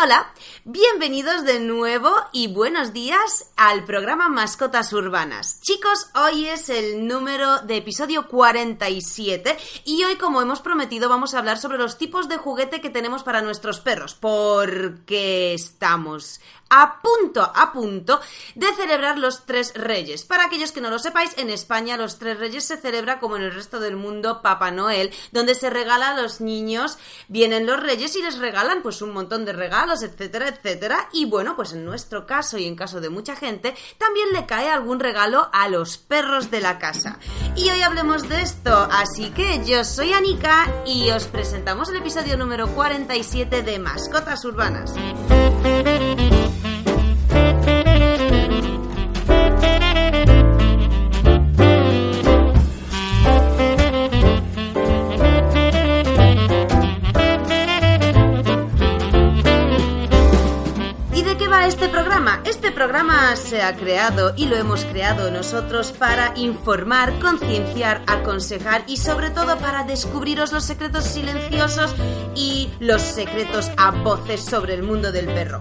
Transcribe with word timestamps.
Hola, 0.00 0.32
bienvenidos 0.64 1.44
de 1.44 1.58
nuevo 1.58 2.08
y 2.32 2.46
buenos 2.46 2.92
días 2.92 3.50
al 3.56 3.84
programa 3.84 4.28
Mascotas 4.28 4.92
Urbanas. 4.92 5.60
Chicos, 5.60 6.08
hoy 6.14 6.46
es 6.46 6.68
el 6.68 7.08
número 7.08 7.62
de 7.62 7.78
episodio 7.78 8.28
47 8.28 9.56
y 9.84 10.04
hoy, 10.04 10.14
como 10.14 10.40
hemos 10.40 10.60
prometido, 10.60 11.08
vamos 11.08 11.34
a 11.34 11.40
hablar 11.40 11.58
sobre 11.58 11.78
los 11.78 11.98
tipos 11.98 12.28
de 12.28 12.36
juguete 12.36 12.80
que 12.80 12.90
tenemos 12.90 13.24
para 13.24 13.42
nuestros 13.42 13.80
perros, 13.80 14.14
porque 14.14 15.52
estamos 15.52 16.40
a 16.70 17.00
punto, 17.00 17.42
a 17.54 17.72
punto 17.72 18.20
de 18.54 18.72
celebrar 18.74 19.18
los 19.18 19.46
Tres 19.46 19.72
Reyes. 19.74 20.24
Para 20.24 20.44
aquellos 20.46 20.72
que 20.72 20.80
no 20.80 20.90
lo 20.90 20.98
sepáis, 20.98 21.36
en 21.36 21.50
España 21.50 21.96
los 21.96 22.18
Tres 22.18 22.38
Reyes 22.38 22.64
se 22.64 22.76
celebra 22.76 23.18
como 23.18 23.36
en 23.36 23.42
el 23.42 23.54
resto 23.54 23.80
del 23.80 23.96
mundo 23.96 24.42
Papá 24.42 24.70
Noel, 24.70 25.12
donde 25.32 25.54
se 25.54 25.70
regala 25.70 26.10
a 26.10 26.20
los 26.20 26.40
niños, 26.40 26.98
vienen 27.28 27.66
los 27.66 27.80
reyes 27.80 28.16
y 28.16 28.22
les 28.22 28.38
regalan 28.38 28.82
pues 28.82 29.02
un 29.02 29.12
montón 29.12 29.44
de 29.44 29.52
regalos, 29.52 30.02
etcétera, 30.02 30.48
etcétera. 30.48 31.08
Y 31.12 31.24
bueno, 31.24 31.56
pues 31.56 31.72
en 31.72 31.84
nuestro 31.84 32.26
caso 32.26 32.58
y 32.58 32.66
en 32.66 32.76
caso 32.76 33.00
de 33.00 33.10
mucha 33.10 33.36
gente, 33.36 33.74
también 33.98 34.32
le 34.32 34.46
cae 34.46 34.70
algún 34.70 35.00
regalo 35.00 35.48
a 35.52 35.68
los 35.68 35.98
perros 35.98 36.50
de 36.50 36.60
la 36.60 36.78
casa. 36.78 37.18
Y 37.56 37.70
hoy 37.70 37.82
hablemos 37.82 38.28
de 38.28 38.42
esto, 38.42 38.88
así 38.90 39.30
que 39.30 39.64
yo 39.64 39.84
soy 39.84 40.12
Anika 40.12 40.82
y 40.86 41.10
os 41.10 41.26
presentamos 41.26 41.88
el 41.88 41.96
episodio 41.96 42.36
número 42.36 42.68
47 42.68 43.62
de 43.62 43.78
Mascotas 43.78 44.44
Urbanas. 44.44 44.94
Este 61.68 61.90
programa? 61.90 62.40
Este 62.46 62.72
programa 62.72 63.36
se 63.36 63.60
ha 63.60 63.76
creado 63.76 64.32
y 64.36 64.46
lo 64.46 64.56
hemos 64.56 64.86
creado 64.86 65.30
nosotros 65.30 65.92
para 65.92 66.32
informar, 66.34 67.18
concienciar, 67.20 68.02
aconsejar 68.06 68.84
y 68.86 68.96
sobre 68.96 69.28
todo 69.28 69.58
para 69.58 69.84
descubriros 69.84 70.50
los 70.50 70.64
secretos 70.64 71.04
silenciosos 71.04 71.94
y 72.34 72.70
los 72.80 73.02
secretos 73.02 73.70
a 73.76 73.90
voces 73.90 74.42
sobre 74.42 74.72
el 74.72 74.82
mundo 74.82 75.12
del 75.12 75.26
perro. 75.26 75.58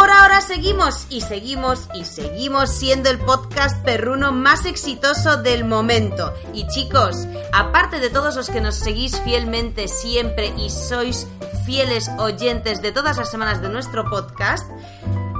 Por 0.00 0.10
ahora 0.10 0.40
seguimos 0.40 1.04
y 1.10 1.20
seguimos 1.20 1.86
y 1.92 2.06
seguimos 2.06 2.70
siendo 2.70 3.10
el 3.10 3.18
podcast 3.18 3.84
perruno 3.84 4.32
más 4.32 4.64
exitoso 4.64 5.36
del 5.36 5.66
momento. 5.66 6.32
Y 6.54 6.66
chicos, 6.68 7.26
aparte 7.52 8.00
de 8.00 8.08
todos 8.08 8.34
los 8.34 8.48
que 8.48 8.62
nos 8.62 8.76
seguís 8.76 9.20
fielmente 9.20 9.88
siempre 9.88 10.54
y 10.56 10.70
sois 10.70 11.26
fieles 11.66 12.10
oyentes 12.18 12.80
de 12.80 12.92
todas 12.92 13.18
las 13.18 13.30
semanas 13.30 13.60
de 13.60 13.68
nuestro 13.68 14.08
podcast, 14.08 14.64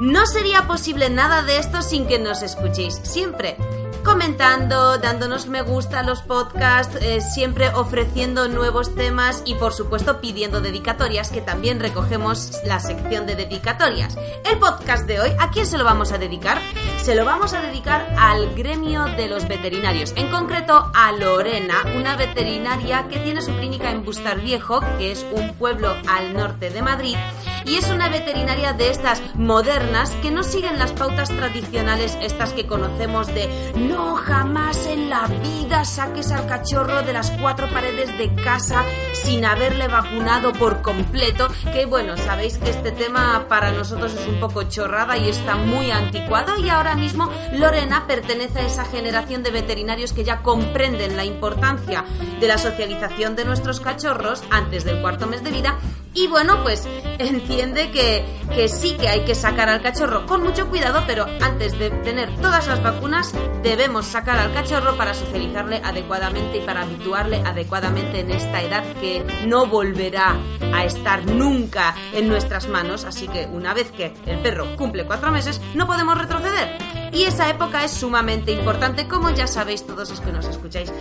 no 0.02 0.26
sería 0.26 0.66
posible 0.66 1.08
nada 1.08 1.42
de 1.42 1.56
esto 1.56 1.80
sin 1.80 2.06
que 2.06 2.18
nos 2.18 2.42
escuchéis 2.42 3.00
siempre 3.02 3.56
comentando, 4.04 4.98
dándonos 4.98 5.46
me 5.46 5.62
gusta 5.62 6.00
a 6.00 6.02
los 6.02 6.22
podcasts, 6.22 6.96
eh, 7.00 7.20
siempre 7.20 7.68
ofreciendo 7.68 8.48
nuevos 8.48 8.94
temas 8.94 9.42
y 9.44 9.54
por 9.54 9.72
supuesto 9.72 10.20
pidiendo 10.20 10.60
dedicatorias, 10.60 11.30
que 11.30 11.40
también 11.40 11.80
recogemos 11.80 12.52
la 12.64 12.80
sección 12.80 13.26
de 13.26 13.36
dedicatorias. 13.36 14.16
El 14.50 14.58
podcast 14.58 15.06
de 15.06 15.20
hoy, 15.20 15.30
¿a 15.38 15.50
quién 15.50 15.66
se 15.66 15.78
lo 15.78 15.84
vamos 15.84 16.12
a 16.12 16.18
dedicar? 16.18 16.60
Se 17.02 17.14
lo 17.14 17.24
vamos 17.24 17.54
a 17.54 17.60
dedicar 17.60 18.14
al 18.18 18.54
gremio 18.54 19.04
de 19.04 19.28
los 19.28 19.48
veterinarios, 19.48 20.12
en 20.16 20.30
concreto 20.30 20.90
a 20.94 21.12
Lorena, 21.12 21.74
una 21.96 22.16
veterinaria 22.16 23.08
que 23.08 23.18
tiene 23.18 23.42
su 23.42 23.52
clínica 23.52 23.90
en 23.90 24.04
Bustar 24.04 24.40
Viejo, 24.40 24.80
que 24.98 25.12
es 25.12 25.24
un 25.32 25.54
pueblo 25.54 25.94
al 26.06 26.34
norte 26.34 26.70
de 26.70 26.82
Madrid, 26.82 27.16
y 27.64 27.76
es 27.76 27.88
una 27.90 28.08
veterinaria 28.08 28.72
de 28.72 28.90
estas 28.90 29.22
modernas 29.34 30.10
que 30.22 30.30
no 30.30 30.42
siguen 30.42 30.78
las 30.78 30.92
pautas 30.92 31.28
tradicionales, 31.28 32.16
estas 32.20 32.52
que 32.52 32.66
conocemos 32.66 33.26
de 33.28 33.48
no 33.90 34.14
jamás 34.14 34.86
en 34.86 35.10
la 35.10 35.26
vida 35.26 35.84
saques 35.84 36.30
al 36.30 36.46
cachorro 36.46 37.02
de 37.02 37.12
las 37.12 37.30
cuatro 37.32 37.68
paredes 37.70 38.16
de 38.16 38.32
casa 38.36 38.84
sin 39.12 39.44
haberle 39.44 39.88
vacunado 39.88 40.52
por 40.52 40.80
completo. 40.80 41.48
Que 41.72 41.86
bueno, 41.86 42.16
sabéis 42.16 42.58
que 42.58 42.70
este 42.70 42.92
tema 42.92 43.46
para 43.48 43.72
nosotros 43.72 44.14
es 44.14 44.26
un 44.28 44.38
poco 44.38 44.62
chorrada 44.64 45.18
y 45.18 45.28
está 45.28 45.56
muy 45.56 45.90
anticuado 45.90 46.56
y 46.58 46.68
ahora 46.68 46.94
mismo 46.94 47.30
Lorena 47.52 48.06
pertenece 48.06 48.60
a 48.60 48.66
esa 48.66 48.84
generación 48.84 49.42
de 49.42 49.50
veterinarios 49.50 50.12
que 50.12 50.24
ya 50.24 50.42
comprenden 50.42 51.16
la 51.16 51.24
importancia 51.24 52.04
de 52.40 52.46
la 52.46 52.58
socialización 52.58 53.34
de 53.34 53.44
nuestros 53.44 53.80
cachorros 53.80 54.44
antes 54.50 54.84
del 54.84 55.00
cuarto 55.00 55.26
mes 55.26 55.42
de 55.42 55.50
vida 55.50 55.78
y 56.14 56.26
bueno, 56.26 56.62
pues 56.62 56.88
entiende 57.18 57.90
que, 57.90 58.24
que, 58.54 58.68
sí 58.68 58.96
que 58.98 59.08
hay 59.08 59.24
que 59.24 59.34
sacar 59.34 59.68
al 59.68 59.80
cachorro 59.80 60.26
con 60.26 60.42
mucho 60.42 60.68
cuidado, 60.68 61.04
pero 61.06 61.26
antes 61.40 61.78
de 61.78 61.90
tener 61.90 62.34
todas 62.36 62.66
las 62.66 62.82
vacunas 62.82 63.32
debemos 63.62 64.06
sacar 64.06 64.38
al 64.38 64.52
cachorro 64.52 64.96
para 64.96 65.14
socializarle 65.14 65.80
adecuadamente 65.84 66.58
y 66.58 66.60
para 66.60 66.82
habituarle 66.82 67.42
adecuadamente 67.44 68.20
en 68.20 68.30
esta 68.32 68.62
edad 68.62 68.84
que 69.00 69.24
no 69.46 69.66
volverá 69.66 70.36
a 70.74 70.84
estar 70.84 71.24
nunca 71.26 71.94
en 72.12 72.28
nuestras 72.28 72.68
manos. 72.68 73.04
Así 73.04 73.28
que 73.28 73.46
una 73.46 73.72
vez 73.74 73.92
que 73.92 74.12
el 74.26 74.40
perro 74.40 74.76
cumple 74.76 75.06
cuatro 75.06 75.30
meses, 75.30 75.60
no 75.74 75.86
podemos 75.86 76.18
retroceder. 76.18 76.78
Y 77.12 77.24
esa 77.24 77.50
época 77.50 77.84
es 77.84 77.90
sumamente 77.90 78.52
importante, 78.52 79.08
como 79.08 79.30
ya 79.30 79.46
sabéis 79.46 79.84
todos 79.84 80.10
los 80.10 80.20
que 80.20 80.32
nos 80.32 80.46
escucháis 80.46 80.92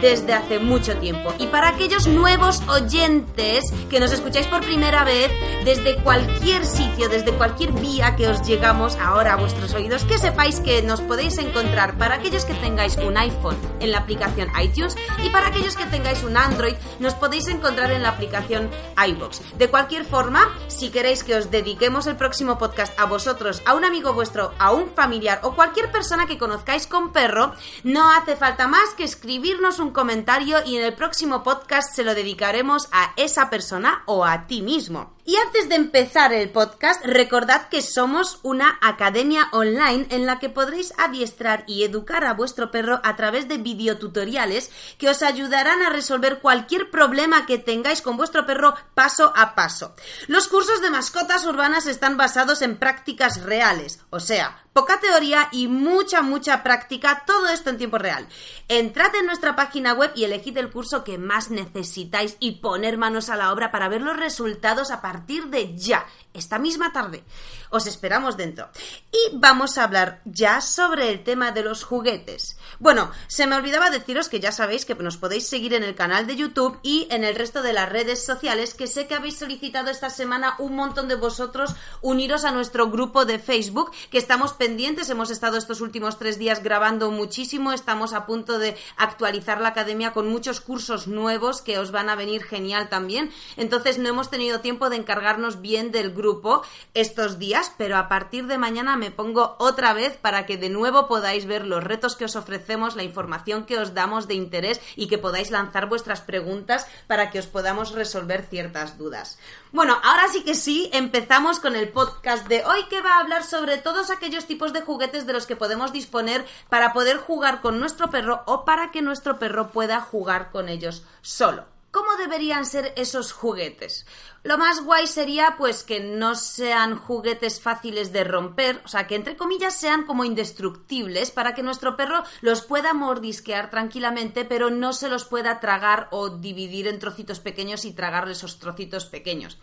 desde 0.00 0.34
hace 0.34 0.58
mucho 0.58 0.96
tiempo. 0.96 1.34
Y 1.38 1.46
para 1.46 1.68
aquellos 1.68 2.06
nuevos 2.06 2.62
oyentes 2.68 3.64
que 3.90 4.00
nos 4.00 4.12
escucháis 4.12 4.46
por 4.46 4.60
primera 4.60 5.04
vez, 5.04 5.30
desde 5.64 5.96
cualquier 6.02 6.64
sitio, 6.64 7.08
desde 7.08 7.32
cualquier 7.32 7.72
vía 7.72 8.16
que 8.16 8.28
os 8.28 8.42
llegamos 8.46 8.96
ahora 8.96 9.34
a 9.34 9.36
vuestros 9.36 9.74
oídos, 9.74 10.04
que 10.04 10.18
sepáis 10.18 10.60
que 10.60 10.82
nos 10.82 11.00
podéis 11.00 11.38
encontrar 11.38 11.96
para 11.98 12.16
aquellos 12.16 12.44
que 12.44 12.54
tengáis 12.54 12.96
un 12.96 13.16
iPhone 13.16 13.56
en 13.80 13.92
la 13.92 13.98
aplicación 13.98 14.48
iTunes 14.62 14.96
y 15.22 15.30
para 15.30 15.48
aquellos 15.48 15.76
que 15.76 15.86
tengáis 15.86 16.22
un 16.22 16.36
Android, 16.36 16.74
nos 16.98 17.14
podéis 17.14 17.48
encontrar 17.48 17.90
en 17.90 18.02
la 18.02 18.10
aplicación 18.10 18.70
iBox. 19.06 19.58
De 19.58 19.68
cualquier 19.68 20.04
forma, 20.04 20.48
si 20.68 20.90
queréis 20.90 21.24
que 21.24 21.36
os 21.36 21.50
dediquemos 21.50 22.06
el 22.06 22.16
próximo 22.16 22.58
podcast 22.58 22.98
a 22.98 23.04
vosotros, 23.04 23.62
a 23.66 23.74
un 23.74 23.84
amigo 23.84 24.12
vuestro, 24.12 24.52
a 24.58 24.72
un 24.72 24.88
familiar 24.88 25.40
o 25.42 25.54
cualquier 25.54 25.90
persona 25.90 26.26
que 26.26 26.38
conozcáis 26.38 26.86
con 26.86 27.12
perro, 27.12 27.52
no 27.84 28.10
hace 28.10 28.36
falta 28.36 28.68
más 28.68 28.94
que 28.96 29.04
escribirnos 29.04 29.78
un 29.78 29.87
comentario 29.92 30.58
y 30.64 30.76
en 30.76 30.84
el 30.84 30.94
próximo 30.94 31.42
podcast 31.42 31.94
se 31.94 32.04
lo 32.04 32.14
dedicaremos 32.14 32.88
a 32.92 33.12
esa 33.16 33.50
persona 33.50 34.02
o 34.06 34.24
a 34.24 34.46
ti 34.46 34.62
mismo. 34.62 35.17
Y 35.28 35.36
antes 35.36 35.68
de 35.68 35.74
empezar 35.74 36.32
el 36.32 36.48
podcast, 36.48 37.04
recordad 37.04 37.68
que 37.68 37.82
somos 37.82 38.40
una 38.42 38.78
academia 38.80 39.50
online 39.52 40.06
en 40.08 40.24
la 40.24 40.38
que 40.38 40.48
podréis 40.48 40.94
adiestrar 40.96 41.64
y 41.66 41.84
educar 41.84 42.24
a 42.24 42.32
vuestro 42.32 42.70
perro 42.70 43.02
a 43.04 43.14
través 43.14 43.46
de 43.46 43.58
videotutoriales 43.58 44.70
que 44.96 45.10
os 45.10 45.22
ayudarán 45.22 45.82
a 45.82 45.90
resolver 45.90 46.38
cualquier 46.38 46.90
problema 46.90 47.44
que 47.44 47.58
tengáis 47.58 48.00
con 48.00 48.16
vuestro 48.16 48.46
perro 48.46 48.74
paso 48.94 49.30
a 49.36 49.54
paso. 49.54 49.94
Los 50.28 50.48
cursos 50.48 50.80
de 50.80 50.88
mascotas 50.88 51.44
urbanas 51.44 51.86
están 51.86 52.16
basados 52.16 52.62
en 52.62 52.78
prácticas 52.78 53.42
reales, 53.42 54.00
o 54.08 54.20
sea, 54.20 54.64
poca 54.72 54.98
teoría 54.98 55.48
y 55.52 55.68
mucha, 55.68 56.22
mucha 56.22 56.62
práctica, 56.62 57.24
todo 57.26 57.48
esto 57.50 57.68
en 57.68 57.76
tiempo 57.76 57.98
real. 57.98 58.26
Entrad 58.68 59.14
en 59.16 59.26
nuestra 59.26 59.56
página 59.56 59.92
web 59.92 60.10
y 60.14 60.24
elegid 60.24 60.56
el 60.56 60.70
curso 60.70 61.04
que 61.04 61.18
más 61.18 61.50
necesitáis 61.50 62.38
y 62.40 62.62
poner 62.62 62.96
manos 62.96 63.28
a 63.28 63.36
la 63.36 63.52
obra 63.52 63.70
para 63.70 63.88
ver 63.88 64.00
los 64.00 64.16
resultados 64.16 64.90
a 64.90 65.02
partir 65.02 65.17
de 65.26 65.76
ya, 65.76 66.06
esta 66.34 66.58
misma 66.58 66.92
tarde. 66.92 67.24
Os 67.70 67.86
esperamos 67.86 68.36
dentro. 68.36 68.70
Y 69.12 69.36
vamos 69.36 69.76
a 69.76 69.84
hablar 69.84 70.22
ya 70.24 70.60
sobre 70.60 71.10
el 71.10 71.22
tema 71.22 71.52
de 71.52 71.62
los 71.62 71.84
juguetes. 71.84 72.56
Bueno, 72.78 73.10
se 73.26 73.46
me 73.46 73.56
olvidaba 73.56 73.90
deciros 73.90 74.28
que 74.28 74.40
ya 74.40 74.52
sabéis 74.52 74.84
que 74.84 74.94
nos 74.94 75.18
podéis 75.18 75.46
seguir 75.46 75.74
en 75.74 75.82
el 75.82 75.94
canal 75.94 76.26
de 76.26 76.36
YouTube 76.36 76.78
y 76.82 77.06
en 77.10 77.24
el 77.24 77.34
resto 77.34 77.62
de 77.62 77.72
las 77.72 77.88
redes 77.88 78.24
sociales, 78.24 78.74
que 78.74 78.86
sé 78.86 79.06
que 79.06 79.14
habéis 79.14 79.38
solicitado 79.38 79.90
esta 79.90 80.08
semana 80.08 80.54
un 80.58 80.76
montón 80.76 81.08
de 81.08 81.16
vosotros 81.16 81.74
uniros 82.00 82.44
a 82.44 82.52
nuestro 82.52 82.90
grupo 82.90 83.24
de 83.24 83.38
Facebook, 83.38 83.90
que 84.10 84.18
estamos 84.18 84.54
pendientes, 84.54 85.10
hemos 85.10 85.30
estado 85.30 85.58
estos 85.58 85.80
últimos 85.80 86.18
tres 86.18 86.38
días 86.38 86.62
grabando 86.62 87.10
muchísimo, 87.10 87.72
estamos 87.72 88.12
a 88.12 88.24
punto 88.24 88.58
de 88.58 88.76
actualizar 88.96 89.60
la 89.60 89.70
academia 89.70 90.12
con 90.12 90.28
muchos 90.28 90.60
cursos 90.60 91.06
nuevos 91.06 91.60
que 91.60 91.78
os 91.78 91.90
van 91.90 92.08
a 92.08 92.14
venir 92.14 92.44
genial 92.44 92.88
también, 92.88 93.30
entonces 93.56 93.98
no 93.98 94.08
hemos 94.08 94.30
tenido 94.30 94.60
tiempo 94.60 94.88
de 94.88 94.96
encargarnos 95.08 95.62
bien 95.62 95.90
del 95.90 96.12
grupo 96.12 96.62
estos 96.92 97.38
días, 97.38 97.72
pero 97.78 97.96
a 97.96 98.08
partir 98.10 98.46
de 98.46 98.58
mañana 98.58 98.94
me 98.98 99.10
pongo 99.10 99.56
otra 99.58 99.94
vez 99.94 100.18
para 100.18 100.44
que 100.44 100.58
de 100.58 100.68
nuevo 100.68 101.08
podáis 101.08 101.46
ver 101.46 101.66
los 101.66 101.82
retos 101.82 102.14
que 102.14 102.26
os 102.26 102.36
ofrecemos, 102.36 102.94
la 102.94 103.04
información 103.04 103.64
que 103.64 103.78
os 103.78 103.94
damos 103.94 104.28
de 104.28 104.34
interés 104.34 104.82
y 104.96 105.08
que 105.08 105.16
podáis 105.16 105.50
lanzar 105.50 105.88
vuestras 105.88 106.20
preguntas 106.20 106.86
para 107.06 107.30
que 107.30 107.38
os 107.38 107.46
podamos 107.46 107.92
resolver 107.92 108.44
ciertas 108.50 108.98
dudas. 108.98 109.38
Bueno, 109.72 109.98
ahora 110.04 110.28
sí 110.28 110.42
que 110.44 110.54
sí, 110.54 110.90
empezamos 110.92 111.58
con 111.58 111.74
el 111.74 111.88
podcast 111.88 112.46
de 112.46 112.62
hoy 112.66 112.84
que 112.90 113.00
va 113.00 113.14
a 113.14 113.20
hablar 113.20 113.44
sobre 113.44 113.78
todos 113.78 114.10
aquellos 114.10 114.44
tipos 114.44 114.74
de 114.74 114.82
juguetes 114.82 115.26
de 115.26 115.32
los 115.32 115.46
que 115.46 115.56
podemos 115.56 115.90
disponer 115.90 116.44
para 116.68 116.92
poder 116.92 117.16
jugar 117.16 117.62
con 117.62 117.80
nuestro 117.80 118.10
perro 118.10 118.42
o 118.44 118.66
para 118.66 118.90
que 118.90 119.00
nuestro 119.00 119.38
perro 119.38 119.70
pueda 119.70 120.02
jugar 120.02 120.50
con 120.50 120.68
ellos 120.68 121.02
solo. 121.22 121.77
¿Cómo 121.90 122.16
deberían 122.16 122.66
ser 122.66 122.92
esos 122.96 123.32
juguetes? 123.32 124.04
Lo 124.42 124.58
más 124.58 124.84
guay 124.84 125.06
sería 125.06 125.54
pues 125.56 125.84
que 125.84 126.00
no 126.00 126.34
sean 126.34 126.96
juguetes 126.96 127.62
fáciles 127.62 128.12
de 128.12 128.24
romper, 128.24 128.82
o 128.84 128.88
sea, 128.88 129.06
que 129.06 129.14
entre 129.14 129.36
comillas 129.36 129.74
sean 129.74 130.04
como 130.04 130.24
indestructibles 130.24 131.30
para 131.30 131.54
que 131.54 131.62
nuestro 131.62 131.96
perro 131.96 132.24
los 132.42 132.60
pueda 132.60 132.92
mordisquear 132.92 133.70
tranquilamente, 133.70 134.44
pero 134.44 134.70
no 134.70 134.92
se 134.92 135.08
los 135.08 135.24
pueda 135.24 135.60
tragar 135.60 136.08
o 136.10 136.28
dividir 136.28 136.88
en 136.88 136.98
trocitos 136.98 137.40
pequeños 137.40 137.86
y 137.86 137.92
tragarle 137.92 138.32
esos 138.32 138.58
trocitos 138.58 139.06
pequeños. 139.06 139.58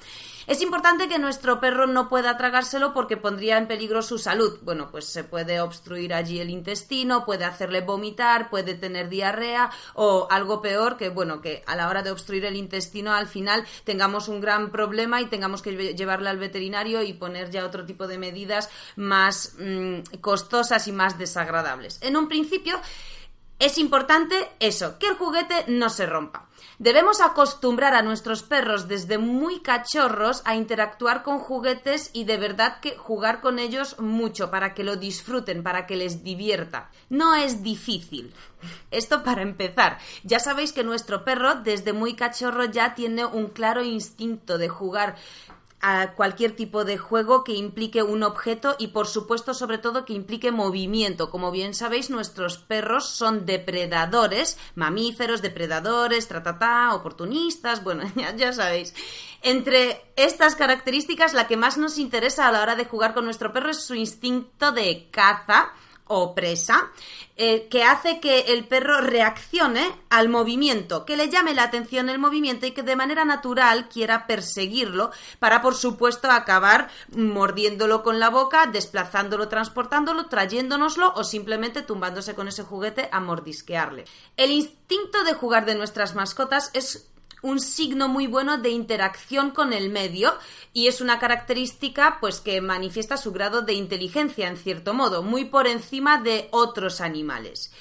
Es 0.47 0.61
importante 0.61 1.07
que 1.07 1.17
nuestro 1.17 1.59
perro 1.59 1.87
no 1.87 2.07
pueda 2.07 2.37
tragárselo 2.37 2.93
porque 2.93 3.17
pondría 3.17 3.57
en 3.57 3.67
peligro 3.67 4.01
su 4.01 4.19
salud. 4.19 4.59
Bueno, 4.61 4.89
pues 4.91 5.05
se 5.05 5.23
puede 5.23 5.59
obstruir 5.59 6.13
allí 6.13 6.39
el 6.39 6.49
intestino, 6.49 7.25
puede 7.25 7.45
hacerle 7.45 7.81
vomitar, 7.81 8.49
puede 8.49 8.75
tener 8.75 9.09
diarrea 9.09 9.71
o 9.95 10.27
algo 10.29 10.61
peor 10.61 10.97
que, 10.97 11.09
bueno, 11.09 11.41
que 11.41 11.63
a 11.65 11.75
la 11.75 11.89
hora 11.89 12.03
de 12.03 12.11
obstruir 12.11 12.45
el 12.45 12.55
intestino 12.55 13.13
al 13.13 13.27
final 13.27 13.65
tengamos 13.83 14.27
un 14.27 14.39
gran 14.39 14.71
problema 14.71 15.21
y 15.21 15.25
tengamos 15.25 15.61
que 15.61 15.95
llevarle 15.95 16.29
al 16.29 16.37
veterinario 16.37 17.01
y 17.01 17.13
poner 17.13 17.49
ya 17.49 17.65
otro 17.65 17.85
tipo 17.85 18.07
de 18.07 18.17
medidas 18.17 18.69
más 18.95 19.55
mm, 19.57 20.17
costosas 20.21 20.87
y 20.87 20.91
más 20.91 21.17
desagradables. 21.17 21.99
En 22.01 22.17
un 22.17 22.27
principio 22.27 22.79
es 23.59 23.77
importante 23.77 24.35
eso, 24.59 24.99
que 24.99 25.07
el 25.07 25.15
juguete 25.15 25.65
no 25.67 25.89
se 25.89 26.05
rompa. 26.05 26.47
Debemos 26.77 27.21
acostumbrar 27.21 27.95
a 27.95 28.01
nuestros 28.01 28.43
perros 28.43 28.89
desde 28.89 29.17
muy 29.17 29.61
cachorros 29.61 30.41
a 30.43 30.55
interactuar 30.55 31.23
con 31.23 31.39
juguetes 31.39 32.09
y 32.11 32.25
de 32.25 32.35
verdad 32.35 32.81
que 32.81 32.97
jugar 32.97 33.39
con 33.39 33.57
ellos 33.57 33.97
mucho 33.97 34.51
para 34.51 34.73
que 34.73 34.83
lo 34.83 34.97
disfruten, 34.97 35.63
para 35.63 35.85
que 35.85 35.95
les 35.95 36.21
divierta. 36.21 36.91
No 37.09 37.33
es 37.33 37.63
difícil. 37.63 38.33
Esto 38.91 39.23
para 39.23 39.41
empezar. 39.41 39.99
Ya 40.23 40.39
sabéis 40.39 40.73
que 40.73 40.83
nuestro 40.83 41.23
perro 41.23 41.55
desde 41.55 41.93
muy 41.93 42.15
cachorro 42.15 42.65
ya 42.65 42.93
tiene 42.93 43.23
un 43.23 43.47
claro 43.47 43.81
instinto 43.81 44.57
de 44.57 44.67
jugar 44.67 45.15
a 45.87 46.13
cualquier 46.13 46.55
tipo 46.55 46.83
de 46.83 46.97
juego 46.97 47.43
que 47.43 47.53
implique 47.53 48.01
un 48.01 48.23
objeto 48.23 48.75
y 48.79 48.87
por 48.87 49.05
supuesto 49.05 49.53
sobre 49.53 49.77
todo 49.77 50.03
que 50.03 50.13
implique 50.13 50.51
movimiento. 50.51 51.29
Como 51.29 51.51
bien 51.51 51.75
sabéis, 51.75 52.09
nuestros 52.09 52.57
perros 52.57 53.07
son 53.07 53.45
depredadores, 53.45 54.57
mamíferos, 54.73 55.43
depredadores, 55.43 56.27
tratatá, 56.27 56.95
oportunistas, 56.95 57.83
bueno, 57.83 58.01
ya, 58.15 58.35
ya 58.35 58.51
sabéis. 58.51 58.95
Entre 59.43 60.01
estas 60.15 60.55
características, 60.55 61.35
la 61.35 61.45
que 61.45 61.55
más 61.55 61.77
nos 61.77 61.99
interesa 61.99 62.47
a 62.47 62.51
la 62.51 62.63
hora 62.63 62.75
de 62.75 62.85
jugar 62.85 63.13
con 63.13 63.25
nuestro 63.25 63.53
perro 63.53 63.69
es 63.69 63.83
su 63.83 63.93
instinto 63.93 64.71
de 64.71 65.07
caza 65.11 65.71
o 66.07 66.35
presa, 66.35 66.91
eh, 67.35 67.67
que 67.69 67.83
hace 67.83 68.19
que 68.19 68.53
el 68.53 68.65
perro 68.65 69.01
reaccione 69.01 69.95
al 70.09 70.29
movimiento, 70.29 71.05
que 71.05 71.17
le 71.17 71.29
llame 71.29 71.53
la 71.53 71.63
atención 71.63 72.09
el 72.09 72.19
movimiento 72.19 72.65
y 72.65 72.71
que 72.71 72.83
de 72.83 72.95
manera 72.95 73.25
natural 73.25 73.89
quiera 73.89 74.27
perseguirlo 74.27 75.11
para, 75.39 75.61
por 75.61 75.75
supuesto, 75.75 76.29
acabar 76.29 76.89
mordiéndolo 77.15 78.03
con 78.03 78.19
la 78.19 78.29
boca, 78.29 78.67
desplazándolo, 78.67 79.49
transportándolo, 79.49 80.27
trayéndonoslo 80.27 81.13
o 81.15 81.23
simplemente 81.23 81.81
tumbándose 81.81 82.35
con 82.35 82.47
ese 82.47 82.63
juguete 82.63 83.09
a 83.11 83.19
mordisquearle. 83.19 84.05
El 84.37 84.51
instinto 84.51 85.23
de 85.23 85.33
jugar 85.33 85.65
de 85.65 85.75
nuestras 85.75 86.15
mascotas 86.15 86.69
es 86.73 87.09
un 87.45 87.59
signo 87.59 88.07
muy 88.07 88.25
bueno 88.25 88.57
de 88.57 88.71
interacción 88.71 89.51
con 89.51 89.71
el 89.71 89.91
medio 89.91 90.33
y 90.73 90.87
es 90.87 90.99
una 90.99 91.19
característica 91.19 92.17
pues 92.19 92.39
que 92.39 92.59
manifiesta 92.59 93.17
su 93.17 93.31
grado 93.31 93.61
de 93.61 93.73
inteligencia 93.73 94.47
en 94.47 94.57
cierto 94.57 94.95
modo, 94.95 95.21
muy 95.21 95.45
por 95.45 95.67
encima 95.67 96.19
de 96.19 96.47
otros 96.49 97.01
animales. 97.01 97.71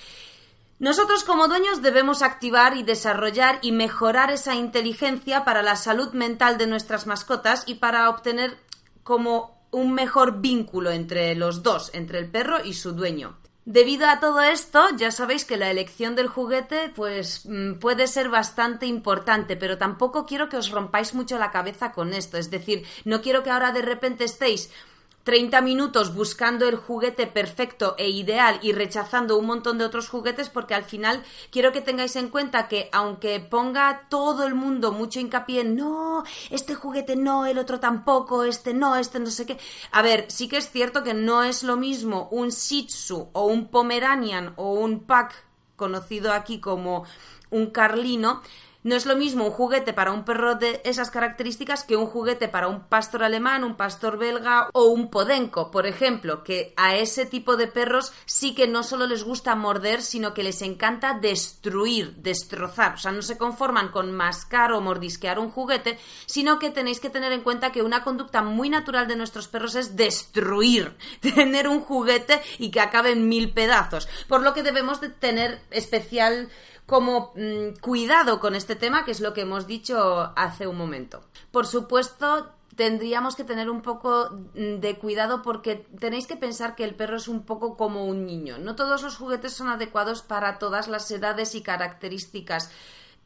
Nosotros 0.79 1.25
como 1.25 1.49
dueños 1.49 1.81
debemos 1.81 2.21
activar 2.21 2.77
y 2.77 2.83
desarrollar 2.83 3.59
y 3.63 3.73
mejorar 3.73 4.31
esa 4.31 4.55
inteligencia 4.55 5.47
para 5.47 5.63
la 5.63 5.77
salud 5.77 6.13
mental 6.13 6.59
de 6.59 6.67
nuestras 6.67 7.07
mascotas 7.07 7.65
y 7.67 7.77
para 7.77 8.11
obtener 8.11 8.59
como 9.03 9.67
un 9.71 9.95
mejor 9.95 10.43
vínculo 10.43 10.91
entre 10.91 11.35
los 11.37 11.63
dos, 11.63 11.91
entre 11.95 12.19
el 12.19 12.31
perro 12.31 12.63
y 12.63 12.75
su 12.75 12.93
dueño. 12.93 13.39
Debido 13.67 14.07
a 14.07 14.21
todo 14.21 14.43
esto, 14.43 14.89
ya 14.95 15.11
sabéis 15.11 15.47
que 15.47 15.57
la 15.57 15.71
elección 15.71 16.17
del 16.17 16.29
juguete 16.29 16.93
pues 16.95 17.47
mm, 17.47 17.75
puede 17.75 18.07
ser 18.09 18.29
bastante 18.29 18.85
importante, 18.85 19.57
pero 19.57 19.79
tampoco 19.79 20.27
quiero 20.27 20.51
que 20.51 20.59
os 20.59 20.71
rompáis 20.71 21.15
mucho 21.15 21.39
la 21.39 21.51
cabeza 21.51 21.93
con 21.93 22.13
esto, 22.13 22.37
es 22.37 22.51
decir, 22.51 22.85
no 23.07 23.23
quiero 23.23 23.43
que 23.43 23.51
ahora 23.51 23.73
de 23.73 23.81
repente 23.81 24.25
estéis 24.25 24.71
30 25.25 25.63
minutos 25.63 26.15
buscando 26.15 26.69
el 26.69 26.77
juguete 26.77 27.27
perfecto 27.27 27.95
e 27.99 28.11
ideal 28.11 28.61
y 28.63 28.73
rechazando 28.73 29.39
un 29.39 29.47
montón 29.47 29.79
de 29.79 29.85
otros 29.85 30.09
juguetes 30.09 30.51
porque 30.51 30.75
al 30.75 30.85
final 30.85 31.23
quiero 31.51 31.73
que 31.73 31.81
tengáis 31.81 32.15
en 32.17 32.29
cuenta 32.29 32.69
que 32.69 32.91
aunque 32.93 33.41
ponga 33.41 34.07
todo 34.11 34.47
el 34.47 34.55
mundo 34.55 34.93
mucho 34.93 35.21
hincapié 35.21 35.63
en 35.63 35.77
no, 35.77 36.25
este 36.51 36.75
juguete 36.75 37.17
no, 37.17 37.47
el 37.47 37.59
otro 37.59 37.81
tampoco, 37.81 38.45
este 38.45 38.75
no, 38.75 38.97
este 38.97 39.19
no 39.19 39.27
sé 39.27 39.47
qué. 39.47 39.59
A 39.91 40.03
ver, 40.03 40.27
sí 40.29 40.47
que 40.47 40.59
es 40.59 40.71
cierto 40.71 41.03
que 41.03 41.15
no 41.15 41.43
es 41.43 41.63
lo 41.63 41.77
mismo 41.77 42.29
un 42.31 42.51
Shih 42.51 42.87
Tzu 42.87 43.31
o 43.33 43.47
un 43.47 43.69
Pomeranian 43.69 44.53
o 44.57 44.75
un 44.75 45.05
Pack 45.05 45.47
conocido 45.77 46.33
aquí 46.33 46.61
como 46.61 47.05
un 47.51 47.71
Carlino 47.71 48.43
no 48.85 48.95
es 48.95 49.07
lo 49.07 49.17
mismo 49.17 49.47
un 49.47 49.51
juguete 49.51 49.95
para 49.95 50.13
un 50.13 50.25
perro 50.25 50.57
de 50.57 50.83
esas 50.85 51.11
características 51.11 51.85
que 51.85 51.97
un 51.97 52.07
juguete 52.07 52.49
para 52.49 52.69
un 52.69 52.85
pastor 52.85 53.25
alemán, 53.25 53.65
un 53.65 53.77
pastor 53.77 54.19
belga 54.19 54.69
o 54.75 54.85
un 54.85 55.11
podenco, 55.11 55.71
por 55.71 55.87
ejemplo, 55.87 56.45
que 56.45 56.75
a 56.77 56.95
ese 56.95 57.25
tipo 57.25 57.57
de 57.57 57.67
perros 57.67 58.13
sí 58.27 58.55
que 58.55 58.69
no 58.69 58.83
solo 58.83 59.07
les 59.07 59.25
gusta 59.25 59.55
morder, 59.55 60.03
sino 60.03 60.35
que 60.35 60.43
les 60.43 60.61
encanta 60.61 61.19
destruir, 61.19 62.15
destrozar. 62.17 62.95
O 62.95 62.99
sea, 62.99 63.11
no 63.11 63.23
se 63.23 63.39
conforman 63.39 63.89
con 63.89 64.13
mascar 64.13 64.73
o 64.73 64.83
mordisquear 64.83 65.39
un 65.39 65.51
juguete, 65.51 65.99
sino 66.27 66.59
que 66.59 66.71
tenéis 66.71 67.01
que 67.01 67.11
tener 67.11 67.33
en 67.33 67.41
cuenta 67.41 67.73
que 67.73 67.83
una 67.83 68.05
conducta 68.05 68.43
muy 68.43 68.69
natural 68.69 69.09
de 69.09 69.17
nuestros 69.17 69.49
perros 69.49 69.77
es 69.77 69.97
destruir, 69.97 70.95
tener 71.21 71.69
un 71.69 71.81
juguete 71.81 72.43
y 72.59 72.71
que 72.71 72.81
acabe 72.81 73.13
en 73.13 73.29
mil 73.29 73.53
pedazos. 73.55 74.09
Por 74.29 74.43
lo 74.43 74.53
que 74.53 74.63
debemos 74.63 75.01
de 75.01 75.09
tener 75.09 75.63
especial 75.71 76.51
como 76.87 77.33
mm, 77.35 77.81
cuidado 77.81 78.41
con 78.41 78.55
este 78.55 78.77
tema, 78.77 79.05
que 79.05 79.13
es 79.13 79.21
lo 79.21 79.33
que 79.33 79.43
hemos 79.43 79.67
dicho 79.67 80.33
hace 80.37 80.67
un 80.67 80.77
momento. 80.77 81.25
Por 81.51 81.67
supuesto, 81.67 82.53
tendríamos 82.77 83.37
que 83.37 83.45
tener 83.45 83.71
un 83.71 83.83
poco 83.83 84.31
mm, 84.31 84.81
de 84.81 84.99
cuidado 84.99 85.43
porque 85.43 85.87
tenéis 85.99 86.27
que 86.27 86.37
pensar 86.37 86.75
que 86.75 86.85
el 86.85 86.95
perro 86.95 87.17
es 87.17 87.29
un 87.29 87.45
poco 87.45 87.77
como 87.77 88.07
un 88.07 88.27
niño. 88.27 88.59
No 88.59 88.77
todos 88.77 89.03
los 89.03 89.17
juguetes 89.17 89.53
son 89.53 89.69
adecuados 89.69 90.23
para 90.23 90.59
todas 90.59 90.89
las 90.89 91.11
edades 91.11 91.55
y 91.55 91.63
características 91.63 92.71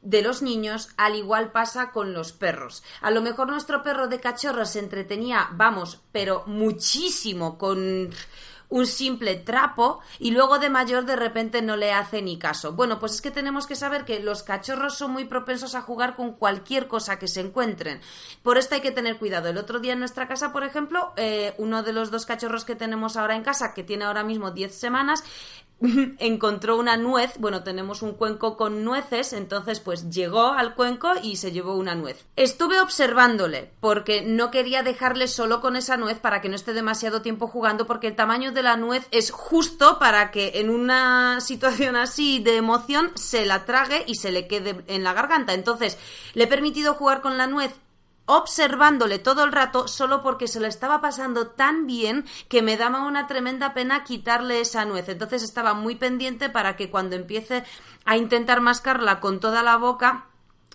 de 0.00 0.22
los 0.22 0.42
niños, 0.42 0.90
al 0.96 1.16
igual 1.16 1.50
pasa 1.50 1.90
con 1.90 2.12
los 2.12 2.32
perros. 2.32 2.84
A 3.00 3.10
lo 3.10 3.20
mejor 3.20 3.48
nuestro 3.48 3.82
perro 3.82 4.06
de 4.06 4.20
cachorro 4.20 4.64
se 4.64 4.78
entretenía, 4.78 5.48
vamos, 5.52 6.00
pero 6.12 6.44
muchísimo 6.46 7.58
con 7.58 8.10
un 8.68 8.86
simple 8.86 9.36
trapo 9.36 10.00
y 10.18 10.30
luego 10.30 10.58
de 10.58 10.70
mayor 10.70 11.04
de 11.04 11.16
repente 11.16 11.62
no 11.62 11.76
le 11.76 11.92
hace 11.92 12.22
ni 12.22 12.38
caso. 12.38 12.72
Bueno, 12.72 12.98
pues 12.98 13.14
es 13.14 13.22
que 13.22 13.30
tenemos 13.30 13.66
que 13.66 13.76
saber 13.76 14.04
que 14.04 14.20
los 14.20 14.42
cachorros 14.42 14.96
son 14.96 15.12
muy 15.12 15.24
propensos 15.24 15.74
a 15.74 15.82
jugar 15.82 16.16
con 16.16 16.32
cualquier 16.34 16.88
cosa 16.88 17.18
que 17.18 17.28
se 17.28 17.40
encuentren. 17.40 18.00
Por 18.42 18.58
esto 18.58 18.74
hay 18.74 18.80
que 18.80 18.90
tener 18.90 19.18
cuidado. 19.18 19.48
El 19.48 19.58
otro 19.58 19.80
día 19.80 19.94
en 19.94 19.98
nuestra 20.00 20.28
casa, 20.28 20.52
por 20.52 20.64
ejemplo, 20.64 21.12
eh, 21.16 21.54
uno 21.58 21.82
de 21.82 21.92
los 21.92 22.10
dos 22.10 22.26
cachorros 22.26 22.64
que 22.64 22.76
tenemos 22.76 23.16
ahora 23.16 23.36
en 23.36 23.42
casa, 23.42 23.74
que 23.74 23.84
tiene 23.84 24.04
ahora 24.04 24.24
mismo 24.24 24.50
10 24.50 24.74
semanas, 24.74 25.24
encontró 26.18 26.76
una 26.76 26.96
nuez, 26.96 27.38
bueno, 27.38 27.62
tenemos 27.62 28.02
un 28.02 28.12
cuenco 28.12 28.56
con 28.56 28.84
nueces, 28.84 29.32
entonces 29.32 29.80
pues 29.80 30.10
llegó 30.10 30.52
al 30.52 30.74
cuenco 30.74 31.12
y 31.22 31.36
se 31.36 31.52
llevó 31.52 31.74
una 31.74 31.94
nuez. 31.94 32.26
Estuve 32.36 32.80
observándole 32.80 33.70
porque 33.80 34.22
no 34.22 34.50
quería 34.50 34.82
dejarle 34.82 35.28
solo 35.28 35.60
con 35.60 35.76
esa 35.76 35.96
nuez 35.96 36.18
para 36.18 36.40
que 36.40 36.48
no 36.48 36.56
esté 36.56 36.72
demasiado 36.72 37.22
tiempo 37.22 37.46
jugando 37.46 37.86
porque 37.86 38.08
el 38.08 38.16
tamaño 38.16 38.52
de 38.52 38.62
la 38.62 38.76
nuez 38.76 39.06
es 39.10 39.30
justo 39.30 39.98
para 39.98 40.30
que 40.30 40.52
en 40.54 40.70
una 40.70 41.40
situación 41.40 41.96
así 41.96 42.40
de 42.40 42.56
emoción 42.56 43.12
se 43.14 43.46
la 43.46 43.64
trague 43.64 44.04
y 44.06 44.16
se 44.16 44.32
le 44.32 44.46
quede 44.46 44.82
en 44.88 45.04
la 45.04 45.12
garganta. 45.12 45.54
Entonces 45.54 45.98
le 46.34 46.44
he 46.44 46.48
permitido 46.48 46.94
jugar 46.94 47.20
con 47.20 47.38
la 47.38 47.46
nuez 47.46 47.72
observándole 48.28 49.18
todo 49.18 49.42
el 49.42 49.52
rato 49.52 49.88
solo 49.88 50.22
porque 50.22 50.48
se 50.48 50.60
lo 50.60 50.66
estaba 50.66 51.00
pasando 51.00 51.48
tan 51.48 51.86
bien 51.86 52.26
que 52.48 52.62
me 52.62 52.76
daba 52.76 53.06
una 53.06 53.26
tremenda 53.26 53.72
pena 53.74 54.04
quitarle 54.04 54.60
esa 54.60 54.84
nuez. 54.84 55.08
Entonces 55.08 55.42
estaba 55.42 55.74
muy 55.74 55.96
pendiente 55.96 56.50
para 56.50 56.76
que 56.76 56.90
cuando 56.90 57.16
empiece 57.16 57.64
a 58.04 58.16
intentar 58.16 58.60
mascarla 58.60 59.18
con 59.20 59.40
toda 59.40 59.62
la 59.62 59.76
boca 59.76 60.26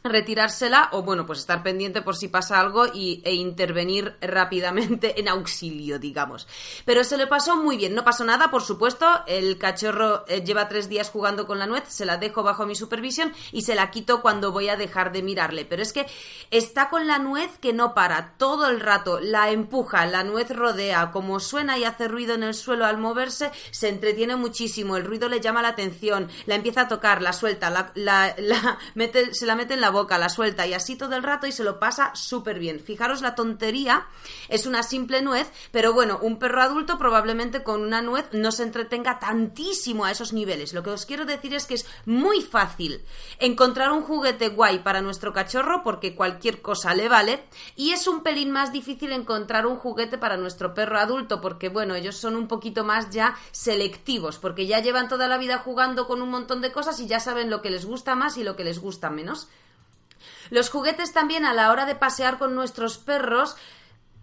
retirársela 0.04 0.90
o 0.92 1.04
bueno 1.04 1.26
pues 1.26 1.40
estar 1.40 1.64
pendiente 1.64 2.02
por 2.02 2.16
si 2.16 2.28
pasa 2.28 2.60
algo 2.60 2.86
y, 2.94 3.22
e 3.24 3.34
intervenir 3.34 4.16
rápidamente 4.22 5.20
en 5.20 5.28
auxilio 5.28 6.00
digamos. 6.00 6.48
Pero 6.86 7.04
se 7.04 7.18
le 7.18 7.28
pasó 7.28 7.56
muy 7.56 7.78
bien 7.78 7.96
no 7.96 8.04
pasó 8.04 8.24
nada 8.24 8.52
por 8.52 8.62
supuesto. 8.62 9.06
El 9.28 9.58
cachorro 9.58 10.26
eh, 10.28 10.44
lleva 10.44 10.68
tres 10.68 10.90
días 10.90 11.10
jugando 11.10 11.48
con 11.48 11.60
la 11.60 11.68
nuez 11.68 11.84
se 11.88 12.06
la 12.06 12.18
dejo 12.18 12.44
bajo 12.44 12.66
mi 12.66 12.76
supervisión 12.76 13.34
y 13.52 13.64
se 13.64 13.76
la 13.76 13.92
quito 13.92 14.22
cuando 14.22 14.52
voy 14.52 14.70
a 14.70 14.76
dejar 14.76 15.12
de 15.12 15.24
mirarle. 15.24 15.66
Pero 15.66 15.82
es 15.82 15.94
que 15.94 16.06
está 16.52 16.90
con 16.90 17.08
la 17.08 17.20
nuez 17.20 17.58
que 17.60 17.74
no 17.74 17.94
para 17.94 18.34
todo 18.38 18.68
el 18.70 18.80
rato. 18.80 19.20
La 19.20 19.52
empuja 19.52 20.06
la 20.06 20.24
nuez 20.24 20.50
rodea. 20.50 21.12
Como 21.12 21.40
suena 21.40 21.78
y 21.78 21.84
hace 21.84 22.08
ruido 22.08 22.34
en 22.34 22.44
el 22.44 22.54
suelo 22.54 22.86
al 22.86 22.98
moverse 22.98 23.52
se 23.72 23.90
entretiene 23.90 24.36
muchísimo. 24.36 24.98
El 24.98 25.06
ruido 25.06 25.30
le 25.30 25.40
llama 25.40 25.62
la 25.62 25.70
atención 25.70 26.30
la 26.46 26.56
empieza 26.56 26.82
a 26.82 26.88
tocar 26.88 27.22
la 27.22 27.34
suelta 27.34 27.70
la, 27.70 27.92
la, 27.96 28.78
mete, 28.96 29.34
se 29.34 29.46
la 29.46 29.56
mete 29.56 29.74
en 29.74 29.82
la 29.82 29.90
boca, 29.94 30.18
la 30.18 30.28
suelta 30.28 30.68
y 30.68 30.74
así 30.74 30.98
todo 30.98 31.16
el 31.16 31.24
rato 31.24 31.48
y 31.48 31.54
se 31.54 31.64
lo 31.64 31.80
pasa 31.80 32.12
súper 32.16 32.60
bien. 32.60 32.82
Fijaros 32.82 33.22
la 33.22 33.36
tontería, 33.36 34.08
es 34.50 34.66
una 34.66 34.84
simple 34.84 35.22
nuez, 35.22 35.50
pero 35.72 35.94
bueno, 35.94 36.20
un 36.22 36.38
perro 36.38 36.62
adulto 36.62 36.98
probablemente 36.98 37.64
con 37.64 37.82
una 37.82 38.02
nuez 38.02 38.26
no 38.34 38.52
se 38.52 38.64
entretenga 38.64 39.20
tantísimo 39.20 40.04
a 40.04 40.12
esos 40.12 40.34
niveles. 40.34 40.74
Lo 40.74 40.84
que 40.84 40.90
os 40.90 41.06
quiero 41.06 41.24
decir 41.24 41.54
es 41.54 41.66
que 41.66 41.76
es 41.76 41.86
muy 42.06 42.42
fácil 42.42 43.06
encontrar 43.40 43.92
un 43.92 44.04
juguete 44.04 44.50
guay 44.50 44.80
para 44.80 45.02
nuestro 45.02 45.32
cachorro 45.32 45.82
porque 45.84 46.16
cualquier 46.16 46.62
cosa 46.62 46.94
le 46.94 47.08
vale 47.08 47.44
y 47.76 47.92
es 47.92 48.08
un 48.08 48.24
pelín 48.24 48.52
más 48.52 48.74
difícil 48.74 49.14
encontrar 49.14 49.66
un 49.66 49.78
juguete 49.78 50.18
para 50.18 50.38
nuestro 50.38 50.74
perro 50.74 51.00
adulto 51.00 51.40
porque 51.40 51.70
bueno, 51.70 51.96
ellos 51.96 52.18
son 52.18 52.36
un 52.36 52.48
poquito 52.48 52.84
más 52.84 53.12
ya 53.12 53.36
selectivos 53.52 54.40
porque 54.40 54.66
ya 54.66 54.80
llevan 54.80 55.08
toda 55.08 55.28
la 55.28 55.38
vida 55.38 55.60
jugando 55.60 56.08
con 56.08 56.22
un 56.22 56.30
montón 56.30 56.62
de 56.62 56.72
cosas 56.72 57.00
y 57.00 57.08
ya 57.08 57.20
saben 57.20 57.50
lo 57.50 57.62
que 57.62 57.70
les 57.70 57.86
gusta 57.86 58.16
más 58.16 58.38
y 58.38 58.44
lo 58.44 58.56
que 58.56 58.64
les 58.64 58.80
gusta 58.80 59.10
menos. 59.10 59.48
Los 60.50 60.70
juguetes 60.70 61.14
también 61.14 61.46
a 61.46 61.54
la 61.54 61.72
hora 61.72 61.86
de 61.86 61.96
pasear 61.96 62.38
con 62.38 62.56
nuestros 62.56 62.98
perros 62.98 63.56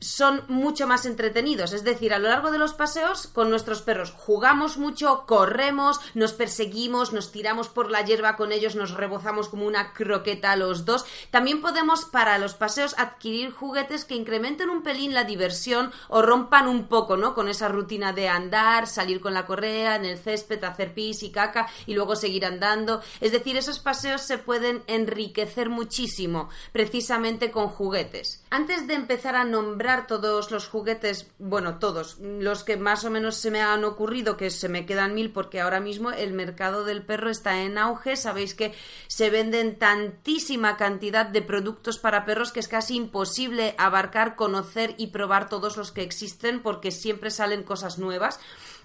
son 0.00 0.42
mucho 0.48 0.86
más 0.86 1.04
entretenidos. 1.04 1.72
Es 1.72 1.84
decir, 1.84 2.14
a 2.14 2.18
lo 2.18 2.28
largo 2.28 2.50
de 2.50 2.58
los 2.58 2.72
paseos 2.72 3.26
con 3.26 3.50
nuestros 3.50 3.82
perros 3.82 4.12
jugamos 4.16 4.78
mucho, 4.78 5.24
corremos, 5.26 6.00
nos 6.14 6.32
perseguimos, 6.32 7.12
nos 7.12 7.32
tiramos 7.32 7.68
por 7.68 7.90
la 7.90 8.02
hierba 8.02 8.36
con 8.36 8.52
ellos, 8.52 8.74
nos 8.74 8.92
rebozamos 8.92 9.48
como 9.48 9.66
una 9.66 9.92
croqueta 9.92 10.56
los 10.56 10.84
dos. 10.84 11.04
También 11.30 11.60
podemos 11.60 12.04
para 12.06 12.38
los 12.38 12.54
paseos 12.54 12.94
adquirir 12.98 13.52
juguetes 13.52 14.04
que 14.04 14.14
incrementen 14.14 14.70
un 14.70 14.82
pelín 14.82 15.14
la 15.14 15.24
diversión 15.24 15.92
o 16.08 16.22
rompan 16.22 16.66
un 16.66 16.88
poco, 16.88 17.16
¿no? 17.16 17.34
Con 17.34 17.48
esa 17.48 17.68
rutina 17.68 18.12
de 18.12 18.28
andar, 18.28 18.86
salir 18.86 19.20
con 19.20 19.34
la 19.34 19.46
correa 19.46 19.96
en 19.96 20.04
el 20.04 20.18
césped, 20.18 20.62
hacer 20.64 20.94
pis 20.94 21.22
y 21.22 21.30
caca 21.30 21.68
y 21.86 21.94
luego 21.94 22.16
seguir 22.16 22.46
andando. 22.46 23.02
Es 23.20 23.32
decir, 23.32 23.56
esos 23.56 23.78
paseos 23.78 24.22
se 24.22 24.38
pueden 24.38 24.82
enriquecer 24.86 25.68
muchísimo 25.68 26.48
precisamente 26.72 27.50
con 27.50 27.68
juguetes. 27.68 28.42
Antes 28.50 28.86
de 28.86 28.94
empezar 28.94 29.36
a 29.36 29.44
nombrar 29.44 29.89
todos 30.06 30.50
los 30.50 30.68
juguetes, 30.68 31.30
bueno, 31.38 31.78
todos, 31.78 32.18
los 32.20 32.64
que 32.64 32.76
más 32.76 33.04
o 33.04 33.10
menos 33.10 33.36
se 33.36 33.50
me 33.50 33.60
han 33.60 33.84
ocurrido, 33.84 34.36
que 34.36 34.50
se 34.50 34.68
me 34.68 34.86
quedan 34.86 35.14
mil 35.14 35.32
porque 35.32 35.60
ahora 35.60 35.80
mismo 35.80 36.10
el 36.10 36.32
mercado 36.32 36.84
del 36.84 37.02
perro 37.02 37.30
está 37.30 37.62
en 37.62 37.78
auge, 37.78 38.16
sabéis 38.16 38.54
que 38.54 38.74
se 39.08 39.30
venden 39.30 39.78
tantísima 39.78 40.76
cantidad 40.76 41.26
de 41.26 41.42
productos 41.42 41.98
para 41.98 42.24
perros 42.24 42.52
que 42.52 42.60
es 42.60 42.68
casi 42.68 42.96
imposible 42.96 43.74
abarcar, 43.78 44.36
conocer 44.36 44.94
y 44.96 45.08
probar 45.08 45.48
todos 45.48 45.76
los 45.76 45.92
que 45.92 46.02
existen 46.02 46.62
porque 46.62 46.90
siempre 46.90 47.30
salen 47.30 47.62
cosas 47.62 47.98
nuevas. 47.98 48.40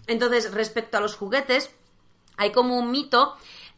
Entonces, 0.08 0.52
respecto 0.52 0.98
a 0.98 1.02
los 1.02 1.16
juguetes, 1.16 1.72
hay 2.38 2.52
como 2.52 2.78
un 2.78 2.92
mito 2.92 3.36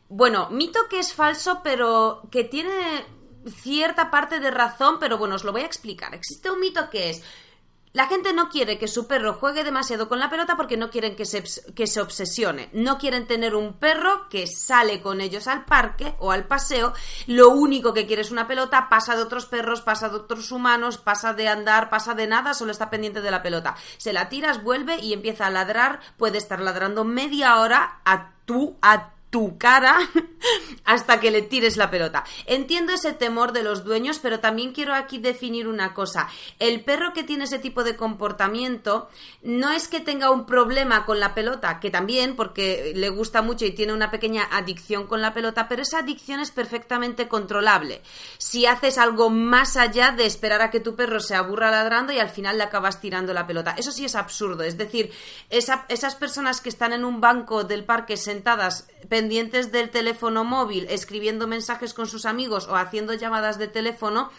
bueno, 0.10 0.50
mito 0.52 0.88
que 0.90 1.00
es 1.00 1.14
falso, 1.14 1.60
pero 1.64 2.22
que 2.32 2.46
tiene 2.46 3.06
cierta 3.52 4.12
parte 4.12 4.40
de 4.40 4.52
razón, 4.52 4.98
pero 5.00 5.18
bueno, 5.18 5.36
os 5.36 5.44
lo 5.44 5.52
voy 5.52 5.62
a 5.62 5.66
explicar. 5.66 6.14
Existe 6.14 6.50
un 6.52 6.60
mito 6.60 6.90
que 6.90 7.10
es 7.10 7.24
la 7.98 8.06
gente 8.06 8.32
no 8.32 8.50
quiere 8.50 8.78
que 8.78 8.88
su 8.88 9.08
perro 9.08 9.34
juegue 9.34 9.64
demasiado 9.64 10.08
con 10.08 10.20
la 10.20 10.30
pelota 10.30 10.56
porque 10.56 10.78
no 10.78 10.92
quieren 10.92 11.16
que 11.16 11.26
se, 11.26 11.44
que 11.74 11.88
se, 11.88 12.00
obsesione. 12.00 12.70
No 12.72 13.00
quieren 13.00 13.26
tener 13.26 13.56
un 13.56 13.74
perro 13.74 14.30
que 14.30 14.46
sale 14.46 15.02
con 15.02 15.20
ellos 15.20 15.48
al 15.48 15.66
parque 15.66 16.14
o 16.20 16.32
al 16.32 16.46
paseo. 16.46 16.94
Lo 17.26 17.50
único 17.50 17.96
que 17.96 18.06
quiere 18.06 18.22
es 18.22 18.30
una 18.30 18.48
pelota, 18.48 18.88
pasa 18.88 19.16
de 19.16 19.24
otros 19.24 19.48
perros, 19.48 19.82
pasa 19.82 20.10
de 20.10 20.18
otros 20.18 20.52
humanos, 20.52 21.00
pasa 21.00 21.34
de 21.34 21.48
andar, 21.48 21.90
pasa 21.90 22.14
de 22.14 22.28
nada, 22.28 22.54
solo 22.54 22.72
está 22.72 22.92
pendiente 22.92 23.22
de 23.22 23.32
la 23.32 23.42
pelota. 23.42 23.76
Se 23.98 24.14
la 24.14 24.30
tiras, 24.30 24.62
vuelve 24.62 25.00
y 25.00 25.14
empieza 25.14 25.48
a 25.48 25.50
ladrar. 25.50 26.00
Puede 26.18 26.38
estar 26.38 26.60
ladrando 26.60 27.04
media 27.04 27.58
hora 27.58 28.02
a 28.06 28.34
tú, 28.46 28.78
a 28.84 29.17
tu 29.30 29.58
cara 29.58 29.98
hasta 30.86 31.20
que 31.20 31.32
le 31.32 31.42
tires 31.42 31.78
la 31.78 31.92
pelota. 31.92 32.24
Entiendo 32.46 32.94
ese 32.94 33.14
temor 33.14 33.52
de 33.52 33.64
los 33.64 33.84
dueños, 33.84 34.20
pero 34.20 34.40
también 34.40 34.72
quiero 34.72 34.94
aquí 34.94 35.18
definir 35.18 35.68
una 35.68 35.94
cosa. 35.94 36.30
El 36.60 36.82
perro 36.82 37.14
que 37.14 37.24
tiene 37.24 37.44
ese 37.44 37.60
tipo 37.60 37.84
de 37.84 37.96
comportamiento 37.96 39.10
no 39.44 39.72
es 39.72 39.88
que 39.88 40.00
tenga 40.00 40.32
un 40.32 40.46
problema 40.46 41.06
con 41.06 41.20
la 41.20 41.34
pelota, 41.34 41.80
que 41.80 41.90
también, 41.90 42.36
porque 42.36 42.94
le 42.96 43.10
gusta 43.10 43.42
mucho 43.42 43.66
y 43.66 43.72
tiene 43.72 43.94
una 43.94 44.12
pequeña 44.12 44.48
adicción 44.52 45.08
con 45.08 45.22
la 45.22 45.34
pelota, 45.34 45.68
pero 45.68 45.82
esa 45.82 46.00
adicción 46.00 46.40
es 46.40 46.52
perfectamente 46.52 47.28
controlable. 47.28 48.02
Si 48.38 48.66
haces 48.66 48.98
algo 48.98 49.30
más 49.30 49.76
allá 49.76 50.12
de 50.12 50.26
esperar 50.26 50.62
a 50.62 50.72
que 50.72 50.80
tu 50.80 50.96
perro 50.96 51.20
se 51.20 51.36
aburra 51.36 51.70
ladrando 51.70 52.14
y 52.14 52.20
al 52.20 52.30
final 52.30 52.58
le 52.58 52.64
acabas 52.64 53.02
tirando 53.02 53.34
la 53.34 53.46
pelota. 53.46 53.76
Eso 53.78 53.92
sí 53.92 54.06
es 54.06 54.16
absurdo. 54.16 54.64
Es 54.64 54.78
decir, 54.78 55.12
esas 55.50 56.16
personas 56.16 56.62
que 56.62 56.70
están 56.70 56.94
en 56.94 57.04
un 57.04 57.20
banco 57.20 57.66
del 57.66 57.84
parque 57.84 58.16
sentadas 58.16 58.88
pendientes 59.10 59.27
del 59.72 59.90
teléfono 59.90 60.44
móvil, 60.44 60.88
escribiendo 60.90 61.48
mensajes 61.48 61.94
con 61.94 62.08
sus 62.08 62.26
amigos 62.26 62.68
o 62.68 62.76
haciendo 62.76 63.14
llamadas 63.14 63.58
de 63.58 63.68
teléfono, 63.68 64.32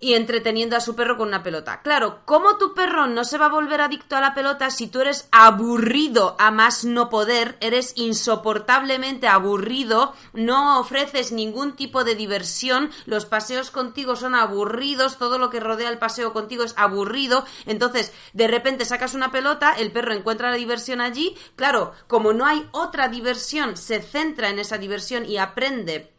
y 0.00 0.14
entreteniendo 0.14 0.76
a 0.76 0.80
su 0.80 0.94
perro 0.94 1.16
con 1.16 1.28
una 1.28 1.42
pelota. 1.42 1.80
Claro, 1.82 2.20
¿cómo 2.24 2.58
tu 2.58 2.74
perro 2.74 3.06
no 3.06 3.24
se 3.24 3.38
va 3.38 3.46
a 3.46 3.50
volver 3.50 3.80
adicto 3.80 4.16
a 4.16 4.20
la 4.20 4.34
pelota 4.34 4.70
si 4.70 4.86
tú 4.86 5.00
eres 5.00 5.28
aburrido 5.32 6.36
a 6.38 6.50
más 6.50 6.84
no 6.84 7.08
poder, 7.08 7.56
eres 7.60 7.94
insoportablemente 7.96 9.28
aburrido, 9.28 10.14
no 10.32 10.80
ofreces 10.80 11.32
ningún 11.32 11.74
tipo 11.74 12.04
de 12.04 12.14
diversión, 12.14 12.90
los 13.06 13.24
paseos 13.24 13.70
contigo 13.70 14.16
son 14.16 14.34
aburridos, 14.34 15.16
todo 15.16 15.38
lo 15.38 15.50
que 15.50 15.60
rodea 15.60 15.88
el 15.88 15.98
paseo 15.98 16.32
contigo 16.32 16.64
es 16.64 16.74
aburrido, 16.76 17.44
entonces 17.66 18.12
de 18.32 18.48
repente 18.48 18.84
sacas 18.84 19.14
una 19.14 19.30
pelota, 19.30 19.72
el 19.72 19.92
perro 19.92 20.12
encuentra 20.12 20.50
la 20.50 20.56
diversión 20.56 21.00
allí, 21.00 21.36
claro, 21.56 21.92
como 22.06 22.32
no 22.32 22.46
hay 22.46 22.68
otra 22.72 23.08
diversión, 23.08 23.76
se 23.76 24.02
centra 24.02 24.50
en 24.50 24.58
esa 24.58 24.78
diversión 24.78 25.24
y 25.24 25.38
aprende 25.38 26.13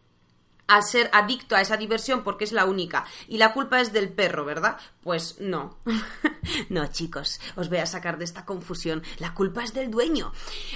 a 0.67 0.81
ser 0.81 1.09
adicto 1.13 1.55
a 1.55 1.61
esa 1.61 1.77
diversión 1.77 2.23
porque 2.23 2.43
es 2.43 2.51
la 2.51 2.65
única. 2.65 3.05
Y 3.27 3.37
la 3.37 3.53
culpa 3.53 3.79
es 3.81 3.93
del 3.93 4.09
perro, 4.09 4.45
¿verdad? 4.45 4.77
Pues 5.01 5.39
no. 5.39 5.77
no, 6.69 6.87
chicos, 6.87 7.39
os 7.55 7.69
voy 7.69 7.77
a 7.79 7.85
sacar 7.85 8.17
de 8.17 8.25
esta 8.25 8.45
confusión. 8.45 9.03
La 9.19 9.33
culpa 9.33 9.63
es 9.63 9.73
del 9.73 9.91
dueño. 9.91 10.31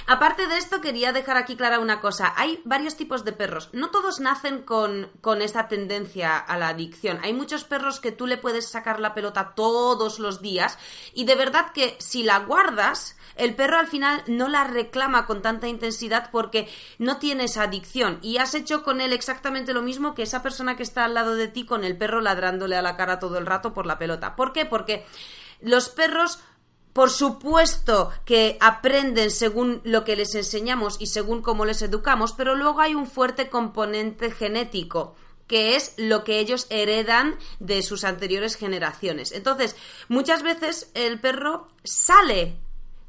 Aparte 0.06 0.46
de 0.46 0.58
esto, 0.58 0.80
quería 0.80 1.12
dejar 1.12 1.36
aquí 1.36 1.56
clara 1.56 1.80
una 1.80 2.00
cosa. 2.00 2.32
Hay 2.36 2.60
varios 2.64 2.96
tipos 2.96 3.24
de 3.24 3.32
perros. 3.32 3.70
No 3.72 3.90
todos 3.90 4.20
nacen 4.20 4.62
con, 4.62 5.10
con 5.20 5.42
esta 5.42 5.68
tendencia 5.68 6.38
a 6.38 6.58
la 6.58 6.68
adicción. 6.68 7.18
Hay 7.22 7.32
muchos 7.32 7.64
perros 7.64 8.00
que 8.00 8.12
tú 8.12 8.26
le 8.26 8.36
puedes 8.36 8.68
sacar 8.68 9.00
la 9.00 9.14
pelota 9.14 9.54
todos 9.54 10.18
los 10.18 10.40
días 10.40 10.78
y 11.14 11.24
de 11.24 11.34
verdad 11.34 11.72
que 11.72 11.96
si 11.98 12.22
la 12.22 12.38
guardas, 12.40 13.16
el 13.36 13.54
perro 13.54 13.78
al 13.78 13.86
final 13.86 14.22
no 14.26 14.48
la 14.48 14.64
reclama 14.64 15.26
con 15.26 15.42
tanta 15.42 15.68
intensidad 15.68 16.30
porque 16.30 16.68
no 16.98 17.18
tiene 17.18 17.44
esa 17.44 17.62
adicción 17.62 18.18
y 18.22 18.38
has 18.38 18.54
hecho 18.54 18.82
con 18.82 19.00
él 19.00 19.12
exactamente 19.12 19.72
lo 19.72 19.79
mismo 19.82 20.14
que 20.14 20.22
esa 20.22 20.42
persona 20.42 20.76
que 20.76 20.82
está 20.82 21.04
al 21.04 21.14
lado 21.14 21.34
de 21.34 21.48
ti 21.48 21.64
con 21.64 21.84
el 21.84 21.96
perro 21.96 22.20
ladrándole 22.20 22.76
a 22.76 22.82
la 22.82 22.96
cara 22.96 23.18
todo 23.18 23.38
el 23.38 23.46
rato 23.46 23.72
por 23.72 23.86
la 23.86 23.98
pelota. 23.98 24.36
¿Por 24.36 24.52
qué? 24.52 24.66
Porque 24.66 25.06
los 25.60 25.88
perros 25.88 26.40
por 26.92 27.10
supuesto 27.10 28.10
que 28.24 28.58
aprenden 28.60 29.30
según 29.30 29.80
lo 29.84 30.04
que 30.04 30.16
les 30.16 30.34
enseñamos 30.34 30.96
y 31.00 31.06
según 31.06 31.40
cómo 31.40 31.64
les 31.64 31.82
educamos, 31.82 32.32
pero 32.32 32.56
luego 32.56 32.80
hay 32.80 32.94
un 32.94 33.06
fuerte 33.06 33.48
componente 33.48 34.32
genético 34.32 35.14
que 35.46 35.74
es 35.74 35.94
lo 35.96 36.22
que 36.22 36.38
ellos 36.38 36.68
heredan 36.70 37.36
de 37.58 37.82
sus 37.82 38.04
anteriores 38.04 38.54
generaciones. 38.54 39.32
Entonces, 39.32 39.74
muchas 40.08 40.44
veces 40.44 40.92
el 40.94 41.20
perro 41.20 41.66
sale 41.82 42.56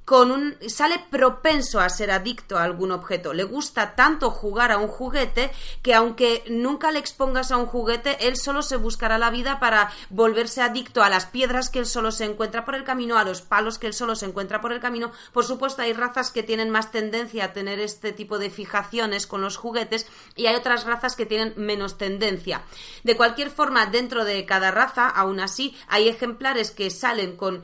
con 0.06 0.32
un 0.32 0.58
sale 0.68 1.00
propenso 1.10 1.80
a 1.80 1.90
ser 1.90 2.12
adicto 2.12 2.58
a 2.58 2.64
algún 2.64 2.92
objeto. 2.92 3.34
Le 3.34 3.44
gusta 3.44 3.96
tanto 3.96 4.30
jugar 4.32 4.72
a 4.72 4.78
un 4.78 4.88
juguete 4.88 5.52
que 5.82 5.94
aunque 5.94 6.44
nunca 6.50 6.92
le 6.92 7.00
expongas 7.00 7.52
a 7.52 7.58
un 7.58 7.66
juguete, 7.66 8.28
él 8.28 8.36
solo 8.36 8.62
se 8.62 8.76
buscará 8.76 9.18
la 9.18 9.30
vida 9.30 9.60
para 9.60 9.92
volverse 10.10 10.62
adicto 10.62 11.04
a 11.04 11.10
las 11.10 11.26
piedras 11.26 11.70
que 11.70 11.80
él 11.80 11.86
solo 11.86 12.12
se 12.12 12.26
encuentra 12.26 12.66
por 12.66 12.76
el 12.76 12.84
camino, 12.84 13.18
a 13.18 13.24
los 13.24 13.42
palos 13.42 13.78
que 13.78 13.88
él 13.88 13.94
solo 13.94 14.16
se 14.16 14.26
encuentra 14.26 14.60
por 14.60 14.74
el 14.74 14.80
camino. 14.80 15.12
Por 15.34 15.46
supuesto, 15.46 15.82
hay 15.82 15.94
razas 15.94 16.32
que 16.32 16.44
tienen 16.44 16.70
más 16.70 16.92
tendencia 16.92 17.46
a 17.46 17.54
tener 17.54 17.80
este 17.80 18.12
tipo 18.12 18.40
de 18.40 18.50
fijaciones 18.50 19.28
con 19.28 19.42
los 19.42 19.58
juguetes 19.58 20.08
y 20.36 20.48
hay 20.48 20.56
otras 20.56 20.86
razas 20.86 21.16
que 21.16 21.26
tienen 21.26 21.54
menos 21.58 21.98
tendencia. 21.98 22.64
De 23.04 23.16
cualquier 23.16 23.50
forma, 23.50 23.86
dentro 23.86 24.26
de 24.26 24.46
cada 24.46 24.72
raza, 24.72 25.08
aún 25.08 25.40
así, 25.40 25.76
hay 25.88 26.10
ejemplares 26.10 26.72
que 26.72 26.90
salen 26.90 27.36
con 27.38 27.64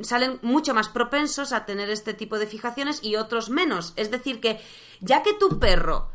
salen 0.00 0.38
mucho 0.42 0.74
más 0.74 0.88
propensos 0.88 1.52
tener 1.64 1.88
este 1.90 2.12
tipo 2.12 2.38
de 2.38 2.46
fijaciones 2.46 3.02
y 3.02 3.16
otros 3.16 3.48
menos. 3.48 3.92
Es 3.96 4.10
decir, 4.10 4.40
que 4.40 4.60
ya 5.00 5.22
que 5.22 5.32
tu 5.32 5.58
perro 5.58 6.10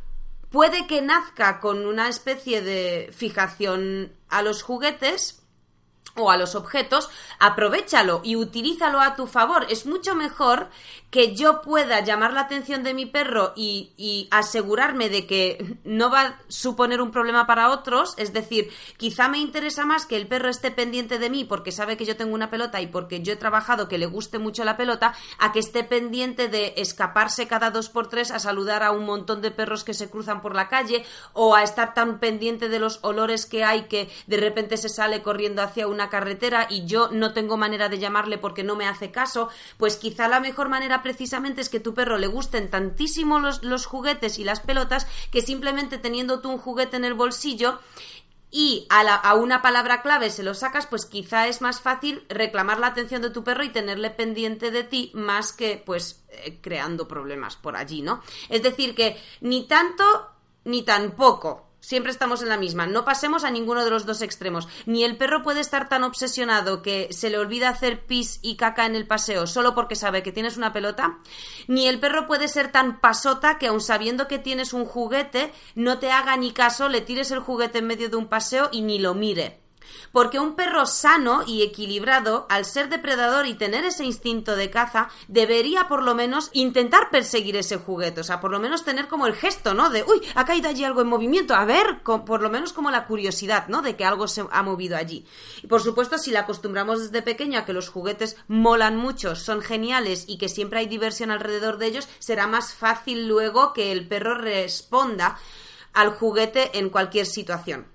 puede 0.50 0.86
que 0.86 1.02
nazca 1.02 1.60
con 1.60 1.86
una 1.88 2.10
especie 2.10 2.62
de 2.62 3.10
fijación 3.14 4.12
a 4.30 4.42
los 4.44 4.62
juguetes, 4.62 5.41
o 6.16 6.32
a 6.32 6.38
los 6.38 6.56
objetos, 6.56 7.10
aprovechalo 7.40 8.22
y 8.24 8.36
utilízalo 8.36 9.00
a 9.02 9.16
tu 9.16 9.28
favor. 9.28 9.66
Es 9.70 9.86
mucho 9.86 10.16
mejor 10.16 10.70
que 11.10 11.36
yo 11.36 11.62
pueda 11.62 12.00
llamar 12.00 12.32
la 12.32 12.42
atención 12.42 12.84
de 12.84 12.94
mi 12.94 13.06
perro 13.06 13.52
y, 13.56 13.92
y, 13.98 14.30
asegurarme 14.32 15.10
de 15.10 15.28
que 15.28 15.78
no 15.84 16.10
va 16.10 16.22
a 16.22 16.40
suponer 16.48 17.02
un 17.02 17.12
problema 17.12 17.46
para 17.46 17.70
otros, 17.70 18.14
es 18.18 18.32
decir, 18.32 18.72
quizá 18.96 19.28
me 19.28 19.38
interesa 19.38 19.86
más 19.86 20.06
que 20.06 20.16
el 20.16 20.28
perro 20.28 20.48
esté 20.48 20.72
pendiente 20.72 21.20
de 21.20 21.30
mí 21.30 21.44
porque 21.44 21.74
sabe 21.74 21.98
que 21.98 22.06
yo 22.06 22.16
tengo 22.16 22.34
una 22.34 22.50
pelota 22.50 22.80
y 22.80 22.88
porque 22.88 23.22
yo 23.22 23.34
he 23.34 23.36
trabajado 23.36 23.90
que 23.90 23.98
le 23.98 24.06
guste 24.06 24.40
mucho 24.40 24.64
la 24.64 24.78
pelota, 24.78 25.14
a 25.38 25.52
que 25.52 25.60
esté 25.60 25.84
pendiente 25.84 26.48
de 26.48 26.76
escaparse 26.78 27.46
cada 27.46 27.72
dos 27.72 27.90
por 27.90 28.08
tres 28.08 28.32
a 28.32 28.40
saludar 28.40 28.82
a 28.82 28.92
un 28.92 29.06
montón 29.06 29.42
de 29.42 29.52
perros 29.52 29.84
que 29.84 29.94
se 29.94 30.10
cruzan 30.10 30.42
por 30.42 30.56
la 30.56 30.70
calle 30.70 31.04
o 31.34 31.56
a 31.56 31.64
estar 31.64 31.94
tan 31.94 32.20
pendiente 32.20 32.70
de 32.70 32.80
los 32.80 33.00
olores 33.02 33.46
que 33.46 33.66
hay 33.66 33.84
que 33.84 34.10
de 34.28 34.38
repente 34.38 34.78
se 34.78 34.88
sale 34.88 35.22
corriendo 35.22 35.62
hacia 35.62 35.88
una 35.88 36.01
carretera 36.10 36.68
y 36.70 36.86
yo 36.86 37.10
no 37.12 37.34
tengo 37.34 37.58
manera 37.58 37.90
de 37.90 38.00
llamarle 38.00 38.38
porque 38.38 38.64
no 38.64 38.76
me 38.76 38.88
hace 38.88 39.12
caso, 39.12 39.50
pues 39.78 39.98
quizá 39.98 40.28
la 40.28 40.40
mejor 40.40 40.70
manera 40.70 41.02
precisamente 41.02 41.62
es 41.62 41.70
que 41.70 41.80
tu 41.80 41.94
perro 41.94 42.18
le 42.18 42.28
gusten 42.28 42.70
tantísimo 42.70 43.40
los, 43.40 43.64
los 43.64 43.86
juguetes 43.86 44.40
y 44.40 44.44
las 44.44 44.60
pelotas 44.60 45.08
que 45.32 45.42
simplemente 45.42 45.98
teniendo 45.98 46.42
tú 46.42 46.50
un 46.50 46.58
juguete 46.58 46.98
en 46.98 47.06
el 47.06 47.14
bolsillo 47.14 47.80
y 48.54 48.86
a, 48.90 49.34
una 49.36 49.62
palabra 49.62 50.02
clave 50.02 50.30
se 50.30 50.44
lo 50.44 50.54
sacas, 50.54 50.86
pues 50.86 51.06
quizá 51.06 51.48
es 51.48 51.62
más 51.62 51.80
fácil 51.80 52.26
reclamar 52.28 52.80
la 52.80 52.88
atención 52.88 53.22
de 53.22 53.30
tu 53.30 53.46
perro 53.46 53.64
y 53.64 53.70
tenerle 53.70 54.10
pendiente 54.10 54.72
de 54.72 54.84
ti 54.84 55.10
más 55.14 55.54
que 55.54 55.82
pues 55.84 56.26
eh, 56.30 56.60
creando 56.62 57.08
problemas 57.08 57.56
por 57.56 57.78
allí, 57.78 58.02
¿no? 58.02 58.22
Es 58.50 58.62
decir, 58.62 58.94
que 58.94 59.18
ni 59.40 59.68
tanto 59.68 60.04
ni 60.66 60.84
tampoco 60.84 61.71
siempre 61.82 62.12
estamos 62.12 62.42
en 62.42 62.50
la 62.50 62.58
misma. 62.58 62.88
No 62.88 63.04
pasemos 63.04 63.44
a 63.44 63.52
ninguno 63.52 63.84
de 63.84 63.92
los 63.92 64.06
dos 64.06 64.22
extremos. 64.22 64.70
Ni 64.86 65.04
el 65.04 65.18
perro 65.18 65.42
puede 65.44 65.60
estar 65.60 65.90
tan 65.90 66.06
obsesionado 66.06 66.82
que 66.82 67.10
se 67.12 67.30
le 67.30 67.38
olvida 67.38 67.70
hacer 67.70 68.06
pis 68.06 68.40
y 68.42 68.56
caca 68.56 68.86
en 68.86 68.96
el 68.96 69.08
paseo 69.08 69.48
solo 69.48 69.76
porque 69.76 69.96
sabe 69.96 70.24
que 70.24 70.32
tienes 70.32 70.56
una 70.56 70.72
pelota. 70.72 71.20
Ni 71.68 71.88
el 71.88 72.00
perro 72.00 72.28
puede 72.28 72.48
ser 72.48 72.72
tan 72.72 73.02
pasota 73.02 73.58
que 73.58 73.68
aun 73.68 73.82
sabiendo 73.82 74.28
que 74.28 74.40
tienes 74.40 74.74
un 74.74 74.86
juguete, 74.86 75.52
no 75.76 76.00
te 76.00 76.12
haga 76.12 76.38
ni 76.38 76.52
caso, 76.52 76.88
le 76.88 77.02
tires 77.02 77.32
el 77.32 77.40
juguete 77.40 77.80
en 77.80 77.88
medio 77.88 78.10
de 78.10 78.16
un 78.16 78.28
paseo 78.28 78.70
y 78.72 78.82
ni 78.82 79.00
lo 79.00 79.14
mire. 79.14 79.61
Porque 80.12 80.40
un 80.40 80.56
perro 80.56 80.86
sano 80.86 81.44
y 81.46 81.64
equilibrado, 81.64 82.46
al 82.50 82.66
ser 82.66 82.90
depredador 82.90 83.46
y 83.46 83.54
tener 83.54 83.86
ese 83.86 84.06
instinto 84.06 84.56
de 84.56 84.70
caza, 84.70 85.10
debería 85.28 85.88
por 85.88 86.04
lo 86.04 86.16
menos 86.16 86.50
intentar 86.54 87.10
perseguir 87.10 87.56
ese 87.56 87.78
juguete. 87.78 88.22
O 88.22 88.24
sea, 88.24 88.40
por 88.40 88.52
lo 88.52 88.60
menos 88.60 88.84
tener 88.84 89.08
como 89.08 89.28
el 89.28 89.36
gesto, 89.36 89.74
¿no? 89.74 89.90
De, 89.90 90.04
uy, 90.04 90.22
ha 90.36 90.46
caído 90.46 90.70
allí 90.70 90.84
algo 90.84 91.02
en 91.02 91.08
movimiento. 91.08 91.56
A 91.56 91.66
ver, 91.66 92.02
por 92.04 92.42
lo 92.42 92.50
menos 92.50 92.74
como 92.74 92.92
la 92.92 93.06
curiosidad, 93.06 93.68
¿no? 93.68 93.82
De 93.82 93.96
que 93.96 94.06
algo 94.06 94.28
se 94.28 94.46
ha 94.50 94.64
movido 94.64 94.98
allí. 94.98 95.26
Y 95.62 95.68
por 95.68 95.82
supuesto, 95.82 96.18
si 96.18 96.32
le 96.32 96.38
acostumbramos 96.38 97.02
desde 97.02 97.22
pequeño 97.22 97.60
a 97.60 97.66
que 97.66 97.74
los 97.74 97.90
juguetes 97.90 98.38
molan 98.48 98.98
mucho, 98.98 99.36
son 99.36 99.62
geniales 99.62 100.26
y 100.28 100.38
que 100.38 100.50
siempre 100.50 100.80
hay 100.80 100.88
diversión 100.88 101.32
alrededor 101.32 101.78
de 101.78 101.88
ellos, 101.88 102.08
será 102.20 102.48
más 102.48 102.74
fácil 102.74 103.28
luego 103.28 103.74
que 103.74 103.92
el 103.92 104.08
perro 104.08 104.36
responda 104.36 105.38
al 105.94 106.12
juguete 106.12 106.78
en 106.78 106.90
cualquier 106.90 107.26
situación. 107.26 107.88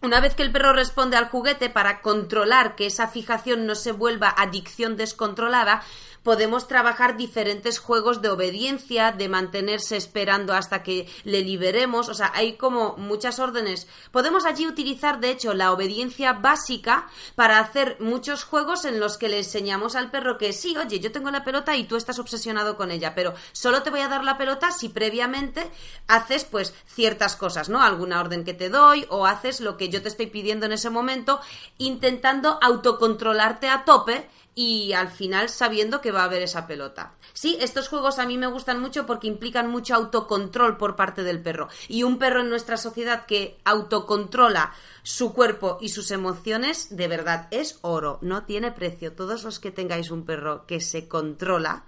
Una 0.00 0.20
vez 0.20 0.36
que 0.36 0.44
el 0.44 0.52
perro 0.52 0.72
responde 0.72 1.16
al 1.16 1.28
juguete 1.28 1.70
para 1.70 2.00
controlar 2.02 2.76
que 2.76 2.86
esa 2.86 3.08
fijación 3.08 3.66
no 3.66 3.74
se 3.74 3.90
vuelva 3.90 4.28
adicción 4.28 4.96
descontrolada, 4.96 5.82
podemos 6.28 6.68
trabajar 6.68 7.16
diferentes 7.16 7.78
juegos 7.78 8.20
de 8.20 8.28
obediencia, 8.28 9.12
de 9.12 9.30
mantenerse 9.30 9.96
esperando 9.96 10.52
hasta 10.52 10.82
que 10.82 11.08
le 11.24 11.40
liberemos. 11.40 12.10
O 12.10 12.12
sea, 12.12 12.30
hay 12.34 12.58
como 12.58 12.98
muchas 12.98 13.38
órdenes. 13.38 13.88
Podemos 14.10 14.44
allí 14.44 14.66
utilizar, 14.66 15.20
de 15.20 15.30
hecho, 15.30 15.54
la 15.54 15.72
obediencia 15.72 16.34
básica 16.34 17.06
para 17.34 17.60
hacer 17.60 17.96
muchos 17.98 18.44
juegos 18.44 18.84
en 18.84 19.00
los 19.00 19.16
que 19.16 19.30
le 19.30 19.38
enseñamos 19.38 19.96
al 19.96 20.10
perro 20.10 20.36
que 20.36 20.52
sí, 20.52 20.76
oye, 20.76 21.00
yo 21.00 21.12
tengo 21.12 21.30
la 21.30 21.44
pelota 21.44 21.74
y 21.76 21.84
tú 21.84 21.96
estás 21.96 22.18
obsesionado 22.18 22.76
con 22.76 22.90
ella, 22.90 23.14
pero 23.14 23.32
solo 23.52 23.82
te 23.82 23.88
voy 23.88 24.00
a 24.00 24.08
dar 24.08 24.22
la 24.22 24.36
pelota 24.36 24.70
si 24.70 24.90
previamente 24.90 25.70
haces 26.08 26.44
pues 26.44 26.74
ciertas 26.84 27.36
cosas, 27.36 27.70
¿no? 27.70 27.80
Alguna 27.80 28.20
orden 28.20 28.44
que 28.44 28.52
te 28.52 28.68
doy 28.68 29.06
o 29.08 29.24
haces 29.24 29.62
lo 29.62 29.78
que 29.78 29.88
yo 29.88 30.02
te 30.02 30.08
estoy 30.08 30.26
pidiendo 30.26 30.66
en 30.66 30.72
ese 30.72 30.90
momento, 30.90 31.40
intentando 31.78 32.58
autocontrolarte 32.60 33.70
a 33.70 33.86
tope 33.86 34.28
y 34.58 34.92
al 34.92 35.08
final 35.08 35.48
sabiendo 35.50 36.00
que 36.00 36.10
va 36.10 36.22
a 36.22 36.24
haber 36.24 36.42
esa 36.42 36.66
pelota. 36.66 37.14
Sí, 37.32 37.56
estos 37.60 37.86
juegos 37.86 38.18
a 38.18 38.26
mí 38.26 38.36
me 38.38 38.48
gustan 38.48 38.80
mucho 38.80 39.06
porque 39.06 39.28
implican 39.28 39.70
mucho 39.70 39.94
autocontrol 39.94 40.76
por 40.76 40.96
parte 40.96 41.22
del 41.22 41.40
perro. 41.40 41.68
Y 41.86 42.02
un 42.02 42.18
perro 42.18 42.40
en 42.40 42.50
nuestra 42.50 42.76
sociedad 42.76 43.24
que 43.24 43.56
autocontrola 43.64 44.72
su 45.04 45.32
cuerpo 45.32 45.78
y 45.80 45.90
sus 45.90 46.10
emociones, 46.10 46.96
de 46.96 47.06
verdad, 47.06 47.46
es 47.52 47.78
oro, 47.82 48.18
no 48.20 48.46
tiene 48.46 48.72
precio. 48.72 49.12
Todos 49.12 49.44
los 49.44 49.60
que 49.60 49.70
tengáis 49.70 50.10
un 50.10 50.24
perro 50.24 50.66
que 50.66 50.80
se 50.80 51.06
controla, 51.06 51.84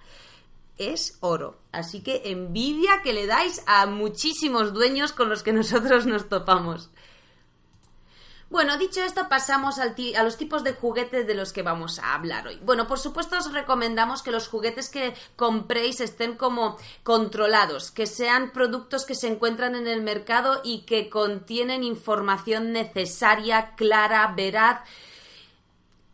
es 0.77 1.17
oro. 1.19 1.59
Así 1.73 1.99
que 1.99 2.21
envidia 2.23 3.01
que 3.03 3.11
le 3.11 3.27
dais 3.27 3.63
a 3.67 3.85
muchísimos 3.85 4.71
dueños 4.71 5.11
con 5.11 5.27
los 5.27 5.43
que 5.43 5.51
nosotros 5.51 6.05
nos 6.05 6.29
topamos. 6.29 6.89
Bueno, 8.51 8.77
dicho 8.77 9.01
esto, 9.01 9.29
pasamos 9.29 9.79
al 9.79 9.95
a 10.17 10.23
los 10.23 10.35
tipos 10.35 10.65
de 10.65 10.73
juguetes 10.73 11.25
de 11.25 11.35
los 11.35 11.53
que 11.53 11.61
vamos 11.61 11.99
a 11.99 12.13
hablar 12.13 12.47
hoy. 12.47 12.59
Bueno, 12.61 12.85
por 12.85 12.99
supuesto 12.99 13.37
os 13.37 13.53
recomendamos 13.53 14.23
que 14.23 14.31
los 14.31 14.49
juguetes 14.49 14.89
que 14.89 15.13
compréis 15.37 16.01
estén 16.01 16.35
como 16.35 16.77
controlados, 17.03 17.91
que 17.91 18.07
sean 18.07 18.51
productos 18.51 19.05
que 19.05 19.15
se 19.15 19.29
encuentran 19.29 19.75
en 19.75 19.87
el 19.87 20.01
mercado 20.01 20.59
y 20.65 20.81
que 20.81 21.09
contienen 21.09 21.85
información 21.85 22.73
necesaria, 22.73 23.73
clara, 23.77 24.33
veraz 24.35 24.81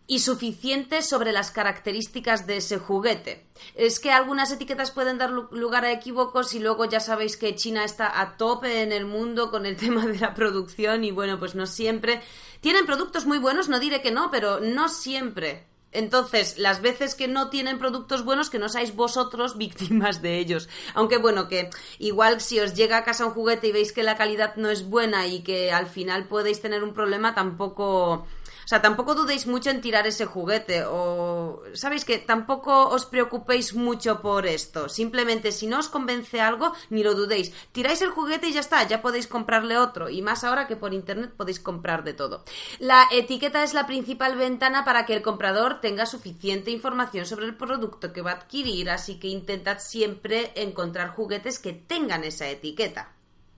y 0.08 0.20
suficiente 0.20 1.02
sobre 1.02 1.34
las 1.34 1.52
características 1.52 2.48
de 2.48 2.58
ese 2.58 2.78
juguete. 2.78 3.46
Es 3.76 4.00
que 4.00 4.12
algunas 4.12 4.52
etiquetas 4.52 4.92
pueden 4.92 5.18
dar 5.18 5.32
lugar 5.32 5.84
a 5.84 5.92
equívocos 5.92 6.54
y 6.54 6.60
luego 6.60 6.86
ya 6.86 7.02
sabéis 7.02 7.36
que 7.36 7.56
China 7.56 7.84
está 7.84 8.22
a 8.22 8.38
tope 8.38 8.82
en 8.82 8.94
el 8.94 9.06
mundo 9.06 9.52
con 9.52 9.66
el 9.66 9.76
tema 9.78 10.06
de 10.06 10.18
la 10.18 10.34
producción 10.34 11.04
y 11.04 11.12
bueno, 11.12 11.38
pues 11.38 11.56
no 11.56 11.68
siempre. 11.68 12.22
Tienen 12.62 12.86
productos 12.86 13.26
muy 13.26 13.38
buenos, 13.38 13.68
no 13.68 13.80
diré 13.80 14.02
que 14.02 14.12
no, 14.12 14.32
pero 14.32 14.62
no 14.62 14.88
siempre. 14.88 15.68
Entonces, 15.92 16.58
las 16.58 16.82
veces 16.82 17.16
que 17.16 17.28
no 17.28 17.50
tienen 17.50 17.80
productos 17.80 18.24
buenos, 18.24 18.50
que 18.50 18.60
no 18.60 18.70
seáis 18.70 18.96
vosotros 18.96 19.58
víctimas 19.58 20.22
de 20.22 20.38
ellos. 20.38 20.70
Aunque 20.94 21.18
bueno, 21.18 21.48
que 21.48 21.70
igual 22.00 22.40
si 22.40 22.60
os 22.60 22.76
llega 22.76 22.98
a 22.98 23.04
casa 23.04 23.26
un 23.26 23.34
juguete 23.34 23.68
y 23.68 23.72
veis 23.72 23.92
que 23.92 24.04
la 24.04 24.16
calidad 24.16 24.56
no 24.56 24.70
es 24.70 24.88
buena 24.88 25.28
y 25.28 25.42
que 25.42 25.72
al 25.72 25.88
final 25.88 26.28
podéis 26.28 26.62
tener 26.62 26.84
un 26.84 26.94
problema, 26.94 27.34
tampoco 27.34 28.26
o 28.68 28.70
sea, 28.70 28.82
tampoco 28.82 29.16
dudéis 29.16 29.48
mucho 29.48 29.70
en 29.70 29.80
tirar 29.80 30.08
ese 30.08 30.26
juguete 30.26 30.84
o, 30.84 31.64
¿sabéis 31.72 32.04
que 32.04 32.18
Tampoco 32.18 32.90
os 32.90 33.06
preocupéis 33.06 33.74
mucho 33.74 34.20
por 34.20 34.46
esto. 34.46 34.90
Simplemente 34.90 35.54
si 35.54 35.68
no 35.68 35.80
os 35.80 35.88
convence 35.88 36.42
algo, 36.42 36.74
ni 36.90 37.02
lo 37.02 37.16
dudéis. 37.16 37.54
Tiráis 37.72 38.02
el 38.02 38.10
juguete 38.10 38.50
y 38.50 38.52
ya 38.52 38.60
está, 38.60 38.86
ya 38.86 39.02
podéis 39.02 39.28
comprarle 39.28 39.78
otro. 39.78 40.10
Y 40.10 40.22
más 40.22 40.44
ahora 40.44 40.68
que 40.68 40.76
por 40.76 40.94
internet 40.94 41.32
podéis 41.32 41.62
comprar 41.62 42.04
de 42.04 42.14
todo. 42.14 42.44
La 42.80 43.08
etiqueta 43.10 43.64
es 43.64 43.74
la 43.74 43.88
principal 43.88 44.36
ventana 44.36 44.84
para 44.84 45.06
que 45.06 45.14
el 45.14 45.22
comprador 45.22 45.80
tenga 45.80 46.06
suficiente 46.06 46.70
información 46.70 47.26
sobre 47.26 47.46
el 47.46 47.56
producto 47.56 48.12
que 48.12 48.22
va 48.22 48.32
a 48.32 48.36
adquirir, 48.36 48.90
así 48.90 49.18
que 49.18 49.30
intentad 49.30 49.80
siempre 49.80 50.52
encontrar 50.56 51.12
juguetes 51.12 51.60
que 51.60 51.72
tengan 51.72 52.26
esa 52.26 52.50
etiqueta. 52.50 53.14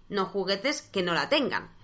No 0.07 0.27
juguetes 0.27 0.83
que 0.83 1.01
no 1.01 1.15
la 1.15 1.29
tengan 1.29 1.78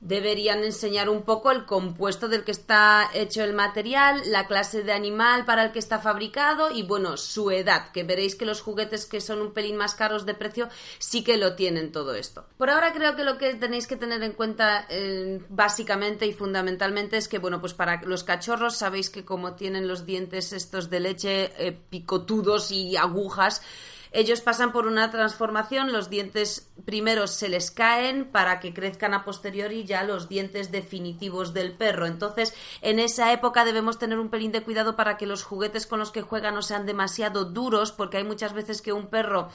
deberían 0.00 0.62
enseñar 0.62 1.08
un 1.08 1.22
poco 1.22 1.50
el 1.50 1.64
compuesto 1.64 2.28
del 2.28 2.44
que 2.44 2.52
está 2.52 3.08
hecho 3.14 3.42
el 3.42 3.54
material, 3.54 4.22
la 4.26 4.46
clase 4.46 4.82
de 4.82 4.92
animal 4.92 5.44
para 5.44 5.64
el 5.64 5.72
que 5.72 5.78
está 5.78 5.98
fabricado 5.98 6.70
y 6.70 6.82
bueno, 6.82 7.16
su 7.16 7.50
edad, 7.50 7.90
que 7.92 8.04
veréis 8.04 8.36
que 8.36 8.44
los 8.44 8.60
juguetes 8.60 9.06
que 9.06 9.20
son 9.20 9.40
un 9.40 9.52
pelín 9.52 9.76
más 9.76 9.94
caros 9.94 10.26
de 10.26 10.34
precio 10.34 10.68
sí 10.98 11.24
que 11.24 11.38
lo 11.38 11.56
tienen 11.56 11.92
todo 11.92 12.14
esto. 12.14 12.46
Por 12.58 12.70
ahora 12.70 12.92
creo 12.92 13.16
que 13.16 13.24
lo 13.24 13.38
que 13.38 13.54
tenéis 13.54 13.86
que 13.86 13.96
tener 13.96 14.22
en 14.22 14.32
cuenta 14.32 14.86
eh, 14.90 15.40
básicamente 15.48 16.26
y 16.26 16.34
fundamentalmente 16.34 17.16
es 17.16 17.26
que 17.26 17.38
bueno, 17.38 17.60
pues 17.60 17.72
para 17.72 18.02
los 18.02 18.22
cachorros 18.22 18.76
sabéis 18.76 19.08
que 19.08 19.24
como 19.24 19.54
tienen 19.54 19.88
los 19.88 20.04
dientes 20.04 20.52
estos 20.52 20.90
de 20.90 21.00
leche 21.00 21.52
eh, 21.58 21.72
picotudos 21.72 22.70
y 22.70 22.96
agujas, 22.96 23.62
ellos 24.16 24.40
pasan 24.40 24.72
por 24.72 24.86
una 24.86 25.10
transformación, 25.10 25.92
los 25.92 26.08
dientes 26.08 26.70
primeros 26.86 27.32
se 27.32 27.50
les 27.50 27.70
caen 27.70 28.24
para 28.24 28.60
que 28.60 28.72
crezcan 28.72 29.12
a 29.12 29.26
posteriori 29.26 29.84
ya 29.84 30.04
los 30.04 30.30
dientes 30.30 30.72
definitivos 30.72 31.52
del 31.52 31.74
perro. 31.74 32.06
Entonces, 32.06 32.54
en 32.80 32.98
esa 32.98 33.30
época 33.34 33.66
debemos 33.66 33.98
tener 33.98 34.18
un 34.18 34.30
pelín 34.30 34.52
de 34.52 34.62
cuidado 34.62 34.96
para 34.96 35.18
que 35.18 35.26
los 35.26 35.42
juguetes 35.42 35.86
con 35.86 35.98
los 35.98 36.12
que 36.12 36.22
juegan 36.22 36.54
no 36.54 36.62
sean 36.62 36.86
demasiado 36.86 37.44
duros, 37.44 37.92
porque 37.92 38.16
hay 38.16 38.24
muchas 38.24 38.54
veces 38.54 38.80
que 38.80 38.94
un 38.94 39.08
perro 39.08 39.50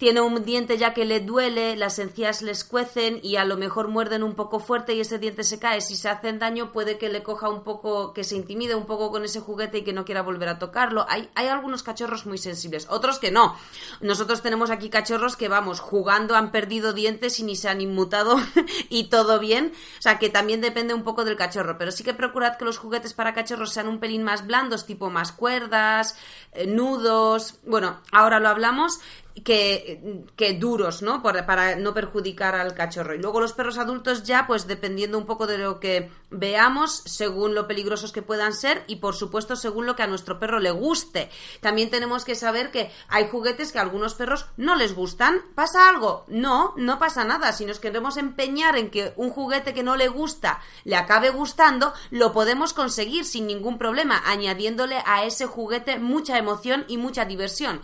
tiene 0.00 0.22
un 0.22 0.46
diente 0.46 0.78
ya 0.78 0.94
que 0.94 1.04
le 1.04 1.20
duele, 1.20 1.76
las 1.76 1.98
encías 1.98 2.40
les 2.40 2.64
cuecen 2.64 3.20
y 3.22 3.36
a 3.36 3.44
lo 3.44 3.58
mejor 3.58 3.88
muerden 3.88 4.22
un 4.22 4.34
poco 4.34 4.58
fuerte 4.58 4.94
y 4.94 5.00
ese 5.00 5.18
diente 5.18 5.44
se 5.44 5.58
cae. 5.58 5.82
Si 5.82 5.94
se 5.94 6.08
hacen 6.08 6.38
daño, 6.38 6.72
puede 6.72 6.96
que 6.96 7.10
le 7.10 7.22
coja 7.22 7.50
un 7.50 7.62
poco, 7.64 8.14
que 8.14 8.24
se 8.24 8.34
intimide 8.34 8.74
un 8.74 8.86
poco 8.86 9.10
con 9.10 9.26
ese 9.26 9.40
juguete 9.40 9.76
y 9.76 9.84
que 9.84 9.92
no 9.92 10.06
quiera 10.06 10.22
volver 10.22 10.48
a 10.48 10.58
tocarlo. 10.58 11.04
Hay, 11.06 11.28
hay 11.34 11.48
algunos 11.48 11.82
cachorros 11.82 12.24
muy 12.24 12.38
sensibles, 12.38 12.86
otros 12.88 13.18
que 13.18 13.30
no. 13.30 13.54
Nosotros 14.00 14.40
tenemos 14.40 14.70
aquí 14.70 14.88
cachorros 14.88 15.36
que, 15.36 15.48
vamos, 15.48 15.80
jugando 15.80 16.34
han 16.34 16.50
perdido 16.50 16.94
dientes 16.94 17.38
y 17.38 17.42
ni 17.42 17.54
se 17.54 17.68
han 17.68 17.82
inmutado 17.82 18.40
y 18.88 19.10
todo 19.10 19.38
bien. 19.38 19.74
O 19.98 20.02
sea, 20.02 20.18
que 20.18 20.30
también 20.30 20.62
depende 20.62 20.94
un 20.94 21.04
poco 21.04 21.26
del 21.26 21.36
cachorro. 21.36 21.76
Pero 21.76 21.92
sí 21.92 22.04
que 22.04 22.14
procurad 22.14 22.56
que 22.56 22.64
los 22.64 22.78
juguetes 22.78 23.12
para 23.12 23.34
cachorros 23.34 23.74
sean 23.74 23.86
un 23.86 24.00
pelín 24.00 24.22
más 24.22 24.46
blandos, 24.46 24.86
tipo 24.86 25.10
más 25.10 25.30
cuerdas, 25.30 26.16
eh, 26.52 26.66
nudos. 26.66 27.58
Bueno, 27.66 28.00
ahora 28.12 28.40
lo 28.40 28.48
hablamos 28.48 28.98
que, 29.44 30.24
que 30.36 30.54
duros, 30.54 31.02
¿no? 31.02 31.22
para 31.22 31.76
no 31.76 31.94
perjudicar 31.94 32.54
al 32.54 32.74
cachorro. 32.74 33.14
Y 33.14 33.18
luego 33.18 33.40
los 33.40 33.52
perros 33.52 33.78
adultos 33.78 34.24
ya, 34.24 34.46
pues 34.46 34.66
dependiendo 34.66 35.18
un 35.18 35.26
poco 35.26 35.46
de 35.46 35.58
lo 35.58 35.80
que 35.80 36.10
veamos, 36.30 37.02
según 37.06 37.54
lo 37.54 37.66
peligrosos 37.66 38.12
que 38.12 38.22
puedan 38.22 38.52
ser 38.52 38.84
y 38.86 38.96
por 38.96 39.14
supuesto 39.14 39.56
según 39.56 39.86
lo 39.86 39.96
que 39.96 40.02
a 40.02 40.06
nuestro 40.06 40.38
perro 40.38 40.60
le 40.60 40.70
guste. 40.70 41.30
También 41.60 41.90
tenemos 41.90 42.24
que 42.24 42.34
saber 42.34 42.70
que 42.70 42.90
hay 43.08 43.28
juguetes 43.28 43.72
que 43.72 43.78
a 43.78 43.82
algunos 43.82 44.14
perros 44.14 44.46
no 44.56 44.76
les 44.76 44.94
gustan. 44.94 45.42
¿Pasa 45.54 45.88
algo? 45.88 46.24
No, 46.28 46.74
no 46.76 46.98
pasa 46.98 47.24
nada. 47.24 47.52
Si 47.52 47.64
nos 47.64 47.80
queremos 47.80 48.16
empeñar 48.16 48.76
en 48.76 48.90
que 48.90 49.12
un 49.16 49.30
juguete 49.30 49.74
que 49.74 49.82
no 49.82 49.96
le 49.96 50.08
gusta 50.08 50.60
le 50.84 50.96
acabe 50.96 51.30
gustando, 51.30 51.92
lo 52.10 52.32
podemos 52.32 52.72
conseguir 52.72 53.24
sin 53.24 53.46
ningún 53.46 53.78
problema, 53.78 54.22
añadiéndole 54.26 55.02
a 55.04 55.24
ese 55.24 55.46
juguete 55.46 55.98
mucha 55.98 56.38
emoción 56.38 56.84
y 56.88 56.96
mucha 56.96 57.24
diversión. 57.24 57.80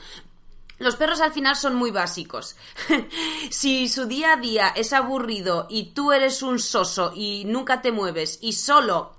Los 0.78 0.96
perros 0.96 1.20
al 1.20 1.32
final 1.32 1.56
son 1.56 1.74
muy 1.74 1.90
básicos. 1.90 2.56
si 3.50 3.88
su 3.88 4.06
día 4.06 4.34
a 4.34 4.36
día 4.36 4.68
es 4.68 4.92
aburrido 4.92 5.66
y 5.70 5.92
tú 5.92 6.12
eres 6.12 6.42
un 6.42 6.58
soso 6.58 7.12
y 7.14 7.44
nunca 7.46 7.80
te 7.80 7.92
mueves 7.92 8.38
y 8.42 8.52
solo 8.52 9.16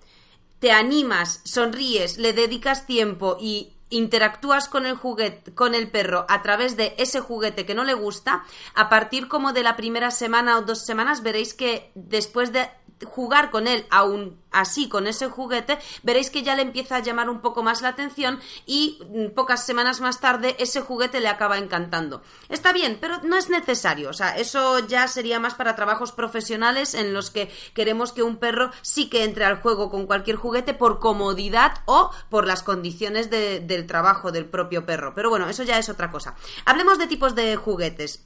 te 0.60 0.72
animas, 0.72 1.42
sonríes, 1.44 2.18
le 2.18 2.34
dedicas 2.34 2.86
tiempo 2.86 3.38
y 3.40 3.74
interactúas 3.90 4.68
con 4.68 4.86
el 4.86 4.96
juguete, 4.96 5.54
con 5.54 5.74
el 5.74 5.90
perro 5.90 6.26
a 6.30 6.42
través 6.42 6.76
de 6.76 6.94
ese 6.98 7.22
juguete 7.22 7.66
que 7.66 7.76
no 7.76 7.84
le 7.84 7.94
gusta, 7.94 8.44
a 8.76 8.90
partir 8.90 9.28
como 9.28 9.54
de 9.54 9.64
la 9.64 9.78
primera 9.78 10.12
semana 10.12 10.58
o 10.58 10.64
dos 10.64 10.86
semanas 10.86 11.24
veréis 11.24 11.54
que 11.54 11.92
después 11.96 12.52
de 12.52 12.70
jugar 13.06 13.52
con 13.52 13.68
él 13.68 13.86
aún 13.90 14.40
así 14.52 14.90
con 14.90 15.08
ese 15.08 15.28
juguete, 15.28 15.78
veréis 16.04 16.30
que 16.30 16.42
ya 16.42 16.56
le 16.56 16.64
empieza 16.64 16.96
a 16.96 17.02
llamar 17.02 17.30
un 17.30 17.42
poco 17.42 17.64
más 17.64 17.82
la 17.82 17.90
atención 17.90 18.40
y 18.66 19.00
mm, 19.10 19.36
pocas 19.36 19.66
semanas 19.66 20.02
más 20.02 20.20
tarde 20.20 20.56
ese 20.60 20.82
juguete 20.82 21.20
le 21.20 21.28
acaba 21.28 21.58
encantando. 21.58 22.22
Está 22.50 22.74
bien, 22.74 22.98
pero 23.00 23.20
no 23.24 23.38
es 23.38 23.50
necesario. 23.50 24.10
O 24.10 24.14
sea, 24.14 24.38
eso 24.38 24.80
ya 24.88 25.08
sería 25.08 25.40
más 25.40 25.54
para 25.54 25.76
trabajos 25.76 26.12
profesionales 26.12 26.94
en 26.94 27.14
los 27.14 27.30
que 27.30 27.52
queremos 27.74 28.14
que 28.14 28.24
un 28.24 28.38
perro 28.38 28.72
sí 28.82 29.10
que 29.10 29.24
entre 29.24 29.46
al 29.46 29.62
juego 29.62 29.90
con 29.90 30.08
cualquier 30.08 30.38
juguete 30.38 30.74
por 30.74 31.00
comodidad 31.00 31.74
o 31.86 32.12
por 32.30 32.48
las 32.48 32.64
condiciones 32.64 33.30
del 33.30 33.88
trabajo 33.88 34.32
del 34.32 34.46
propio 34.46 34.86
perro. 34.86 35.14
Pero 35.14 35.30
bueno, 35.30 35.50
eso 35.50 35.64
ya 35.64 35.78
es 35.78 35.90
otra 35.90 36.10
cosa. 36.10 36.36
Hablemos 36.66 36.98
de 36.98 37.08
tipos 37.08 37.36
de 37.36 37.56
juguetes. 37.56 38.26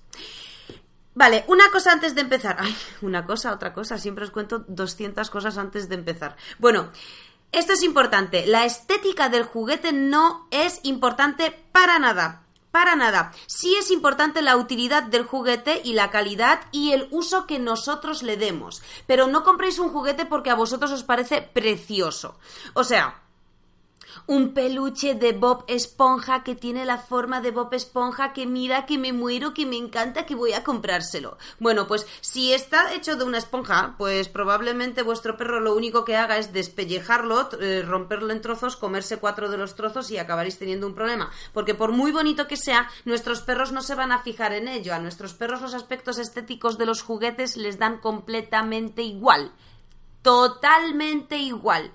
Vale, 1.14 1.44
una 1.48 1.70
cosa 1.72 1.92
antes 1.92 2.16
de 2.16 2.22
empezar. 2.22 2.58
Ay, 2.60 2.76
una 3.02 3.26
cosa, 3.26 3.52
otra 3.54 3.74
cosa. 3.74 3.98
Siempre 3.98 4.24
os 4.24 4.32
cuento 4.32 4.64
200 4.68 5.30
cosas 5.30 5.58
antes 5.58 5.90
de 5.90 5.96
empezar. 5.96 6.38
Bueno, 6.58 6.90
esto 7.52 7.74
es 7.74 7.84
importante. 7.84 8.46
La 8.48 8.66
estética 8.66 9.28
del 9.28 9.44
juguete 9.44 9.92
no 9.92 10.48
es 10.52 10.80
importante 10.84 11.52
para 11.74 12.00
nada. 12.00 12.44
Para 12.72 12.96
nada. 12.96 13.34
Sí 13.48 13.76
es 13.78 13.92
importante 13.92 14.42
la 14.42 14.56
utilidad 14.56 15.04
del 15.04 15.26
juguete 15.26 15.82
y 15.84 15.92
la 15.92 16.10
calidad 16.10 16.62
y 16.72 16.94
el 16.94 17.10
uso 17.12 17.46
que 17.46 17.60
nosotros 17.60 18.24
le 18.24 18.38
demos. 18.38 18.82
Pero 19.06 19.28
no 19.28 19.44
compréis 19.44 19.80
un 19.80 19.90
juguete 19.90 20.26
porque 20.26 20.50
a 20.50 20.56
vosotros 20.56 20.92
os 20.92 21.04
parece 21.04 21.42
precioso. 21.42 22.40
O 22.74 22.86
sea, 22.86 23.22
un 24.28 24.54
peluche 24.54 25.16
de 25.16 25.34
Bob 25.34 25.64
Esponja 25.68 26.44
que 26.44 26.56
tiene 26.56 26.86
la 26.86 26.98
forma 26.98 27.42
de 27.42 27.52
Bob 27.52 27.74
Esponja 27.74 28.34
que 28.34 28.46
mira 28.46 28.86
que 28.86 28.98
me 28.98 29.14
muero, 29.14 29.54
que 29.54 29.66
me 29.66 29.78
encanta, 29.78 30.26
que 30.26 30.36
voy 30.36 30.54
a 30.54 30.64
comprárselo. 30.64 31.38
Bueno, 31.60 31.88
pues 31.88 32.08
si 32.22 32.54
está 32.54 32.94
hecho 32.94 33.16
de 33.16 33.24
una 33.24 33.38
esponja, 33.38 33.96
pues 33.98 34.30
probablemente 34.30 35.04
vuestro 35.04 35.38
perro 35.38 35.60
lo 35.60 35.76
único 35.76 36.06
que 36.06 36.16
haga 36.16 36.38
es 36.38 36.54
despellejarlo, 36.54 37.50
eh, 37.60 37.84
romperlo 37.88 38.32
en 38.32 38.42
trozos, 38.42 38.76
comerse 38.76 39.18
cuatro 39.18 39.50
de 39.50 39.58
los 39.58 39.76
trozos 39.76 40.12
y 40.12 40.18
acabaréis 40.18 40.58
teniendo 40.58 40.88
un 40.88 40.96
problema. 40.96 41.32
Porque 41.54 41.76
por 41.76 41.92
muy 41.92 42.12
bonito 42.12 42.48
que 42.48 42.58
sea, 42.58 42.90
nuestros 43.06 43.42
perros 43.42 43.72
no 43.72 43.82
se 43.82 43.96
van 43.96 44.12
a 44.12 44.22
fijar 44.22 44.54
en 44.54 44.68
ello. 44.68 44.94
A 44.94 45.00
nuestros 45.00 45.34
perros 45.34 45.62
los 45.62 45.74
aspectos 45.74 46.18
estéticos 46.18 46.78
de 46.78 46.86
los 46.86 47.02
juguetes 47.02 47.58
les 47.58 47.80
dan 47.80 48.00
completamente 48.00 49.02
igual. 49.02 49.52
Totalmente 50.22 51.38
igual 51.38 51.92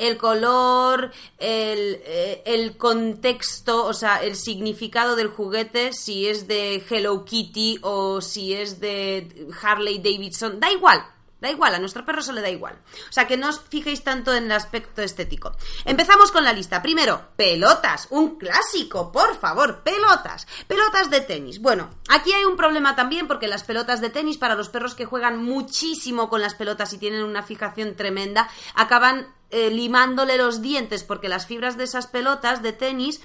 el 0.00 0.16
color, 0.16 1.12
el, 1.38 2.00
eh, 2.04 2.42
el, 2.46 2.76
contexto, 2.76 3.84
o 3.84 3.94
sea, 3.94 4.22
el 4.22 4.36
significado 4.36 5.16
del 5.16 5.28
juguete, 5.28 5.92
si 5.92 6.26
es 6.26 6.48
de 6.48 6.82
Hello 6.88 7.24
Kitty 7.24 7.78
o 7.82 8.20
si 8.20 8.54
es 8.54 8.80
de 8.80 9.48
Harley 9.62 9.98
Davidson, 9.98 10.58
da 10.58 10.70
igual. 10.72 11.04
Da 11.40 11.50
igual, 11.50 11.74
a 11.74 11.78
nuestro 11.78 12.04
perro 12.04 12.22
se 12.22 12.32
le 12.32 12.42
da 12.42 12.50
igual. 12.50 12.78
O 13.08 13.12
sea, 13.12 13.26
que 13.26 13.36
no 13.36 13.48
os 13.48 13.60
fijéis 13.60 14.04
tanto 14.04 14.34
en 14.34 14.44
el 14.44 14.52
aspecto 14.52 15.02
estético. 15.02 15.56
Empezamos 15.84 16.30
con 16.32 16.44
la 16.44 16.52
lista. 16.52 16.82
Primero, 16.82 17.30
pelotas. 17.36 18.08
Un 18.10 18.36
clásico, 18.36 19.10
por 19.10 19.38
favor, 19.38 19.82
pelotas. 19.82 20.46
Pelotas 20.66 21.10
de 21.10 21.22
tenis. 21.22 21.60
Bueno, 21.60 21.90
aquí 22.08 22.32
hay 22.32 22.44
un 22.44 22.56
problema 22.56 22.94
también 22.94 23.26
porque 23.26 23.48
las 23.48 23.64
pelotas 23.64 24.00
de 24.00 24.10
tenis, 24.10 24.36
para 24.36 24.54
los 24.54 24.68
perros 24.68 24.94
que 24.94 25.06
juegan 25.06 25.42
muchísimo 25.42 26.28
con 26.28 26.42
las 26.42 26.54
pelotas 26.54 26.92
y 26.92 26.98
tienen 26.98 27.24
una 27.24 27.42
fijación 27.42 27.96
tremenda, 27.96 28.48
acaban 28.74 29.34
eh, 29.50 29.70
limándole 29.70 30.36
los 30.36 30.62
dientes 30.62 31.04
porque 31.04 31.28
las 31.28 31.46
fibras 31.46 31.76
de 31.76 31.84
esas 31.84 32.06
pelotas 32.06 32.62
de 32.62 32.72
tenis 32.72 33.20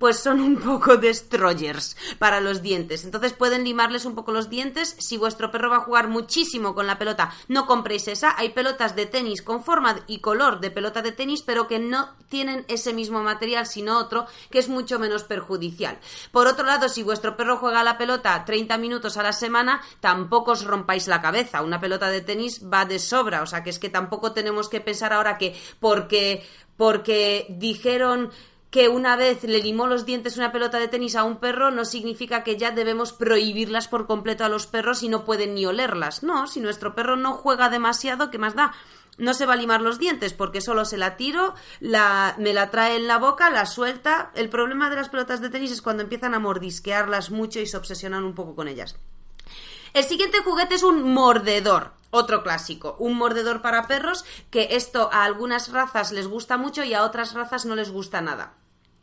pues 0.00 0.18
son 0.18 0.40
un 0.40 0.56
poco 0.56 0.96
destroyers 0.96 1.94
para 2.18 2.40
los 2.40 2.62
dientes. 2.62 3.04
Entonces 3.04 3.34
pueden 3.34 3.64
limarles 3.64 4.06
un 4.06 4.14
poco 4.14 4.32
los 4.32 4.48
dientes. 4.48 4.96
Si 4.98 5.18
vuestro 5.18 5.50
perro 5.50 5.68
va 5.68 5.76
a 5.76 5.80
jugar 5.80 6.08
muchísimo 6.08 6.74
con 6.74 6.86
la 6.86 6.98
pelota, 6.98 7.32
no 7.48 7.66
compréis 7.66 8.08
esa. 8.08 8.34
Hay 8.38 8.48
pelotas 8.48 8.96
de 8.96 9.04
tenis 9.04 9.42
con 9.42 9.62
forma 9.62 10.00
y 10.06 10.20
color 10.20 10.60
de 10.60 10.70
pelota 10.70 11.02
de 11.02 11.12
tenis, 11.12 11.42
pero 11.42 11.68
que 11.68 11.78
no 11.78 12.08
tienen 12.30 12.64
ese 12.68 12.94
mismo 12.94 13.22
material, 13.22 13.66
sino 13.66 13.98
otro, 13.98 14.26
que 14.50 14.58
es 14.58 14.70
mucho 14.70 14.98
menos 14.98 15.24
perjudicial. 15.24 15.98
Por 16.32 16.46
otro 16.46 16.64
lado, 16.64 16.88
si 16.88 17.02
vuestro 17.02 17.36
perro 17.36 17.58
juega 17.58 17.84
la 17.84 17.98
pelota 17.98 18.42
30 18.46 18.78
minutos 18.78 19.18
a 19.18 19.22
la 19.22 19.34
semana, 19.34 19.82
tampoco 20.00 20.52
os 20.52 20.64
rompáis 20.64 21.08
la 21.08 21.20
cabeza. 21.20 21.60
Una 21.60 21.78
pelota 21.78 22.08
de 22.08 22.22
tenis 22.22 22.62
va 22.72 22.86
de 22.86 22.98
sobra. 22.98 23.42
O 23.42 23.46
sea 23.46 23.62
que 23.62 23.68
es 23.68 23.78
que 23.78 23.90
tampoco 23.90 24.32
tenemos 24.32 24.70
que 24.70 24.80
pensar 24.80 25.12
ahora 25.12 25.36
que 25.36 25.54
porque 25.78 26.42
porque 26.80 27.44
dijeron 27.50 28.30
que 28.70 28.88
una 28.88 29.16
vez 29.16 29.42
le 29.42 29.60
limó 29.60 29.86
los 29.86 30.06
dientes 30.06 30.36
una 30.36 30.52
pelota 30.52 30.78
de 30.78 30.88
tenis 30.88 31.16
a 31.16 31.24
un 31.24 31.38
perro 31.38 31.70
no 31.70 31.84
significa 31.84 32.44
que 32.44 32.56
ya 32.56 32.70
debemos 32.70 33.12
prohibirlas 33.12 33.88
por 33.88 34.06
completo 34.06 34.44
a 34.44 34.48
los 34.48 34.66
perros 34.66 35.02
y 35.02 35.08
no 35.08 35.24
pueden 35.24 35.54
ni 35.54 35.66
olerlas. 35.66 36.22
No, 36.22 36.46
si 36.46 36.60
nuestro 36.60 36.94
perro 36.94 37.16
no 37.16 37.32
juega 37.32 37.68
demasiado, 37.68 38.30
¿qué 38.30 38.38
más 38.38 38.54
da? 38.54 38.72
No 39.18 39.34
se 39.34 39.44
va 39.44 39.54
a 39.54 39.56
limar 39.56 39.80
los 39.82 39.98
dientes 39.98 40.32
porque 40.32 40.60
solo 40.60 40.84
se 40.84 40.96
la 40.96 41.16
tiro, 41.16 41.54
la, 41.80 42.36
me 42.38 42.54
la 42.54 42.70
trae 42.70 42.96
en 42.96 43.08
la 43.08 43.18
boca, 43.18 43.50
la 43.50 43.66
suelta. 43.66 44.30
El 44.34 44.48
problema 44.48 44.88
de 44.88 44.96
las 44.96 45.08
pelotas 45.08 45.40
de 45.40 45.50
tenis 45.50 45.72
es 45.72 45.82
cuando 45.82 46.04
empiezan 46.04 46.34
a 46.34 46.38
mordisquearlas 46.38 47.30
mucho 47.30 47.58
y 47.58 47.66
se 47.66 47.76
obsesionan 47.76 48.24
un 48.24 48.34
poco 48.34 48.54
con 48.54 48.68
ellas. 48.68 48.96
El 49.92 50.04
siguiente 50.04 50.38
juguete 50.38 50.76
es 50.76 50.82
un 50.82 51.12
mordedor. 51.12 51.92
Otro 52.12 52.42
clásico, 52.42 52.96
un 52.98 53.16
mordedor 53.16 53.62
para 53.62 53.86
perros, 53.86 54.24
que 54.50 54.68
esto 54.72 55.10
a 55.12 55.24
algunas 55.24 55.70
razas 55.70 56.10
les 56.10 56.26
gusta 56.26 56.56
mucho 56.56 56.82
y 56.82 56.92
a 56.92 57.04
otras 57.04 57.34
razas 57.34 57.66
no 57.66 57.76
les 57.76 57.90
gusta 57.90 58.20
nada. 58.20 58.54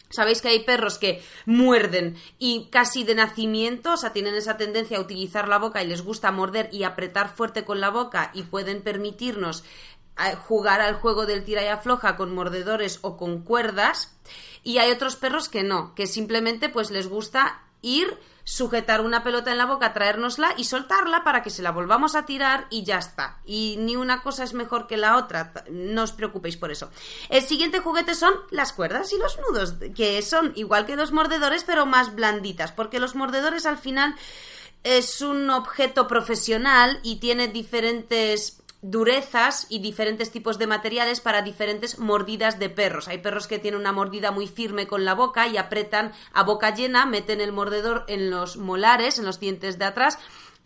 Sabéis 0.10 0.41
que 0.41 0.50
hay 0.50 0.63
perros 0.63 0.97
que 0.97 1.23
muerden 1.45 2.15
y 2.39 2.67
casi 2.69 3.04
de 3.04 3.15
nacimiento, 3.15 3.93
o 3.93 3.97
sea, 3.97 4.13
tienen 4.13 4.36
esa 4.36 4.58
tendencia 4.58 4.97
a 4.97 5.02
utilizar 5.02 5.47
la 5.47 5.58
boca 5.58 5.84
y 5.84 5.88
les 5.88 6.02
gusta 6.02 6.32
morder 6.32 6.69
y 6.71 6.84
apretar 6.84 7.34
fuerte 7.34 7.65
con 7.65 7.82
la 7.82 7.89
boca 7.89 8.32
y 8.34 8.43
pueden 8.43 8.82
permitirnos 8.82 9.63
eh, 10.17 10.36
jugar 10.47 10.80
al 10.80 10.95
juego 10.95 11.26
del 11.26 11.43
tira 11.43 11.63
y 11.63 11.67
afloja 11.67 12.15
con 12.15 12.34
mordedores 12.34 13.00
o 13.02 13.17
con 13.17 13.41
cuerdas. 13.41 14.17
Y 14.63 14.78
hay 14.78 14.91
otros 14.91 15.17
perros 15.17 15.50
que 15.50 15.63
no, 15.63 15.93
que 15.93 16.08
simplemente 16.08 16.69
pues 16.69 16.89
les 16.89 17.08
gusta 17.08 17.66
ir 17.82 18.18
sujetar 18.48 19.02
una 19.02 19.24
pelota 19.26 19.52
en 19.52 19.58
la 19.58 19.66
boca, 19.66 19.92
traérnosla 19.92 20.54
y 20.56 20.63
soltarla 20.63 21.26
para 21.26 21.44
que 21.44 21.50
se 21.50 21.62
la 21.62 21.72
volvamos 21.72 22.16
a 22.16 22.26
tirar 22.26 22.66
y 22.70 22.84
ya 22.84 22.98
está. 22.98 23.40
Y 23.46 23.76
ni 23.78 23.98
una 23.98 24.24
cosa 24.24 24.46
es 24.46 24.54
mejor 24.54 24.88
que 24.88 24.96
la 24.96 25.18
otra, 25.18 25.52
no 25.70 26.04
os 26.04 26.13
preocupéis 26.13 26.56
por 26.56 26.72
eso. 26.72 26.90
El 27.28 27.42
siguiente 27.42 27.80
juguete 27.80 28.16
son 28.16 28.34
las 28.50 28.72
cuerdas 28.72 29.12
y 29.12 29.18
los 29.18 29.38
nudos, 29.40 29.76
que 29.94 30.22
son 30.22 30.54
igual 30.56 30.86
que 30.86 30.96
los 30.96 31.12
mordedores, 31.12 31.66
pero 31.66 31.86
más 31.86 32.16
blanditas, 32.16 32.72
porque 32.72 33.00
los 33.00 33.16
mordedores 33.16 33.66
al 33.66 33.78
final 33.78 34.16
es 34.84 35.20
un 35.20 35.50
objeto 35.50 36.08
profesional 36.08 37.02
y 37.04 37.18
tiene 37.18 37.50
diferentes 37.50 38.62
durezas 38.89 39.67
y 39.69 39.80
diferentes 39.80 40.32
tipos 40.32 40.58
de 40.58 40.65
materiales 40.65 41.19
para 41.19 41.41
diferentes 41.41 42.00
mordidas 42.00 42.58
de 42.58 42.69
perros. 42.69 43.10
Hay 43.10 43.17
perros 43.17 43.47
que 43.47 43.60
tienen 43.60 43.82
una 43.82 43.91
mordida 43.91 44.32
muy 44.32 44.47
firme 44.47 44.88
con 44.88 45.04
la 45.04 45.13
boca 45.13 45.47
y 45.47 45.58
apretan 45.58 46.13
a 46.34 46.43
boca 46.43 46.73
llena, 46.73 47.06
meten 47.06 47.41
el 47.41 47.52
mordedor 47.52 48.06
en 48.08 48.30
los 48.30 48.56
molares, 48.56 49.19
en 49.19 49.26
los 49.26 49.41
dientes 49.41 49.78
de 49.78 49.86
atrás 49.86 50.17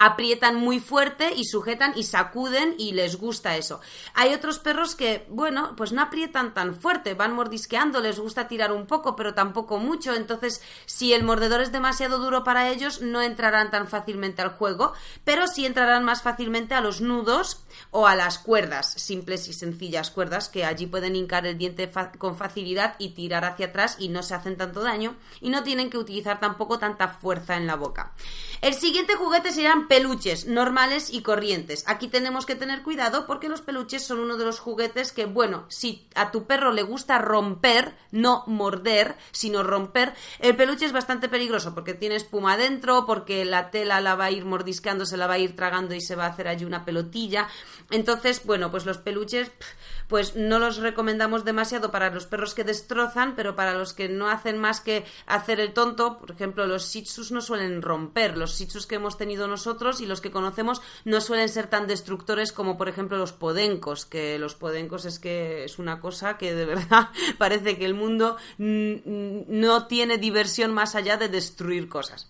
aprietan 0.01 0.55
muy 0.55 0.79
fuerte 0.79 1.31
y 1.35 1.45
sujetan 1.45 1.93
y 1.95 2.01
sacuden 2.01 2.73
y 2.79 2.93
les 2.93 3.17
gusta 3.17 3.55
eso. 3.55 3.81
Hay 4.15 4.33
otros 4.33 4.57
perros 4.57 4.95
que, 4.95 5.27
bueno, 5.29 5.75
pues 5.77 5.91
no 5.91 6.01
aprietan 6.01 6.55
tan 6.55 6.73
fuerte, 6.73 7.13
van 7.13 7.35
mordisqueando, 7.35 8.01
les 8.01 8.17
gusta 8.17 8.47
tirar 8.47 8.71
un 8.71 8.87
poco, 8.87 9.15
pero 9.15 9.35
tampoco 9.35 9.77
mucho, 9.77 10.15
entonces 10.15 10.63
si 10.87 11.13
el 11.13 11.23
mordedor 11.23 11.61
es 11.61 11.71
demasiado 11.71 12.17
duro 12.17 12.43
para 12.43 12.69
ellos, 12.69 13.01
no 13.01 13.21
entrarán 13.21 13.69
tan 13.69 13.87
fácilmente 13.87 14.41
al 14.41 14.49
juego, 14.49 14.93
pero 15.23 15.45
sí 15.45 15.67
entrarán 15.67 16.03
más 16.03 16.23
fácilmente 16.23 16.73
a 16.73 16.81
los 16.81 16.99
nudos 16.99 17.63
o 17.91 18.07
a 18.07 18.15
las 18.15 18.39
cuerdas, 18.39 18.93
simples 18.97 19.47
y 19.47 19.53
sencillas 19.53 20.11
cuerdas 20.11 20.49
que 20.49 20.65
allí 20.65 20.87
pueden 20.87 21.15
hincar 21.15 21.45
el 21.45 21.57
diente 21.57 21.89
con 22.17 22.35
facilidad 22.35 22.95
y 22.99 23.09
tirar 23.09 23.45
hacia 23.45 23.67
atrás 23.67 23.97
y 23.99 24.09
no 24.09 24.23
se 24.23 24.35
hacen 24.35 24.57
tanto 24.57 24.81
daño 24.81 25.15
y 25.39 25.49
no 25.49 25.63
tienen 25.63 25.89
que 25.89 25.97
utilizar 25.97 26.39
tampoco 26.39 26.79
tanta 26.79 27.07
fuerza 27.07 27.57
en 27.57 27.67
la 27.67 27.75
boca. 27.75 28.13
El 28.61 28.75
siguiente 28.75 29.15
juguete 29.15 29.51
serán 29.51 29.87
peluches 29.87 30.45
normales 30.45 31.11
y 31.11 31.23
corrientes. 31.23 31.83
Aquí 31.87 32.07
tenemos 32.07 32.45
que 32.45 32.55
tener 32.55 32.83
cuidado 32.83 33.25
porque 33.25 33.49
los 33.49 33.61
peluches 33.61 34.05
son 34.05 34.19
uno 34.19 34.37
de 34.37 34.45
los 34.45 34.59
juguetes 34.59 35.11
que, 35.11 35.25
bueno, 35.25 35.65
si 35.67 36.07
a 36.13 36.31
tu 36.31 36.45
perro 36.45 36.71
le 36.71 36.83
gusta 36.83 37.17
romper, 37.17 37.95
no 38.11 38.43
morder, 38.45 39.15
sino 39.31 39.63
romper, 39.63 40.13
el 40.39 40.55
peluche 40.55 40.85
es 40.85 40.91
bastante 40.91 41.27
peligroso 41.27 41.73
porque 41.73 41.93
tiene 41.93 42.15
espuma 42.15 42.55
dentro, 42.57 43.05
porque 43.05 43.45
la 43.45 43.71
tela 43.71 43.99
la 43.99 44.15
va 44.15 44.25
a 44.25 44.31
ir 44.31 44.45
mordiscando, 44.45 45.05
se 45.05 45.17
la 45.17 45.27
va 45.27 45.35
a 45.35 45.39
ir 45.39 45.55
tragando 45.55 45.95
y 45.95 46.01
se 46.01 46.15
va 46.15 46.25
a 46.25 46.29
hacer 46.29 46.47
allí 46.47 46.65
una 46.65 46.85
pelotilla. 46.85 47.47
Entonces, 47.89 48.41
bueno, 48.45 48.71
pues 48.71 48.85
los 48.85 48.97
peluches 48.97 49.51
pues 50.11 50.35
no 50.35 50.59
los 50.59 50.75
recomendamos 50.75 51.45
demasiado 51.45 51.89
para 51.89 52.09
los 52.09 52.25
perros 52.25 52.53
que 52.53 52.65
destrozan, 52.65 53.33
pero 53.33 53.55
para 53.55 53.73
los 53.73 53.93
que 53.93 54.09
no 54.09 54.29
hacen 54.29 54.57
más 54.57 54.81
que 54.81 55.05
hacer 55.25 55.61
el 55.61 55.71
tonto, 55.71 56.17
por 56.17 56.31
ejemplo, 56.31 56.67
los 56.67 56.91
shih 56.91 57.05
no 57.31 57.39
suelen 57.39 57.81
romper, 57.81 58.37
los 58.37 58.59
shih 58.59 58.67
que 58.89 58.95
hemos 58.95 59.17
tenido 59.17 59.47
nosotros 59.47 60.01
y 60.01 60.05
los 60.05 60.19
que 60.19 60.29
conocemos 60.29 60.81
no 61.05 61.21
suelen 61.21 61.47
ser 61.47 61.67
tan 61.67 61.87
destructores 61.87 62.51
como 62.51 62.77
por 62.77 62.89
ejemplo 62.89 63.17
los 63.17 63.31
podencos, 63.31 64.05
que 64.05 64.37
los 64.37 64.53
podencos 64.53 65.05
es 65.05 65.17
que 65.17 65.63
es 65.63 65.79
una 65.79 66.01
cosa 66.01 66.37
que 66.37 66.53
de 66.53 66.65
verdad 66.71 67.07
parece 67.37 67.77
que 67.77 67.85
el 67.85 67.93
mundo 67.93 68.35
no 68.57 69.87
tiene 69.87 70.17
diversión 70.17 70.73
más 70.73 70.95
allá 70.95 71.15
de 71.15 71.29
destruir 71.29 71.87
cosas. 71.87 72.29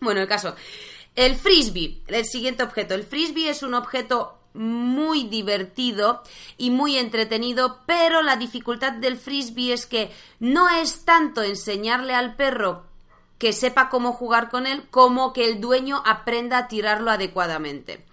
Bueno, 0.00 0.20
el 0.22 0.28
caso, 0.28 0.54
el 1.14 1.34
frisbee, 1.36 2.00
el 2.06 2.24
siguiente 2.24 2.62
objeto. 2.62 2.94
El 2.94 3.02
frisbee 3.02 3.48
es 3.48 3.62
un 3.62 3.74
objeto 3.74 4.37
muy 4.54 5.24
divertido 5.24 6.22
y 6.56 6.70
muy 6.70 6.96
entretenido, 6.96 7.80
pero 7.86 8.22
la 8.22 8.36
dificultad 8.36 8.92
del 8.92 9.16
frisbee 9.16 9.72
es 9.72 9.86
que 9.86 10.10
no 10.40 10.68
es 10.68 11.04
tanto 11.04 11.42
enseñarle 11.42 12.14
al 12.14 12.36
perro 12.36 12.84
que 13.38 13.52
sepa 13.52 13.88
cómo 13.88 14.12
jugar 14.12 14.50
con 14.50 14.66
él, 14.66 14.88
como 14.90 15.32
que 15.32 15.48
el 15.48 15.60
dueño 15.60 16.02
aprenda 16.04 16.58
a 16.58 16.68
tirarlo 16.68 17.10
adecuadamente. 17.10 18.04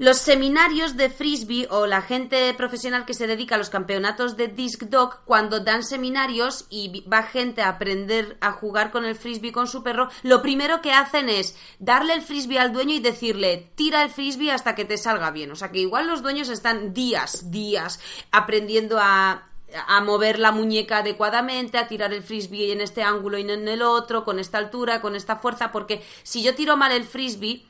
Los 0.00 0.18
seminarios 0.18 0.96
de 0.96 1.10
frisbee 1.10 1.66
o 1.70 1.88
la 1.88 2.02
gente 2.02 2.54
profesional 2.54 3.04
que 3.04 3.14
se 3.14 3.26
dedica 3.26 3.56
a 3.56 3.58
los 3.58 3.68
campeonatos 3.68 4.36
de 4.36 4.46
disc 4.46 4.84
dog, 4.84 5.24
cuando 5.24 5.58
dan 5.58 5.82
seminarios 5.82 6.66
y 6.70 7.02
va 7.12 7.24
gente 7.24 7.62
a 7.62 7.70
aprender 7.70 8.38
a 8.40 8.52
jugar 8.52 8.92
con 8.92 9.04
el 9.04 9.16
frisbee 9.16 9.50
con 9.50 9.66
su 9.66 9.82
perro, 9.82 10.08
lo 10.22 10.40
primero 10.40 10.82
que 10.82 10.92
hacen 10.92 11.28
es 11.28 11.56
darle 11.80 12.14
el 12.14 12.22
frisbee 12.22 12.60
al 12.60 12.72
dueño 12.72 12.94
y 12.94 13.00
decirle, 13.00 13.72
tira 13.74 14.04
el 14.04 14.10
frisbee 14.10 14.52
hasta 14.52 14.76
que 14.76 14.84
te 14.84 14.98
salga 14.98 15.32
bien. 15.32 15.50
O 15.50 15.56
sea 15.56 15.72
que 15.72 15.80
igual 15.80 16.06
los 16.06 16.22
dueños 16.22 16.48
están 16.48 16.94
días, 16.94 17.50
días 17.50 17.98
aprendiendo 18.30 18.98
a, 19.00 19.48
a 19.88 20.00
mover 20.00 20.38
la 20.38 20.52
muñeca 20.52 20.98
adecuadamente, 20.98 21.76
a 21.76 21.88
tirar 21.88 22.14
el 22.14 22.22
frisbee 22.22 22.70
en 22.70 22.82
este 22.82 23.02
ángulo 23.02 23.36
y 23.36 23.42
en 23.42 23.66
el 23.66 23.82
otro, 23.82 24.24
con 24.24 24.38
esta 24.38 24.58
altura, 24.58 25.00
con 25.00 25.16
esta 25.16 25.34
fuerza, 25.34 25.72
porque 25.72 26.04
si 26.22 26.44
yo 26.44 26.54
tiro 26.54 26.76
mal 26.76 26.92
el 26.92 27.02
frisbee, 27.02 27.66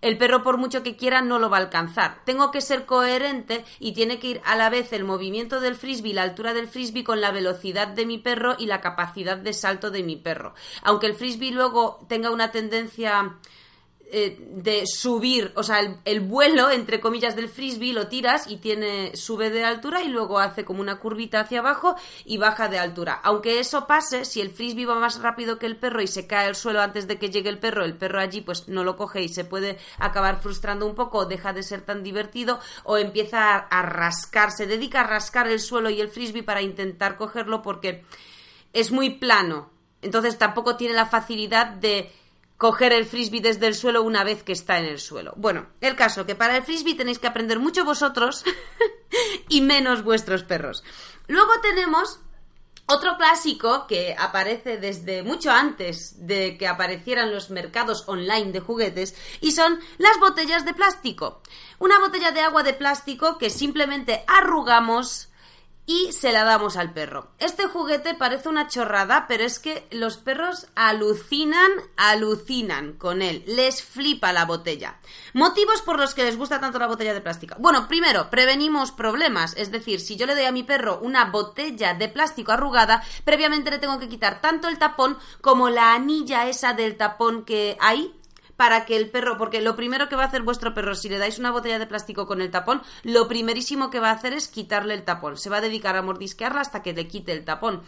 el 0.00 0.18
perro 0.18 0.42
por 0.42 0.56
mucho 0.56 0.82
que 0.82 0.96
quiera 0.96 1.22
no 1.22 1.38
lo 1.38 1.50
va 1.50 1.58
a 1.58 1.60
alcanzar. 1.60 2.22
Tengo 2.24 2.50
que 2.50 2.60
ser 2.60 2.86
coherente 2.86 3.64
y 3.78 3.92
tiene 3.92 4.18
que 4.18 4.28
ir 4.28 4.40
a 4.44 4.56
la 4.56 4.70
vez 4.70 4.92
el 4.92 5.04
movimiento 5.04 5.60
del 5.60 5.76
frisbee, 5.76 6.14
la 6.14 6.22
altura 6.22 6.54
del 6.54 6.68
frisbee 6.68 7.04
con 7.04 7.20
la 7.20 7.30
velocidad 7.30 7.88
de 7.88 8.06
mi 8.06 8.18
perro 8.18 8.56
y 8.58 8.66
la 8.66 8.80
capacidad 8.80 9.36
de 9.36 9.52
salto 9.52 9.90
de 9.90 10.02
mi 10.02 10.16
perro. 10.16 10.54
Aunque 10.82 11.06
el 11.06 11.14
frisbee 11.14 11.52
luego 11.52 12.04
tenga 12.08 12.30
una 12.30 12.50
tendencia 12.50 13.36
eh, 14.12 14.36
de 14.40 14.88
subir, 14.88 15.52
o 15.54 15.62
sea, 15.62 15.78
el, 16.04 16.20
vuelo, 16.20 16.68
entre 16.68 17.00
comillas, 17.00 17.36
del 17.36 17.48
frisbee 17.48 17.92
lo 17.92 18.08
tiras 18.08 18.48
y 18.48 18.56
tiene, 18.56 19.14
sube 19.14 19.50
de 19.50 19.62
altura 19.62 20.02
y 20.02 20.08
luego 20.08 20.40
hace 20.40 20.64
como 20.64 20.80
una 20.80 20.98
curvita 20.98 21.38
hacia 21.38 21.60
abajo 21.60 21.94
y 22.24 22.36
baja 22.36 22.66
de 22.66 22.80
altura. 22.80 23.20
Aunque 23.22 23.60
eso 23.60 23.86
pase, 23.86 24.24
si 24.24 24.40
el 24.40 24.50
frisbee 24.50 24.84
va 24.84 24.98
más 24.98 25.20
rápido 25.20 25.60
que 25.60 25.66
el 25.66 25.76
perro 25.76 26.02
y 26.02 26.08
se 26.08 26.26
cae 26.26 26.48
al 26.48 26.56
suelo 26.56 26.80
antes 26.80 27.06
de 27.06 27.20
que 27.20 27.30
llegue 27.30 27.50
el 27.50 27.60
perro, 27.60 27.84
el 27.84 27.96
perro 27.96 28.18
allí 28.18 28.40
pues 28.40 28.66
no 28.66 28.82
lo 28.82 28.96
coge 28.96 29.22
y 29.22 29.28
se 29.28 29.44
puede 29.44 29.78
acabar 29.98 30.40
frustrando 30.40 30.86
un 30.86 30.96
poco, 30.96 31.26
deja 31.26 31.52
de 31.52 31.62
ser 31.62 31.82
tan 31.82 32.02
divertido 32.02 32.58
o 32.82 32.98
empieza 32.98 33.54
a, 33.54 33.58
a 33.58 33.82
rascar, 33.82 34.50
se 34.50 34.66
dedica 34.66 35.02
a 35.02 35.06
rascar 35.06 35.46
el 35.46 35.60
suelo 35.60 35.88
y 35.88 36.00
el 36.00 36.08
frisbee 36.08 36.42
para 36.42 36.62
intentar 36.62 37.16
cogerlo 37.16 37.62
porque 37.62 38.04
es 38.72 38.90
muy 38.90 39.10
plano. 39.10 39.70
Entonces 40.02 40.36
tampoco 40.38 40.76
tiene 40.76 40.94
la 40.94 41.06
facilidad 41.06 41.66
de 41.66 42.10
coger 42.60 42.92
el 42.92 43.06
frisbee 43.06 43.40
desde 43.40 43.66
el 43.68 43.74
suelo 43.74 44.02
una 44.02 44.22
vez 44.22 44.42
que 44.42 44.52
está 44.52 44.78
en 44.78 44.84
el 44.84 45.00
suelo. 45.00 45.32
Bueno, 45.36 45.68
el 45.80 45.96
caso 45.96 46.26
que 46.26 46.34
para 46.34 46.58
el 46.58 46.62
frisbee 46.62 46.94
tenéis 46.94 47.18
que 47.18 47.26
aprender 47.26 47.58
mucho 47.58 47.86
vosotros 47.86 48.44
y 49.48 49.62
menos 49.62 50.04
vuestros 50.04 50.44
perros. 50.44 50.84
Luego 51.26 51.52
tenemos 51.62 52.20
otro 52.84 53.16
clásico 53.16 53.86
que 53.86 54.14
aparece 54.18 54.76
desde 54.76 55.22
mucho 55.22 55.50
antes 55.50 56.26
de 56.26 56.58
que 56.58 56.68
aparecieran 56.68 57.32
los 57.32 57.48
mercados 57.48 58.04
online 58.08 58.52
de 58.52 58.60
juguetes 58.60 59.14
y 59.40 59.52
son 59.52 59.80
las 59.96 60.20
botellas 60.20 60.66
de 60.66 60.74
plástico. 60.74 61.40
Una 61.78 61.98
botella 61.98 62.30
de 62.30 62.42
agua 62.42 62.62
de 62.62 62.74
plástico 62.74 63.38
que 63.38 63.48
simplemente 63.48 64.22
arrugamos 64.26 65.29
y 65.90 66.12
se 66.12 66.30
la 66.30 66.44
damos 66.44 66.76
al 66.76 66.92
perro. 66.92 67.32
Este 67.40 67.66
juguete 67.66 68.14
parece 68.14 68.48
una 68.48 68.68
chorrada, 68.68 69.26
pero 69.26 69.42
es 69.42 69.58
que 69.58 69.88
los 69.90 70.18
perros 70.18 70.68
alucinan, 70.76 71.68
alucinan 71.96 72.92
con 72.92 73.22
él. 73.22 73.42
Les 73.48 73.82
flipa 73.82 74.32
la 74.32 74.44
botella. 74.44 75.00
Motivos 75.34 75.82
por 75.82 75.98
los 75.98 76.14
que 76.14 76.22
les 76.22 76.36
gusta 76.36 76.60
tanto 76.60 76.78
la 76.78 76.86
botella 76.86 77.12
de 77.12 77.20
plástico. 77.20 77.56
Bueno, 77.58 77.88
primero, 77.88 78.30
prevenimos 78.30 78.92
problemas. 78.92 79.56
Es 79.56 79.72
decir, 79.72 79.98
si 79.98 80.14
yo 80.14 80.26
le 80.26 80.36
doy 80.36 80.44
a 80.44 80.52
mi 80.52 80.62
perro 80.62 81.00
una 81.02 81.24
botella 81.24 81.92
de 81.94 82.08
plástico 82.08 82.52
arrugada, 82.52 83.02
previamente 83.24 83.72
le 83.72 83.80
tengo 83.80 83.98
que 83.98 84.08
quitar 84.08 84.40
tanto 84.40 84.68
el 84.68 84.78
tapón 84.78 85.18
como 85.40 85.70
la 85.70 85.92
anilla 85.92 86.46
esa 86.46 86.72
del 86.72 86.96
tapón 86.96 87.44
que 87.44 87.76
hay 87.80 88.14
para 88.60 88.84
que 88.84 88.94
el 88.94 89.08
perro, 89.08 89.38
porque 89.38 89.62
lo 89.62 89.74
primero 89.74 90.10
que 90.10 90.16
va 90.16 90.24
a 90.24 90.26
hacer 90.26 90.42
vuestro 90.42 90.74
perro 90.74 90.94
si 90.94 91.08
le 91.08 91.16
dais 91.16 91.38
una 91.38 91.50
botella 91.50 91.78
de 91.78 91.86
plástico 91.86 92.26
con 92.26 92.42
el 92.42 92.50
tapón, 92.50 92.82
lo 93.04 93.26
primerísimo 93.26 93.88
que 93.88 94.00
va 94.00 94.10
a 94.10 94.12
hacer 94.12 94.34
es 94.34 94.48
quitarle 94.48 94.92
el 94.92 95.02
tapón. 95.02 95.38
Se 95.38 95.48
va 95.48 95.56
a 95.56 95.60
dedicar 95.62 95.96
a 95.96 96.02
mordisquearla 96.02 96.60
hasta 96.60 96.82
que 96.82 96.92
le 96.92 97.08
quite 97.08 97.32
el 97.32 97.46
tapón. 97.46 97.80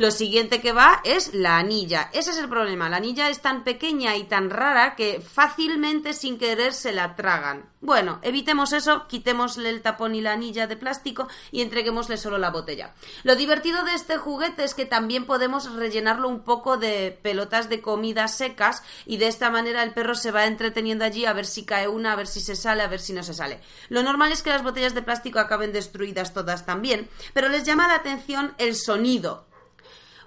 Lo 0.00 0.10
siguiente 0.10 0.62
que 0.62 0.72
va 0.72 1.02
es 1.04 1.34
la 1.34 1.58
anilla. 1.58 2.08
Ese 2.14 2.30
es 2.30 2.38
el 2.38 2.48
problema. 2.48 2.88
La 2.88 2.96
anilla 2.96 3.28
es 3.28 3.42
tan 3.42 3.64
pequeña 3.64 4.16
y 4.16 4.24
tan 4.24 4.48
rara 4.48 4.96
que 4.96 5.20
fácilmente 5.20 6.14
sin 6.14 6.38
querer 6.38 6.72
se 6.72 6.94
la 6.94 7.16
tragan. 7.16 7.68
Bueno, 7.82 8.18
evitemos 8.22 8.72
eso, 8.72 9.06
quitémosle 9.08 9.68
el 9.68 9.82
tapón 9.82 10.14
y 10.14 10.22
la 10.22 10.32
anilla 10.32 10.66
de 10.66 10.78
plástico 10.78 11.28
y 11.50 11.60
entreguémosle 11.60 12.16
solo 12.16 12.38
la 12.38 12.48
botella. 12.48 12.94
Lo 13.24 13.36
divertido 13.36 13.84
de 13.84 13.92
este 13.92 14.16
juguete 14.16 14.64
es 14.64 14.72
que 14.72 14.86
también 14.86 15.26
podemos 15.26 15.70
rellenarlo 15.70 16.28
un 16.28 16.44
poco 16.44 16.78
de 16.78 17.18
pelotas 17.20 17.68
de 17.68 17.82
comida 17.82 18.26
secas 18.28 18.82
y 19.04 19.18
de 19.18 19.26
esta 19.26 19.50
manera 19.50 19.82
el 19.82 19.92
perro 19.92 20.14
se 20.14 20.30
va 20.30 20.46
entreteniendo 20.46 21.04
allí 21.04 21.26
a 21.26 21.34
ver 21.34 21.44
si 21.44 21.66
cae 21.66 21.88
una, 21.88 22.14
a 22.14 22.16
ver 22.16 22.26
si 22.26 22.40
se 22.40 22.56
sale, 22.56 22.82
a 22.82 22.88
ver 22.88 23.00
si 23.00 23.12
no 23.12 23.22
se 23.22 23.34
sale. 23.34 23.60
Lo 23.90 24.02
normal 24.02 24.32
es 24.32 24.42
que 24.42 24.48
las 24.48 24.62
botellas 24.62 24.94
de 24.94 25.02
plástico 25.02 25.40
acaben 25.40 25.72
destruidas 25.72 26.32
todas 26.32 26.64
también, 26.64 27.10
pero 27.34 27.50
les 27.50 27.64
llama 27.64 27.86
la 27.86 27.96
atención 27.96 28.54
el 28.56 28.74
sonido 28.74 29.49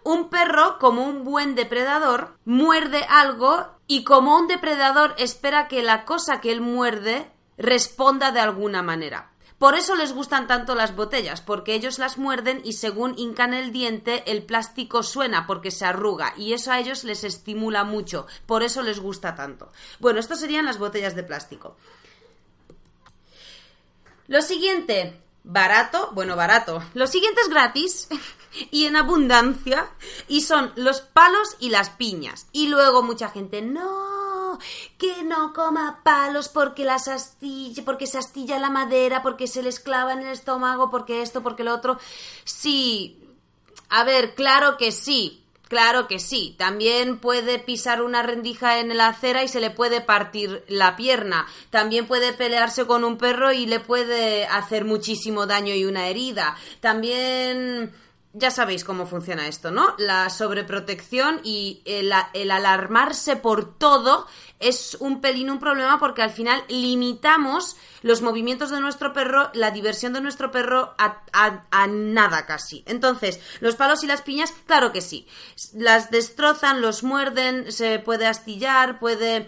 un 0.03 0.29
perro, 0.29 0.77
como 0.79 1.05
un 1.05 1.23
buen 1.23 1.55
depredador, 1.55 2.37
muerde 2.45 3.05
algo 3.09 3.67
y 3.87 4.03
como 4.03 4.37
un 4.37 4.47
depredador 4.47 5.15
espera 5.17 5.67
que 5.67 5.83
la 5.83 6.05
cosa 6.05 6.41
que 6.41 6.51
él 6.51 6.61
muerde 6.61 7.29
responda 7.57 8.31
de 8.31 8.39
alguna 8.39 8.81
manera. 8.81 9.33
Por 9.57 9.75
eso 9.75 9.95
les 9.95 10.11
gustan 10.11 10.45
tanto 10.45 10.75
las 10.75 10.93
botellas, 10.93 11.39
porque 11.39 11.73
ellos 11.73 11.97
las 11.97 12.17
muerden 12.17 12.59
y 12.65 12.73
según 12.73 13.17
hincan 13.17 13.53
el 13.53 13.71
diente 13.71 14.29
el 14.29 14.43
plástico 14.43 15.03
suena 15.03 15.47
porque 15.47 15.71
se 15.71 15.85
arruga 15.85 16.33
y 16.35 16.51
eso 16.51 16.71
a 16.71 16.79
ellos 16.79 17.05
les 17.05 17.23
estimula 17.23 17.85
mucho, 17.85 18.27
por 18.45 18.61
eso 18.61 18.81
les 18.81 18.99
gusta 18.99 19.35
tanto. 19.35 19.71
Bueno, 19.99 20.19
esto 20.19 20.35
serían 20.35 20.65
las 20.65 20.79
botellas 20.79 21.15
de 21.15 21.23
plástico. 21.23 21.77
Lo 24.27 24.41
siguiente, 24.41 25.21
barato, 25.45 26.11
bueno, 26.13 26.35
barato. 26.35 26.83
Lo 26.93 27.07
siguiente 27.07 27.39
es 27.39 27.49
gratis 27.49 28.09
y 28.71 28.85
en 28.85 28.95
abundancia 28.95 29.89
y 30.27 30.41
son 30.41 30.71
los 30.75 31.01
palos 31.01 31.55
y 31.59 31.69
las 31.69 31.89
piñas. 31.89 32.47
Y 32.51 32.67
luego 32.67 33.03
mucha 33.03 33.29
gente, 33.29 33.61
no, 33.61 34.59
que 34.97 35.23
no 35.23 35.53
coma 35.53 36.01
palos 36.03 36.49
porque 36.49 36.85
las 36.85 37.07
astilla, 37.07 37.83
porque 37.85 38.07
se 38.07 38.17
astilla 38.17 38.59
la 38.59 38.69
madera, 38.69 39.21
porque 39.21 39.47
se 39.47 39.63
les 39.63 39.79
clava 39.79 40.13
en 40.13 40.19
el 40.19 40.29
estómago, 40.29 40.89
porque 40.89 41.21
esto, 41.21 41.41
porque 41.41 41.63
lo 41.63 41.73
otro. 41.73 41.97
Sí, 42.43 43.19
a 43.89 44.03
ver, 44.03 44.35
claro 44.35 44.77
que 44.77 44.91
sí, 44.91 45.43
Claro 45.73 46.07
que 46.07 46.19
sí. 46.19 46.55
También 46.59 47.17
puede 47.17 47.57
pisar 47.57 48.03
una 48.03 48.21
rendija 48.21 48.77
en 48.77 48.95
la 48.95 49.07
acera 49.07 49.43
y 49.43 49.47
se 49.47 49.59
le 49.59 49.71
puede 49.71 50.01
partir 50.01 50.63
la 50.67 50.95
pierna. 50.95 51.47
También 51.71 52.05
puede 52.05 52.31
pelearse 52.31 52.85
con 52.85 53.03
un 53.03 53.17
perro 53.17 53.51
y 53.51 53.65
le 53.65 53.79
puede 53.79 54.45
hacer 54.45 54.85
muchísimo 54.85 55.47
daño 55.47 55.73
y 55.73 55.85
una 55.85 56.09
herida. 56.09 56.55
También 56.79 57.91
ya 58.35 58.49
sabéis 58.49 58.83
cómo 58.83 59.05
funciona 59.05 59.47
esto, 59.47 59.69
¿no? 59.69 59.93
La 59.99 60.31
sobreprotección 60.31 61.39
y 61.43 61.83
el, 61.85 62.11
alarmarse 62.11 63.35
por 63.35 63.77
todo 63.77 64.25
es 64.59 64.97
un 64.99 65.21
pelín 65.21 65.51
un 65.51 65.59
problema 65.59 65.99
porque 65.99 66.23
al 66.23 66.31
final 66.31 66.63
limitamos 66.67 67.77
los 68.01 68.23
movimientos 68.23 68.71
de 68.71 68.81
nuestro 68.81 69.13
perro, 69.13 69.51
la 69.53 69.69
diversión 69.69 70.13
de 70.13 70.21
nuestro 70.21 70.49
perro 70.49 70.95
a, 70.97 71.87
nada 71.87 72.47
casi. 72.47 72.83
Entonces, 72.87 73.39
los 73.59 73.75
palos 73.75 74.03
y 74.03 74.07
las 74.07 74.23
piñas, 74.23 74.51
claro 74.65 74.91
que 74.91 75.01
sí. 75.01 75.27
Las 75.75 76.09
destrozan, 76.09 76.81
los 76.81 77.03
muerden, 77.03 77.71
se 77.71 77.99
puede 77.99 78.25
astillar, 78.25 78.99
puede 78.99 79.47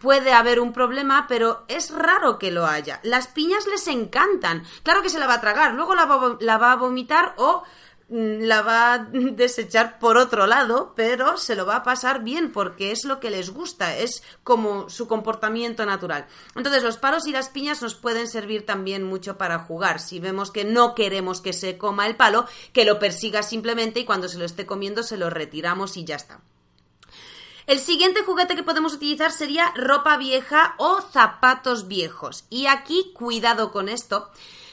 puede 0.00 0.32
haber 0.32 0.60
un 0.60 0.72
problema, 0.72 1.26
pero 1.28 1.64
es 1.66 1.90
raro 1.90 2.38
que 2.38 2.52
lo 2.52 2.66
haya. 2.66 3.00
Las 3.02 3.26
piñas 3.26 3.66
les 3.66 3.88
encantan. 3.88 4.62
Claro 4.84 5.02
que 5.02 5.10
se 5.10 5.18
la 5.18 5.26
va 5.26 5.34
a 5.34 5.40
tragar, 5.40 5.74
luego 5.74 5.94
la 5.96 6.58
va 6.58 6.72
a 6.72 6.76
vomitar 6.76 7.34
o 7.36 7.64
la 8.08 8.62
va 8.62 8.94
a 8.94 8.98
desechar 9.12 9.98
por 9.98 10.16
otro 10.16 10.46
lado, 10.46 10.92
pero 10.94 11.36
se 11.36 11.56
lo 11.56 11.66
va 11.66 11.76
a 11.76 11.82
pasar 11.82 12.22
bien 12.22 12.52
porque 12.52 12.92
es 12.92 13.04
lo 13.04 13.20
que 13.20 13.30
les 13.30 13.50
gusta, 13.50 13.96
es 13.96 14.22
como 14.44 14.88
su 14.88 15.08
comportamiento 15.08 15.84
natural. 15.86 16.26
Entonces 16.54 16.82
los 16.82 16.98
palos 16.98 17.26
y 17.26 17.32
las 17.32 17.48
piñas 17.48 17.82
nos 17.82 17.94
pueden 17.94 18.28
servir 18.28 18.64
también 18.64 19.02
mucho 19.02 19.36
para 19.36 19.58
jugar. 19.58 20.00
Si 20.00 20.20
vemos 20.20 20.50
que 20.50 20.64
no 20.64 20.94
queremos 20.94 21.40
que 21.40 21.52
se 21.52 21.78
coma 21.78 22.06
el 22.06 22.16
palo, 22.16 22.46
que 22.72 22.84
lo 22.84 22.98
persiga 22.98 23.42
simplemente 23.42 24.00
y 24.00 24.04
cuando 24.04 24.28
se 24.28 24.38
lo 24.38 24.44
esté 24.44 24.66
comiendo 24.66 25.02
se 25.02 25.16
lo 25.16 25.30
retiramos 25.30 25.96
y 25.96 26.04
ya 26.04 26.16
está. 26.16 26.40
El 27.66 27.80
siguiente 27.80 28.22
juguete 28.22 28.54
que 28.54 28.62
podemos 28.62 28.94
utilizar 28.94 29.32
sería 29.32 29.72
ropa 29.74 30.16
vieja 30.16 30.76
o 30.78 31.00
zapatos 31.00 31.88
viejos. 31.88 32.44
Y 32.48 32.66
aquí 32.66 33.10
cuidado 33.12 33.72
con 33.72 33.88
esto 33.88 34.30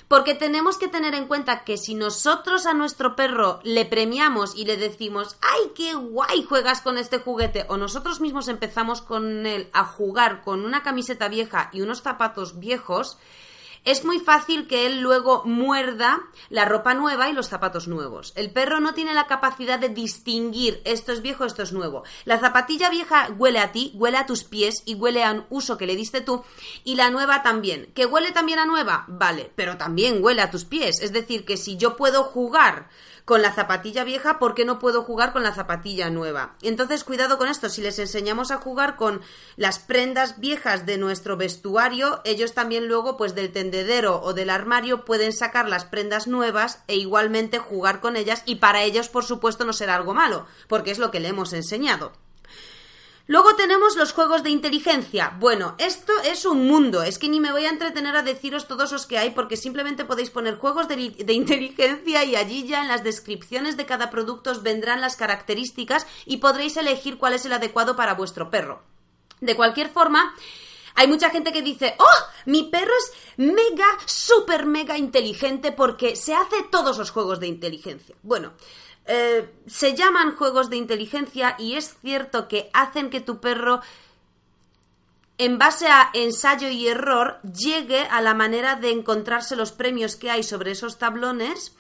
porque 0.08 0.36
tenemos 0.36 0.78
que 0.78 0.88
tener 0.88 1.16
en 1.16 1.28
cuenta 1.28 1.64
que 1.64 1.78
si 1.78 1.96
nosotros 1.96 2.66
a 2.66 2.74
nuestro 2.74 3.16
perro 3.16 3.60
le 3.64 3.86
premiamos 3.86 4.56
y 4.56 4.66
le 4.66 4.78
decimos, 4.78 5.38
¡ay, 5.42 5.72
qué 5.76 5.94
guay 5.94 6.44
juegas 6.44 6.82
con 6.82 6.98
este 6.98 7.20
juguete! 7.20 7.66
O 7.70 7.78
nosotros 7.78 8.22
mismos 8.22 8.48
empezamos 8.48 9.02
con 9.02 9.46
él 9.46 9.70
a 9.74 9.86
jugar 9.86 10.42
con 10.42 10.66
una 10.66 10.84
camiseta 10.84 11.28
vieja 11.28 11.70
y 11.74 11.82
unos 11.82 12.02
zapatos 12.02 12.60
viejos, 12.60 13.18
es 13.86 14.06
muy 14.06 14.20
fácil 14.20 14.68
que 14.68 14.86
él 14.86 15.02
luego 15.02 15.44
muerda 15.46 16.22
la 16.50 16.66
ropa 16.66 16.94
nueva 16.94 17.30
y 17.30 17.34
los 17.34 17.50
zapatos 17.50 17.88
nuevos. 17.88 18.34
El 18.36 18.52
perro 18.52 18.80
no 18.80 18.94
tiene 18.94 19.14
la 19.14 19.28
capacidad 19.28 19.80
de 19.80 19.90
distinguir 19.90 20.82
esto 20.86 21.12
es 21.12 21.22
viejo, 21.22 21.46
esto 21.46 21.64
es 21.64 21.74
nuevo. 21.74 22.04
La 22.26 22.40
zapatilla 22.40 22.90
vieja 22.90 23.30
huele 23.38 23.60
a 23.60 23.72
ti, 23.72 23.92
huele 23.96 24.18
a 24.18 24.26
tus 24.26 24.44
pies 24.44 24.84
y 24.86 24.96
huele 24.96 25.24
a 25.24 25.32
un 25.32 25.46
uso 25.50 25.78
que 25.78 25.88
le 25.88 25.96
diste 25.96 26.22
tú. 26.22 26.44
Y 26.84 26.96
la 26.96 27.10
nueva 27.10 27.44
también. 27.44 27.92
¿Que 27.94 28.06
huele 28.06 28.32
también 28.32 28.60
a 28.60 28.66
nueva? 28.66 29.06
Vale, 29.08 29.52
pero 29.56 29.78
también 29.78 30.24
huele 30.24 30.42
a 30.42 30.52
tus 30.52 30.66
pies. 30.66 31.02
Es 31.02 31.12
decir, 31.12 31.46
que 31.46 31.58
si 31.58 31.78
yo 31.78 31.98
puedo 31.98 32.24
jugar 32.24 32.90
con 33.26 33.42
la 33.42 33.54
zapatilla 33.54 34.04
vieja, 34.04 34.38
¿por 34.38 34.54
qué 34.54 34.66
no 34.66 34.80
puedo 34.80 35.04
jugar 35.04 35.32
con 35.32 35.44
la 35.44 35.54
zapatilla 35.54 36.10
nueva? 36.10 36.56
Entonces, 36.62 37.04
cuidado 37.04 37.38
con 37.38 37.48
esto, 37.48 37.70
si 37.70 37.82
les 37.82 38.00
enseñamos 38.00 38.52
a 38.52 38.58
jugar 38.58 38.96
con 38.96 39.22
las 39.56 39.80
prendas 39.80 40.40
viejas 40.40 40.86
de 40.86 40.98
nuestro 40.98 41.38
vestuario, 41.38 42.22
ellos 42.26 42.54
también 42.54 42.88
luego, 42.88 43.16
pues 43.16 43.36
del 43.36 43.52
tendedero 43.52 44.22
o 44.22 44.34
del 44.34 44.50
armario, 44.50 45.06
pueden 45.06 45.32
sacar 45.32 45.70
las 45.70 45.86
prendas 45.86 46.28
nuevas 46.28 46.84
e 46.88 46.96
igualmente 46.96 47.60
jugar 47.60 48.02
con 48.02 48.18
ellas 48.18 48.44
y 48.46 48.56
para 48.56 48.84
ellos, 48.84 49.10
por 49.10 49.24
supuesto, 49.24 49.64
no 49.64 49.74
será 49.74 49.96
algo 49.96 50.14
malo, 50.14 50.46
porque 50.68 50.92
es 50.92 51.00
lo 51.00 51.12
que 51.12 51.20
le 51.20 51.30
hemos 51.30 51.54
enseñado. 51.54 52.12
Luego 53.26 53.56
tenemos 53.56 53.96
los 53.96 54.12
juegos 54.12 54.44
de 54.44 54.50
inteligencia. 54.50 55.38
Bueno, 55.40 55.76
esto 55.78 56.12
es 56.26 56.46
un 56.46 56.68
mundo. 56.68 57.04
Es 57.04 57.18
que 57.18 57.30
ni 57.30 57.40
me 57.40 57.54
voy 57.54 57.66
a 57.66 57.70
entretener 57.70 58.18
a 58.18 58.22
deciros 58.22 58.68
todos 58.68 58.92
los 58.92 59.06
que 59.06 59.18
hay 59.18 59.30
porque 59.30 59.56
simplemente 59.56 60.04
podéis 60.04 60.30
poner 60.30 60.58
juegos 60.58 60.90
de, 60.90 60.96
inteligencia 61.34 62.26
y 62.26 62.36
allí 62.36 62.68
ya 62.68 62.82
en 62.82 62.90
las 62.90 63.04
descripciones 63.06 63.78
de 63.78 63.86
cada 63.86 64.10
producto 64.10 64.52
os 64.52 64.62
vendrán 64.62 65.00
las 65.00 65.16
características 65.16 66.06
y 66.26 66.38
podréis 66.38 66.76
elegir 66.76 67.18
cuál 67.18 67.34
es 67.34 67.46
el 67.46 67.54
adecuado 67.54 67.96
para 67.96 68.14
vuestro 68.14 68.50
perro. 68.50 68.84
De 69.40 69.56
cualquier 69.56 69.90
forma, 69.90 70.36
hay 70.96 71.08
mucha 71.08 71.30
gente 71.30 71.54
que 71.54 71.62
dice, 71.62 71.96
oh, 72.00 72.26
mi 72.46 72.64
perro 72.64 72.92
es 72.98 73.14
mega, 73.38 73.88
super 74.06 74.66
mega 74.66 74.98
inteligente 74.98 75.72
porque 75.72 76.18
se 76.18 76.36
hace 76.36 76.64
todos 76.70 76.98
los 76.98 77.12
juegos 77.12 77.40
de 77.40 77.48
inteligencia. 77.48 78.16
Bueno, 78.22 78.52
eh, 79.06 79.50
se 79.68 79.96
llaman 79.96 80.36
juegos 80.36 80.70
de 80.70 80.78
inteligencia 80.78 81.56
y 81.60 81.76
es 81.76 81.96
cierto 82.02 82.48
que 82.48 82.70
hacen 82.74 83.10
que 83.10 83.22
tu 83.22 83.40
perro 83.40 83.82
en 85.38 85.58
base 85.58 85.88
a 85.88 86.10
ensayo 86.14 86.70
y 86.70 86.88
error, 86.88 87.40
llegue 87.42 88.02
a 88.02 88.22
la 88.22 88.34
manera 88.34 88.76
de 88.76 88.92
encontrarse 88.92 89.56
los 89.56 89.72
premios 89.72 90.16
que 90.16 90.30
hay 90.30 90.44
sobre 90.44 90.72
esos 90.72 91.00
tablones 91.00 91.76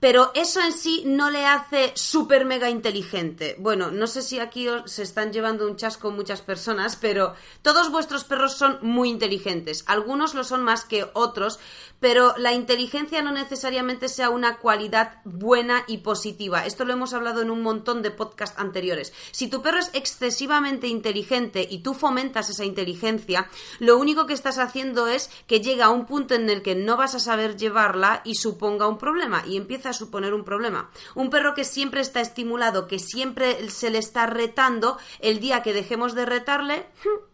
pero 0.00 0.30
eso 0.34 0.60
en 0.60 0.72
sí 0.72 1.02
no 1.06 1.30
le 1.30 1.44
hace 1.44 1.92
súper 1.94 2.44
mega 2.44 2.70
inteligente. 2.70 3.56
Bueno, 3.58 3.90
no 3.90 4.06
sé 4.06 4.22
si 4.22 4.38
aquí 4.38 4.66
se 4.84 5.02
están 5.02 5.32
llevando 5.32 5.66
un 5.66 5.76
chasco 5.76 6.10
muchas 6.10 6.40
personas, 6.40 6.96
pero 6.96 7.34
todos 7.62 7.90
vuestros 7.90 8.24
perros 8.24 8.56
son 8.56 8.78
muy 8.82 9.08
inteligentes. 9.08 9.84
Algunos 9.86 10.34
lo 10.34 10.44
son 10.44 10.62
más 10.62 10.84
que 10.84 11.06
otros, 11.14 11.58
pero 12.00 12.34
la 12.36 12.52
inteligencia 12.52 13.22
no 13.22 13.32
necesariamente 13.32 14.08
sea 14.08 14.30
una 14.30 14.58
cualidad 14.58 15.20
buena 15.24 15.84
y 15.88 15.98
positiva. 15.98 16.64
Esto 16.64 16.84
lo 16.84 16.92
hemos 16.92 17.12
hablado 17.12 17.42
en 17.42 17.50
un 17.50 17.62
montón 17.62 18.02
de 18.02 18.12
podcasts 18.12 18.58
anteriores. 18.58 19.12
Si 19.32 19.48
tu 19.48 19.62
perro 19.62 19.78
es 19.78 19.90
excesivamente 19.94 20.86
inteligente 20.86 21.66
y 21.68 21.78
tú 21.80 21.94
fomentas 21.94 22.50
esa 22.50 22.64
inteligencia, 22.64 23.48
lo 23.80 23.98
único 23.98 24.26
que 24.26 24.34
estás 24.34 24.58
haciendo 24.58 25.08
es 25.08 25.28
que 25.48 25.60
llega 25.60 25.86
a 25.86 25.90
un 25.90 26.06
punto 26.06 26.34
en 26.34 26.48
el 26.50 26.62
que 26.62 26.76
no 26.76 26.96
vas 26.96 27.16
a 27.16 27.20
saber 27.20 27.56
llevarla 27.56 28.22
y 28.24 28.36
suponga 28.36 28.86
un 28.86 28.98
problema 28.98 29.42
y 29.46 29.56
empieza 29.56 29.87
a 29.88 29.92
suponer 29.92 30.34
un 30.34 30.44
problema. 30.44 30.90
Un 31.14 31.30
perro 31.30 31.54
que 31.54 31.64
siempre 31.64 32.00
está 32.00 32.20
estimulado, 32.20 32.86
que 32.86 32.98
siempre 32.98 33.68
se 33.70 33.90
le 33.90 33.98
está 33.98 34.26
retando, 34.26 34.98
el 35.20 35.40
día 35.40 35.62
que 35.62 35.72
dejemos 35.72 36.14
de 36.14 36.26
retarle, 36.26 36.86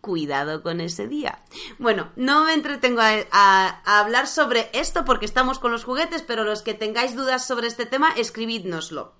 cuidado 0.00 0.62
con 0.62 0.80
ese 0.80 1.06
día. 1.06 1.42
Bueno, 1.78 2.10
no 2.16 2.44
me 2.44 2.54
entretengo 2.54 3.00
a, 3.02 3.80
hablar 3.84 4.26
sobre 4.26 4.70
esto 4.72 5.04
porque 5.04 5.26
estamos 5.26 5.58
con 5.58 5.72
los 5.72 5.84
juguetes, 5.84 6.22
pero 6.22 6.44
los 6.44 6.62
que 6.62 6.74
tengáis 6.74 7.14
dudas 7.14 7.46
sobre 7.46 7.66
este 7.66 7.86
tema, 7.86 8.12
escribidnoslo. 8.12 9.14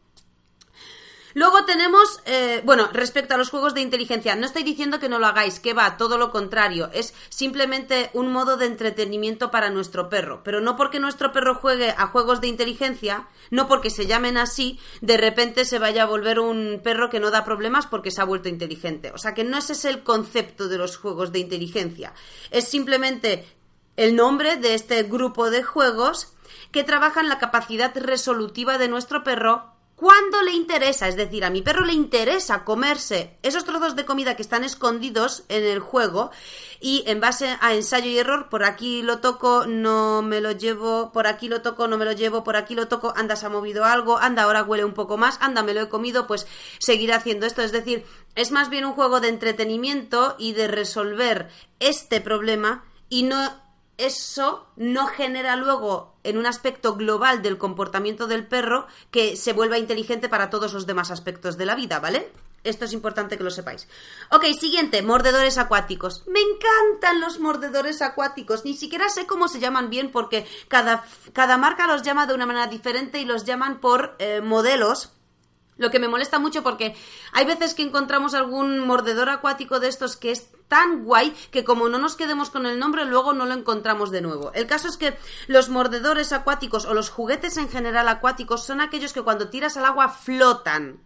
Luego 1.38 1.64
tenemos, 1.64 2.20
eh, 2.26 2.62
bueno, 2.64 2.88
respecto 2.92 3.34
a 3.34 3.36
los 3.36 3.50
juegos 3.50 3.72
de 3.72 3.80
inteligencia, 3.80 4.34
no 4.34 4.44
estoy 4.44 4.64
diciendo 4.64 4.98
que 4.98 5.08
no 5.08 5.20
lo 5.20 5.28
hagáis, 5.28 5.60
que 5.60 5.72
va, 5.72 5.96
todo 5.96 6.18
lo 6.18 6.32
contrario, 6.32 6.90
es 6.92 7.14
simplemente 7.28 8.10
un 8.12 8.32
modo 8.32 8.56
de 8.56 8.66
entretenimiento 8.66 9.52
para 9.52 9.70
nuestro 9.70 10.08
perro, 10.08 10.42
pero 10.42 10.60
no 10.60 10.74
porque 10.74 10.98
nuestro 10.98 11.30
perro 11.30 11.54
juegue 11.54 11.94
a 11.96 12.08
juegos 12.08 12.40
de 12.40 12.48
inteligencia, 12.48 13.28
no 13.52 13.68
porque 13.68 13.88
se 13.88 14.06
llamen 14.06 14.36
así, 14.36 14.80
de 15.00 15.16
repente 15.16 15.64
se 15.64 15.78
vaya 15.78 16.02
a 16.02 16.06
volver 16.06 16.40
un 16.40 16.80
perro 16.82 17.08
que 17.08 17.20
no 17.20 17.30
da 17.30 17.44
problemas 17.44 17.86
porque 17.86 18.10
se 18.10 18.20
ha 18.20 18.24
vuelto 18.24 18.48
inteligente. 18.48 19.12
O 19.12 19.18
sea 19.18 19.32
que 19.32 19.44
no 19.44 19.58
ese 19.58 19.74
es 19.74 19.84
el 19.84 20.02
concepto 20.02 20.66
de 20.66 20.78
los 20.78 20.96
juegos 20.96 21.30
de 21.30 21.38
inteligencia, 21.38 22.14
es 22.50 22.66
simplemente 22.66 23.46
el 23.94 24.16
nombre 24.16 24.56
de 24.56 24.74
este 24.74 25.04
grupo 25.04 25.50
de 25.50 25.62
juegos 25.62 26.34
que 26.72 26.82
trabajan 26.82 27.28
la 27.28 27.38
capacidad 27.38 27.96
resolutiva 27.96 28.76
de 28.76 28.88
nuestro 28.88 29.22
perro 29.22 29.77
cuando 29.98 30.42
le 30.42 30.52
interesa, 30.52 31.08
es 31.08 31.16
decir, 31.16 31.44
a 31.44 31.50
mi 31.50 31.60
perro 31.60 31.84
le 31.84 31.92
interesa 31.92 32.62
comerse 32.62 33.36
esos 33.42 33.64
trozos 33.64 33.96
de 33.96 34.04
comida 34.04 34.36
que 34.36 34.42
están 34.42 34.62
escondidos 34.62 35.42
en 35.48 35.64
el 35.64 35.80
juego 35.80 36.30
y 36.80 37.02
en 37.08 37.18
base 37.18 37.56
a 37.60 37.74
ensayo 37.74 38.08
y 38.08 38.16
error, 38.16 38.48
por 38.48 38.62
aquí 38.62 39.02
lo 39.02 39.18
toco, 39.18 39.66
no 39.66 40.22
me 40.22 40.40
lo 40.40 40.52
llevo, 40.52 41.10
por 41.10 41.26
aquí 41.26 41.48
lo 41.48 41.62
toco, 41.62 41.88
no 41.88 41.98
me 41.98 42.04
lo 42.04 42.12
llevo, 42.12 42.44
por 42.44 42.54
aquí 42.54 42.76
lo 42.76 42.86
toco, 42.86 43.12
anda, 43.16 43.34
se 43.34 43.46
ha 43.46 43.48
movido 43.48 43.84
algo, 43.84 44.18
anda, 44.18 44.44
ahora 44.44 44.62
huele 44.62 44.84
un 44.84 44.94
poco 44.94 45.16
más, 45.16 45.36
anda, 45.40 45.64
me 45.64 45.74
lo 45.74 45.80
he 45.80 45.88
comido, 45.88 46.28
pues 46.28 46.46
seguiré 46.78 47.14
haciendo 47.14 47.44
esto. 47.46 47.62
Es 47.62 47.72
decir, 47.72 48.04
es 48.36 48.52
más 48.52 48.70
bien 48.70 48.84
un 48.84 48.92
juego 48.92 49.18
de 49.18 49.30
entretenimiento 49.30 50.36
y 50.38 50.52
de 50.52 50.68
resolver 50.68 51.48
este 51.80 52.20
problema 52.20 52.84
y 53.08 53.24
no 53.24 53.67
eso 53.98 54.66
no 54.76 55.06
genera 55.08 55.56
luego 55.56 56.14
en 56.22 56.38
un 56.38 56.46
aspecto 56.46 56.94
global 56.94 57.42
del 57.42 57.58
comportamiento 57.58 58.26
del 58.26 58.46
perro 58.46 58.86
que 59.10 59.36
se 59.36 59.52
vuelva 59.52 59.76
inteligente 59.76 60.28
para 60.28 60.50
todos 60.50 60.72
los 60.72 60.86
demás 60.86 61.10
aspectos 61.10 61.58
de 61.58 61.66
la 61.66 61.74
vida, 61.74 61.98
¿vale? 61.98 62.30
Esto 62.64 62.84
es 62.84 62.92
importante 62.92 63.36
que 63.36 63.44
lo 63.44 63.50
sepáis. 63.50 63.88
Ok, 64.30 64.44
siguiente, 64.58 65.02
mordedores 65.02 65.58
acuáticos. 65.58 66.24
Me 66.26 66.40
encantan 66.40 67.20
los 67.20 67.38
mordedores 67.38 68.02
acuáticos. 68.02 68.64
Ni 68.64 68.74
siquiera 68.74 69.08
sé 69.08 69.26
cómo 69.26 69.48
se 69.48 69.60
llaman 69.60 69.90
bien 69.90 70.10
porque 70.10 70.46
cada, 70.68 71.04
cada 71.32 71.56
marca 71.56 71.86
los 71.86 72.02
llama 72.02 72.26
de 72.26 72.34
una 72.34 72.46
manera 72.46 72.66
diferente 72.66 73.20
y 73.20 73.24
los 73.24 73.44
llaman 73.44 73.80
por 73.80 74.16
eh, 74.18 74.40
modelos 74.40 75.12
Lo 75.76 75.90
que 75.90 76.00
me 76.00 76.08
molesta 76.08 76.38
mucho 76.38 76.62
porque 76.62 76.96
hay 77.32 77.46
veces 77.46 77.74
que 77.74 77.82
encontramos 77.82 78.34
algún 78.34 78.80
mordedor 78.80 79.28
acuático 79.28 79.78
de 79.78 79.88
estos 79.88 80.16
que 80.16 80.32
es 80.32 80.48
tan 80.68 81.04
guay 81.04 81.34
que 81.50 81.64
como 81.64 81.88
no 81.88 81.98
nos 81.98 82.14
quedemos 82.14 82.50
con 82.50 82.66
el 82.66 82.78
nombre 82.78 83.04
luego 83.04 83.32
no 83.32 83.46
lo 83.46 83.54
encontramos 83.54 84.10
de 84.10 84.20
nuevo. 84.20 84.52
El 84.54 84.66
caso 84.66 84.88
es 84.88 84.96
que 84.96 85.16
los 85.46 85.68
mordedores 85.68 86.32
acuáticos 86.32 86.84
o 86.84 86.94
los 86.94 87.10
juguetes 87.10 87.56
en 87.56 87.68
general 87.68 88.08
acuáticos 88.08 88.64
son 88.64 88.80
aquellos 88.80 89.12
que 89.12 89.22
cuando 89.22 89.48
tiras 89.48 89.76
al 89.76 89.86
agua 89.86 90.08
flotan. 90.10 91.00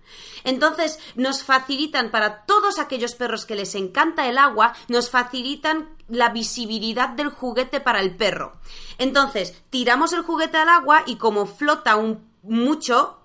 Entonces 0.44 0.98
nos 1.14 1.42
facilitan 1.42 2.10
para 2.10 2.44
todos 2.44 2.78
aquellos 2.78 3.14
perros 3.14 3.46
que 3.46 3.56
les 3.56 3.74
encanta 3.74 4.28
el 4.28 4.38
agua, 4.38 4.74
nos 4.88 5.10
facilitan 5.10 5.88
la 6.08 6.28
visibilidad 6.30 7.10
del 7.10 7.30
juguete 7.30 7.80
para 7.80 8.00
el 8.00 8.16
perro. 8.16 8.52
Entonces 8.98 9.62
tiramos 9.70 10.12
el 10.12 10.22
juguete 10.22 10.58
al 10.58 10.68
agua 10.68 11.04
y 11.06 11.16
como 11.16 11.46
flota 11.46 11.96
un 11.96 12.30
mucho, 12.42 13.21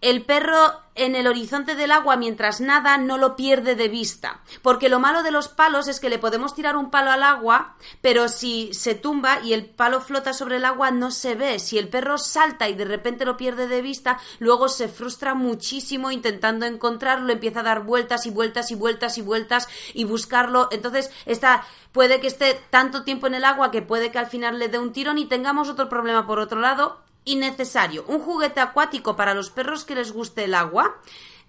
el 0.00 0.24
perro 0.24 0.82
en 0.94 1.14
el 1.14 1.26
horizonte 1.26 1.76
del 1.76 1.92
agua 1.92 2.16
mientras 2.16 2.60
nada 2.60 2.98
no 2.98 3.18
lo 3.18 3.36
pierde 3.36 3.74
de 3.76 3.88
vista. 3.88 4.40
Porque 4.62 4.88
lo 4.88 4.98
malo 4.98 5.22
de 5.22 5.30
los 5.30 5.48
palos 5.48 5.88
es 5.88 6.00
que 6.00 6.08
le 6.08 6.18
podemos 6.18 6.54
tirar 6.54 6.76
un 6.76 6.90
palo 6.90 7.10
al 7.10 7.22
agua, 7.22 7.76
pero 8.00 8.28
si 8.28 8.74
se 8.74 8.94
tumba 8.94 9.40
y 9.40 9.52
el 9.52 9.66
palo 9.66 10.00
flota 10.00 10.32
sobre 10.32 10.56
el 10.56 10.64
agua 10.64 10.90
no 10.90 11.10
se 11.10 11.34
ve. 11.34 11.58
Si 11.58 11.78
el 11.78 11.88
perro 11.88 12.18
salta 12.18 12.68
y 12.68 12.74
de 12.74 12.84
repente 12.84 13.24
lo 13.24 13.36
pierde 13.36 13.68
de 13.68 13.82
vista, 13.82 14.18
luego 14.40 14.68
se 14.68 14.88
frustra 14.88 15.34
muchísimo 15.34 16.10
intentando 16.10 16.66
encontrarlo, 16.66 17.32
empieza 17.32 17.60
a 17.60 17.64
dar 17.64 17.84
vueltas 17.84 18.26
y 18.26 18.30
vueltas 18.30 18.70
y 18.70 18.74
vueltas 18.74 19.18
y 19.18 19.22
vueltas 19.22 19.68
y 19.94 20.04
buscarlo. 20.04 20.68
Entonces, 20.72 21.10
está, 21.26 21.64
puede 21.92 22.20
que 22.20 22.26
esté 22.26 22.60
tanto 22.70 23.04
tiempo 23.04 23.28
en 23.28 23.34
el 23.34 23.44
agua 23.44 23.70
que 23.70 23.82
puede 23.82 24.10
que 24.10 24.18
al 24.18 24.26
final 24.26 24.58
le 24.58 24.68
dé 24.68 24.78
un 24.78 24.92
tirón 24.92 25.18
y 25.18 25.26
tengamos 25.26 25.68
otro 25.68 25.88
problema 25.88 26.26
por 26.26 26.40
otro 26.40 26.60
lado 26.60 27.07
innecesario. 27.28 28.04
Un 28.08 28.20
juguete 28.20 28.60
acuático 28.60 29.16
para 29.16 29.34
los 29.34 29.50
perros 29.50 29.84
que 29.84 29.94
les 29.94 30.12
guste 30.12 30.44
el 30.44 30.54
agua 30.54 31.00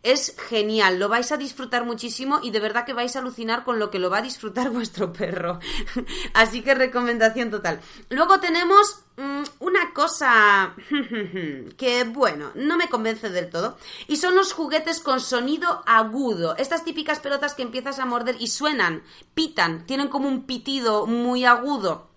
es 0.04 0.36
genial, 0.38 0.98
lo 0.98 1.10
vais 1.10 1.32
a 1.32 1.38
disfrutar 1.38 1.84
muchísimo 1.84 2.40
y 2.42 2.52
de 2.52 2.62
verdad 2.62 2.86
que 2.86 2.94
vais 2.94 3.16
a 3.16 3.20
alucinar 3.20 3.66
con 3.66 3.80
lo 3.80 3.90
que 3.90 4.00
lo 4.00 4.10
va 4.10 4.20
a 4.20 4.22
disfrutar 4.22 4.70
vuestro 4.72 5.12
perro. 5.12 5.60
Así 6.34 6.62
que 6.62 6.76
recomendación 6.76 7.50
total. 7.50 7.82
Luego 8.10 8.40
tenemos 8.40 9.04
mm, 9.18 9.44
una 9.60 9.94
cosa 9.94 10.74
que, 11.78 12.04
bueno, 12.06 12.52
no 12.56 12.78
me 12.78 12.88
convence 12.88 13.30
del 13.30 13.50
todo. 13.50 13.78
Y 14.08 14.18
son 14.18 14.36
los 14.36 14.54
juguetes 14.54 15.00
con 15.02 15.20
sonido 15.20 15.84
agudo. 15.86 16.56
Estas 16.58 16.86
típicas 16.86 17.20
pelotas 17.20 17.54
que 17.54 17.64
empiezas 17.64 18.00
a 18.00 18.06
morder 18.06 18.38
y 18.40 18.48
suenan, 18.48 19.04
pitan, 19.34 19.86
tienen 19.86 20.08
como 20.08 20.30
un 20.30 20.46
pitido 20.46 21.08
muy 21.08 21.44
agudo 21.44 22.09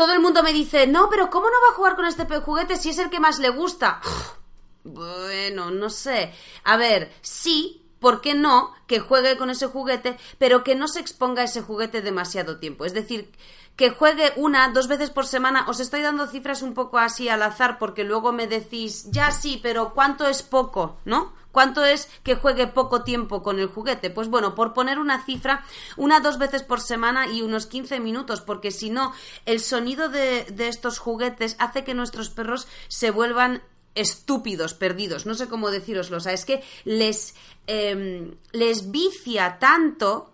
todo 0.00 0.14
el 0.14 0.20
mundo 0.20 0.42
me 0.42 0.54
dice, 0.54 0.86
no, 0.86 1.10
pero 1.10 1.28
¿cómo 1.28 1.50
no 1.50 1.56
va 1.68 1.74
a 1.74 1.76
jugar 1.76 1.94
con 1.94 2.06
este 2.06 2.24
juguete 2.24 2.78
si 2.78 2.88
es 2.88 2.96
el 2.96 3.10
que 3.10 3.20
más 3.20 3.38
le 3.38 3.50
gusta? 3.50 4.00
Bueno, 4.82 5.70
no 5.70 5.90
sé. 5.90 6.32
A 6.64 6.78
ver, 6.78 7.12
sí, 7.20 7.86
¿por 7.98 8.22
qué 8.22 8.32
no 8.32 8.72
que 8.86 8.98
juegue 8.98 9.36
con 9.36 9.50
ese 9.50 9.66
juguete, 9.66 10.16
pero 10.38 10.64
que 10.64 10.74
no 10.74 10.88
se 10.88 11.00
exponga 11.00 11.42
a 11.42 11.44
ese 11.44 11.60
juguete 11.60 12.00
demasiado 12.00 12.58
tiempo? 12.58 12.86
Es 12.86 12.94
decir, 12.94 13.30
que 13.76 13.90
juegue 13.90 14.32
una, 14.36 14.70
dos 14.70 14.88
veces 14.88 15.10
por 15.10 15.26
semana. 15.26 15.66
Os 15.68 15.80
estoy 15.80 16.00
dando 16.00 16.26
cifras 16.26 16.62
un 16.62 16.72
poco 16.72 16.96
así 16.96 17.28
al 17.28 17.42
azar 17.42 17.78
porque 17.78 18.04
luego 18.04 18.32
me 18.32 18.46
decís, 18.46 19.10
ya 19.10 19.30
sí, 19.32 19.60
pero 19.62 19.92
¿cuánto 19.92 20.26
es 20.26 20.42
poco? 20.42 20.96
¿No? 21.04 21.34
¿Cuánto 21.52 21.84
es 21.84 22.08
que 22.22 22.36
juegue 22.36 22.66
poco 22.66 23.02
tiempo 23.02 23.42
con 23.42 23.58
el 23.58 23.68
juguete? 23.68 24.10
Pues 24.10 24.28
bueno, 24.28 24.54
por 24.54 24.72
poner 24.72 24.98
una 24.98 25.24
cifra, 25.24 25.64
una 25.96 26.20
dos 26.20 26.38
veces 26.38 26.62
por 26.62 26.80
semana 26.80 27.26
y 27.26 27.42
unos 27.42 27.66
15 27.66 28.00
minutos, 28.00 28.40
porque 28.40 28.70
si 28.70 28.90
no, 28.90 29.12
el 29.46 29.60
sonido 29.60 30.08
de, 30.08 30.46
estos 30.58 30.98
juguetes 30.98 31.56
hace 31.58 31.84
que 31.84 31.94
nuestros 31.94 32.30
perros 32.30 32.68
se 32.88 33.10
vuelvan 33.10 33.62
estúpidos, 33.94 34.74
perdidos, 34.74 35.26
no 35.26 35.34
sé 35.34 35.48
cómo 35.48 35.70
deciroslo, 35.70 36.18
o 36.18 36.20
sea, 36.20 36.32
es 36.32 36.44
que 36.44 36.62
les, 36.84 37.34
em, 37.66 38.36
les 38.52 38.92
vicia 38.92 39.58
tanto 39.58 40.32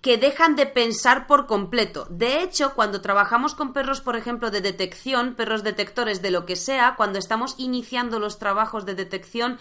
que 0.00 0.16
dejan 0.16 0.56
de 0.56 0.66
pensar 0.66 1.26
por 1.26 1.46
completo. 1.46 2.06
De 2.08 2.42
hecho, 2.42 2.74
cuando 2.74 3.02
trabajamos 3.02 3.54
con 3.54 3.74
perros, 3.74 4.00
por 4.00 4.16
ejemplo, 4.16 4.50
de 4.50 4.62
detección, 4.62 5.34
perros 5.34 5.62
detectores 5.62 6.22
de 6.22 6.30
lo 6.30 6.46
que 6.46 6.56
sea, 6.56 6.94
cuando 6.96 7.18
estamos 7.18 7.54
iniciando 7.58 8.18
los 8.18 8.38
trabajos 8.38 8.86
de 8.86 8.94
detección, 8.94 9.58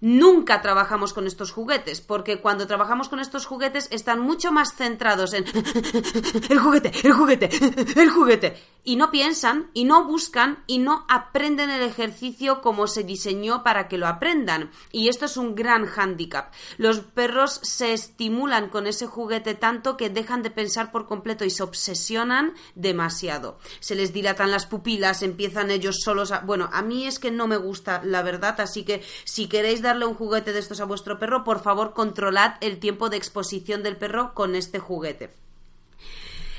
nunca 0.00 0.62
trabajamos 0.62 1.12
con 1.12 1.26
estos 1.26 1.52
juguetes, 1.52 2.00
porque 2.00 2.40
cuando 2.40 2.66
trabajamos 2.66 3.08
con 3.08 3.20
estos 3.20 3.46
juguetes 3.46 3.88
están 3.90 4.20
mucho 4.20 4.52
más 4.52 4.74
centrados 4.74 5.32
en 5.32 5.44
el 6.48 6.58
juguete, 6.58 6.92
el 7.04 7.12
juguete, 7.12 7.50
el 8.00 8.10
juguete, 8.10 8.56
y 8.84 8.94
no 8.94 9.10
piensan, 9.10 9.70
y 9.74 9.84
no 9.84 10.04
buscan, 10.04 10.62
y 10.68 10.78
no 10.78 11.04
aprenden 11.08 11.70
el 11.70 11.82
ejercicio 11.82 12.60
como 12.60 12.86
se 12.86 13.02
diseñó 13.02 13.64
para 13.64 13.88
que 13.88 13.98
lo 13.98 14.06
aprendan. 14.06 14.70
Y 14.92 15.08
esto 15.08 15.24
es 15.24 15.36
un 15.36 15.56
gran 15.56 15.86
hándicap. 15.86 16.52
Los 16.78 17.00
perros 17.00 17.58
se 17.64 17.92
estimulan 17.92 18.68
con 18.68 18.86
ese 18.86 19.06
juguete 19.06 19.54
tanto 19.54 19.96
que 19.96 20.08
dejan 20.08 20.44
de 20.44 20.52
pensar 20.52 20.92
por 20.92 21.06
completo 21.06 21.44
y 21.44 21.50
se 21.50 21.64
obsesionan 21.64 22.54
demasiado. 22.76 23.58
Se 23.80 23.96
les 23.96 24.12
dilatan 24.12 24.52
las 24.52 24.66
pupilas, 24.66 25.22
empiezan 25.22 25.72
ellos 25.72 25.96
solos 26.04 26.30
a... 26.30 26.40
Bueno, 26.40 26.70
a 26.72 26.82
mí 26.82 27.08
es 27.08 27.18
que 27.18 27.32
no 27.32 27.48
me 27.48 27.56
gusta, 27.56 28.02
la 28.04 28.22
verdad, 28.22 28.60
así 28.60 28.84
que 28.84 29.02
si 29.24 29.48
queréis 29.48 29.82
darle 29.86 30.06
un 30.06 30.14
juguete 30.14 30.52
de 30.52 30.58
estos 30.58 30.80
a 30.80 30.84
vuestro 30.84 31.18
perro, 31.18 31.44
por 31.44 31.60
favor 31.60 31.94
controlad 31.94 32.54
el 32.60 32.78
tiempo 32.78 33.08
de 33.08 33.16
exposición 33.16 33.82
del 33.82 33.96
perro 33.96 34.34
con 34.34 34.54
este 34.54 34.78
juguete. 34.78 35.30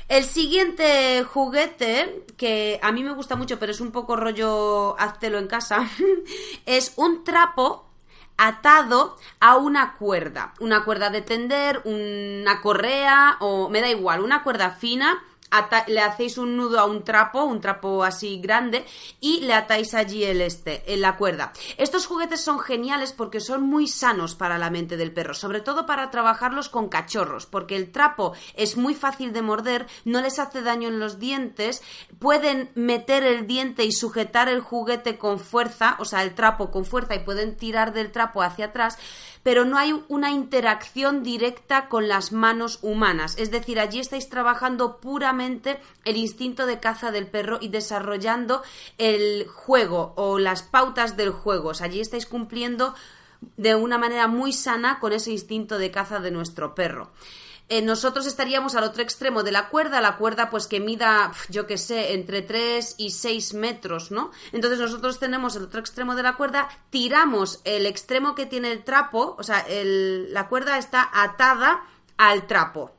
El 0.08 0.24
siguiente 0.24 1.22
juguete, 1.22 2.24
que 2.38 2.80
a 2.82 2.92
mí 2.92 3.04
me 3.04 3.12
gusta 3.12 3.36
mucho, 3.36 3.58
pero 3.58 3.72
es 3.72 3.80
un 3.80 3.92
poco 3.92 4.16
rollo 4.16 4.98
háztelo 4.98 5.38
en 5.38 5.46
casa, 5.46 5.86
es 6.66 6.94
un 6.96 7.24
trapo 7.24 7.84
atado 8.38 9.16
a 9.40 9.56
una 9.56 9.96
cuerda. 9.98 10.54
Una 10.60 10.84
cuerda 10.84 11.10
de 11.10 11.20
tender, 11.20 11.82
una 11.84 12.60
correa 12.62 13.36
o 13.40 13.68
me 13.68 13.82
da 13.82 13.90
igual, 13.90 14.20
una 14.22 14.42
cuerda 14.42 14.70
fina 14.70 15.22
le 15.86 16.00
hacéis 16.00 16.38
un 16.38 16.56
nudo 16.56 16.78
a 16.78 16.84
un 16.84 17.04
trapo, 17.04 17.44
un 17.44 17.60
trapo 17.60 18.04
así 18.04 18.40
grande, 18.40 18.84
y 19.20 19.40
le 19.40 19.54
atáis 19.54 19.94
allí 19.94 20.24
el 20.24 20.40
este, 20.40 20.92
en 20.92 21.00
la 21.00 21.16
cuerda. 21.16 21.52
Estos 21.76 22.06
juguetes 22.06 22.40
son 22.40 22.58
geniales 22.58 23.12
porque 23.12 23.40
son 23.40 23.62
muy 23.62 23.88
sanos 23.88 24.34
para 24.34 24.58
la 24.58 24.70
mente 24.70 24.96
del 24.96 25.12
perro, 25.12 25.34
sobre 25.34 25.60
todo 25.60 25.86
para 25.86 26.10
trabajarlos 26.10 26.68
con 26.68 26.88
cachorros, 26.88 27.46
porque 27.46 27.76
el 27.76 27.90
trapo 27.90 28.34
es 28.54 28.76
muy 28.76 28.94
fácil 28.94 29.32
de 29.32 29.42
morder, 29.42 29.86
no 30.04 30.20
les 30.20 30.38
hace 30.38 30.62
daño 30.62 30.88
en 30.88 31.00
los 31.00 31.18
dientes, 31.18 31.82
pueden 32.18 32.70
meter 32.74 33.24
el 33.24 33.46
diente 33.46 33.84
y 33.84 33.92
sujetar 33.92 34.48
el 34.48 34.60
juguete 34.60 35.18
con 35.18 35.38
fuerza, 35.38 35.96
o 35.98 36.04
sea, 36.04 36.22
el 36.22 36.34
trapo 36.34 36.70
con 36.70 36.84
fuerza 36.84 37.14
y 37.14 37.20
pueden 37.20 37.56
tirar 37.56 37.92
del 37.92 38.12
trapo 38.12 38.42
hacia 38.42 38.66
atrás, 38.66 38.98
pero 39.48 39.64
no 39.64 39.78
hay 39.78 39.98
una 40.08 40.30
interacción 40.30 41.22
directa 41.22 41.88
con 41.88 42.06
las 42.06 42.32
manos 42.32 42.80
humanas. 42.82 43.34
Es 43.38 43.50
decir, 43.50 43.80
allí 43.80 43.98
estáis 43.98 44.28
trabajando 44.28 44.98
puramente 44.98 45.80
el 46.04 46.18
instinto 46.18 46.66
de 46.66 46.80
caza 46.80 47.10
del 47.12 47.28
perro 47.28 47.56
y 47.58 47.68
desarrollando 47.68 48.62
el 48.98 49.48
juego 49.48 50.12
o 50.16 50.38
las 50.38 50.62
pautas 50.62 51.16
del 51.16 51.30
juego. 51.30 51.72
allí 51.80 51.98
estáis 51.98 52.26
cumpliendo 52.26 52.94
de 53.56 53.74
una 53.74 53.96
manera 53.96 54.28
muy 54.28 54.52
sana 54.52 54.98
con 55.00 55.14
ese 55.14 55.30
instinto 55.30 55.78
de 55.78 55.90
caza 55.90 56.20
de 56.20 56.30
nuestro 56.30 56.74
perro. 56.74 57.10
Eh, 57.68 57.82
nosotros 57.82 58.26
estaríamos 58.26 58.74
al 58.74 58.84
otro 58.84 59.02
extremo 59.02 59.42
de 59.42 59.52
la 59.52 59.68
cuerda, 59.68 60.00
la 60.00 60.16
cuerda 60.16 60.50
pues 60.50 60.66
que 60.66 60.80
mida, 60.80 61.32
yo 61.48 61.66
qué 61.66 61.76
sé, 61.76 62.14
entre 62.14 62.42
3 62.42 62.94
y 62.98 63.10
6 63.10 63.54
metros, 63.54 64.10
¿no? 64.10 64.30
Entonces 64.52 64.78
nosotros 64.78 65.18
tenemos 65.18 65.54
el 65.56 65.64
otro 65.64 65.80
extremo 65.80 66.14
de 66.14 66.22
la 66.22 66.36
cuerda, 66.36 66.68
tiramos 66.90 67.60
el 67.64 67.86
extremo 67.86 68.34
que 68.34 68.46
tiene 68.46 68.72
el 68.72 68.84
trapo, 68.84 69.36
o 69.38 69.42
sea, 69.42 69.66
la 69.68 70.48
cuerda 70.48 70.78
está 70.78 71.10
atada 71.12 71.82
al 72.16 72.46
trapo 72.46 72.97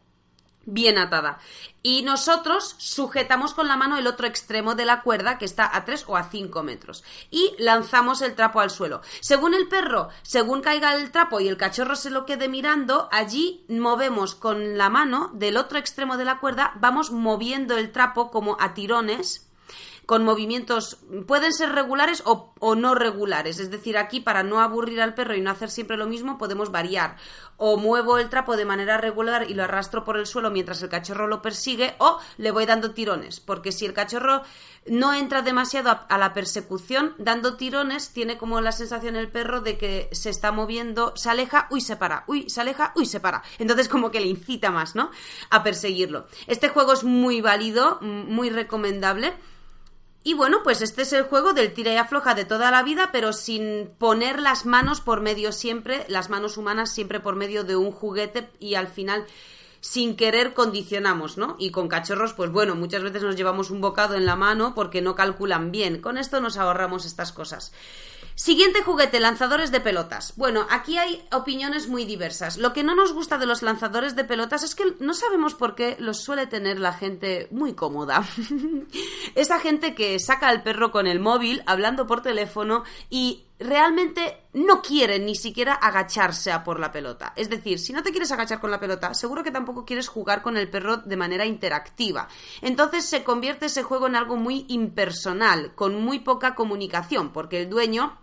bien 0.73 0.97
atada. 0.97 1.39
Y 1.81 2.01
nosotros 2.01 2.75
sujetamos 2.77 3.53
con 3.53 3.67
la 3.67 3.77
mano 3.77 3.97
el 3.97 4.07
otro 4.07 4.27
extremo 4.27 4.75
de 4.75 4.85
la 4.85 5.01
cuerda 5.01 5.37
que 5.37 5.45
está 5.45 5.75
a 5.75 5.85
3 5.85 6.05
o 6.07 6.17
a 6.17 6.23
5 6.23 6.61
metros. 6.63 7.03
Y 7.31 7.55
lanzamos 7.57 8.21
el 8.21 8.35
trapo 8.35 8.59
al 8.59 8.69
suelo. 8.69 9.01
Según 9.21 9.53
el 9.53 9.67
perro, 9.67 10.09
según 10.21 10.61
caiga 10.61 10.93
el 10.95 11.11
trapo 11.11 11.39
y 11.39 11.47
el 11.47 11.57
cachorro 11.57 11.95
se 11.95 12.09
lo 12.09 12.25
quede 12.25 12.49
mirando, 12.49 13.07
allí 13.11 13.65
movemos 13.69 14.35
con 14.35 14.77
la 14.77 14.89
mano 14.89 15.31
del 15.33 15.57
otro 15.57 15.79
extremo 15.79 16.17
de 16.17 16.25
la 16.25 16.39
cuerda, 16.39 16.73
vamos 16.75 17.11
moviendo 17.11 17.77
el 17.77 17.91
trapo 17.91 18.29
como 18.29 18.57
a 18.59 18.73
tirones 18.73 19.48
con 20.09 20.25
movimientos, 20.25 20.97
pueden 21.27 21.53
ser 21.53 21.69
regulares 21.71 22.23
o, 22.25 22.55
no 22.73 22.95
regulares. 22.95 23.59
Es 23.59 23.69
decir, 23.69 23.95
aquí 23.95 24.19
para 24.19 24.41
no 24.41 24.59
aburrir 24.59 25.01
al 25.01 25.13
perro 25.13 25.35
y 25.35 25.41
no 25.41 25.51
hacer 25.51 25.69
siempre 25.69 25.97
lo 25.97 26.07
mismo, 26.07 26.39
podemos 26.39 26.71
variar. 26.71 27.15
O 27.57 27.77
muevo 27.77 28.17
el 28.17 28.27
trapo 28.27 28.57
de 28.57 28.65
manera 28.65 28.97
regular 28.97 29.45
y 29.47 29.53
lo 29.53 29.65
arrastro 29.65 30.03
por 30.03 30.17
el 30.17 30.25
suelo 30.25 30.49
mientras 30.49 30.81
el 30.81 30.89
cachorro 30.89 31.27
lo 31.27 31.43
persigue, 31.43 31.93
o 31.99 32.17
le 32.37 32.49
voy 32.49 32.65
dando 32.65 32.89
tirones. 32.95 33.39
Porque 33.39 33.71
si 33.71 33.85
el 33.85 33.93
cachorro 33.93 34.41
no 34.87 35.13
entra 35.13 35.43
demasiado 35.43 35.99
a, 36.09 36.17
la 36.17 36.33
persecución, 36.33 37.13
dando 37.19 37.55
tirones, 37.55 38.09
tiene 38.09 38.39
como 38.39 38.61
la 38.61 38.71
sensación 38.71 39.15
el 39.15 39.29
perro 39.29 39.61
de 39.61 39.77
que 39.77 40.09
se 40.11 40.31
está 40.31 40.51
moviendo, 40.51 41.13
se 41.17 41.29
aleja, 41.29 41.67
uy, 41.69 41.81
se 41.81 41.97
para, 41.97 42.23
uy, 42.25 42.49
se 42.49 42.61
aleja, 42.61 42.93
uy, 42.95 43.05
se 43.05 43.19
para. 43.19 43.43
Entonces 43.59 43.87
como 43.87 44.09
que 44.09 44.21
le 44.21 44.25
incita 44.25 44.71
más, 44.71 44.95
¿no? 44.95 45.11
A 45.51 45.61
perseguirlo. 45.61 46.25
Este 46.47 46.69
juego 46.69 46.93
es 46.93 47.03
muy 47.03 47.41
válido, 47.41 47.99
muy 48.01 48.49
recomendable 48.49 49.35
Y 50.23 50.33
bueno, 50.33 50.59
pues 50.63 50.81
este 50.81 51.03
es 51.03 51.13
el 51.13 51.23
juego 51.23 51.53
del 51.53 51.73
tira 51.73 51.93
y 51.93 51.97
afloja 51.97 52.35
de 52.35 52.45
toda 52.45 52.71
la 52.71 52.83
vida, 52.83 53.09
pero 53.11 53.31
sin 53.31 53.89
poner 53.97 54.39
las 54.39 54.65
manos 54.65 54.99
por 54.99 55.21
medio 55.21 55.51
siempre, 55.51 56.05
las 56.09 56.29
manos 56.29 56.57
humanas 56.57 56.93
siempre 56.93 57.19
por 57.19 57.35
medio 57.35 57.63
de 57.63 57.77
un 57.77 57.91
juguete 57.91 58.49
y 58.59 58.75
al 58.75 58.87
final 58.87 59.25
sin 59.81 60.17
querer 60.17 60.53
condicionamos, 60.53 61.37
¿no? 61.37 61.55
Y 61.57 61.71
con 61.71 61.87
cachorros, 61.87 62.33
pues 62.33 62.51
bueno, 62.51 62.75
muchas 62.75 63.01
veces 63.01 63.23
nos 63.23 63.37
llevamos 63.37 63.71
un 63.71 63.79
bocado 63.79 64.15
en 64.15 64.25
la 64.25 64.35
mano 64.35 64.75
porque 64.75 65.01
no 65.01 65.15
calculan 65.15 65.71
bien. 65.71 66.01
Con 66.01 66.17
esto 66.17 66.41
nos 66.41 66.57
ahorramos 66.57 67.05
estas 67.05 67.31
cosas. 67.31 67.71
Siguiente 68.39 68.83
juguete, 68.83 69.19
lanzadores 69.19 69.69
de 69.69 69.81
pelotas. 69.81 70.31
Bueno, 70.37 70.65
aquí 70.69 70.97
hay 70.97 71.27
opiniones 71.33 71.89
muy 71.89 72.05
diversas. 72.05 72.55
Lo 72.55 72.71
que 72.71 72.83
no 72.83 72.95
nos 72.95 73.11
gusta 73.11 73.37
de 73.37 73.45
los 73.45 73.61
lanzadores 73.61 74.15
de 74.15 74.23
pelotas 74.23 74.63
es 74.63 74.75
que 74.75 74.95
no 75.01 75.13
sabemos 75.13 75.55
por 75.55 75.75
qué 75.75 75.97
los 75.99 76.23
suele 76.23 76.47
tener 76.47 76.79
la 76.79 76.93
gente 76.93 77.49
muy 77.51 77.73
cómoda. 77.73 78.25
Esa 79.35 79.59
gente 79.59 79.93
que 79.93 80.17
saca 80.19 80.47
al 80.47 80.63
perro 80.63 80.89
con 80.89 81.05
el 81.05 81.19
móvil, 81.19 81.61
hablando 81.65 82.07
por 82.07 82.21
teléfono 82.21 82.85
y 83.09 83.43
realmente 83.59 84.37
no 84.53 84.81
quiere 84.81 85.19
ni 85.19 85.35
siquiera 85.35 85.73
agacharse 85.73 86.53
a 86.53 86.63
por 86.63 86.79
la 86.79 86.93
pelota. 86.93 87.33
Es 87.35 87.49
decir, 87.49 87.77
si 87.77 87.91
no 87.91 88.03
te 88.03 88.11
quieres 88.11 88.31
agachar 88.31 88.61
con 88.61 88.71
la 88.71 88.79
pelota, 88.79 89.13
seguro 89.13 89.43
que 89.43 89.51
tampoco 89.51 89.83
quieres 89.83 90.07
jugar 90.07 90.41
con 90.41 90.55
el 90.55 90.69
perro 90.69 90.95
de 90.95 91.17
manera 91.17 91.45
interactiva. 91.45 92.29
Entonces 92.61 93.03
se 93.03 93.25
convierte 93.25 93.65
ese 93.65 93.83
juego 93.83 94.07
en 94.07 94.15
algo 94.15 94.37
muy 94.37 94.65
impersonal, 94.69 95.75
con 95.75 96.01
muy 96.01 96.19
poca 96.19 96.55
comunicación, 96.55 97.33
porque 97.33 97.59
el 97.59 97.69
dueño 97.69 98.17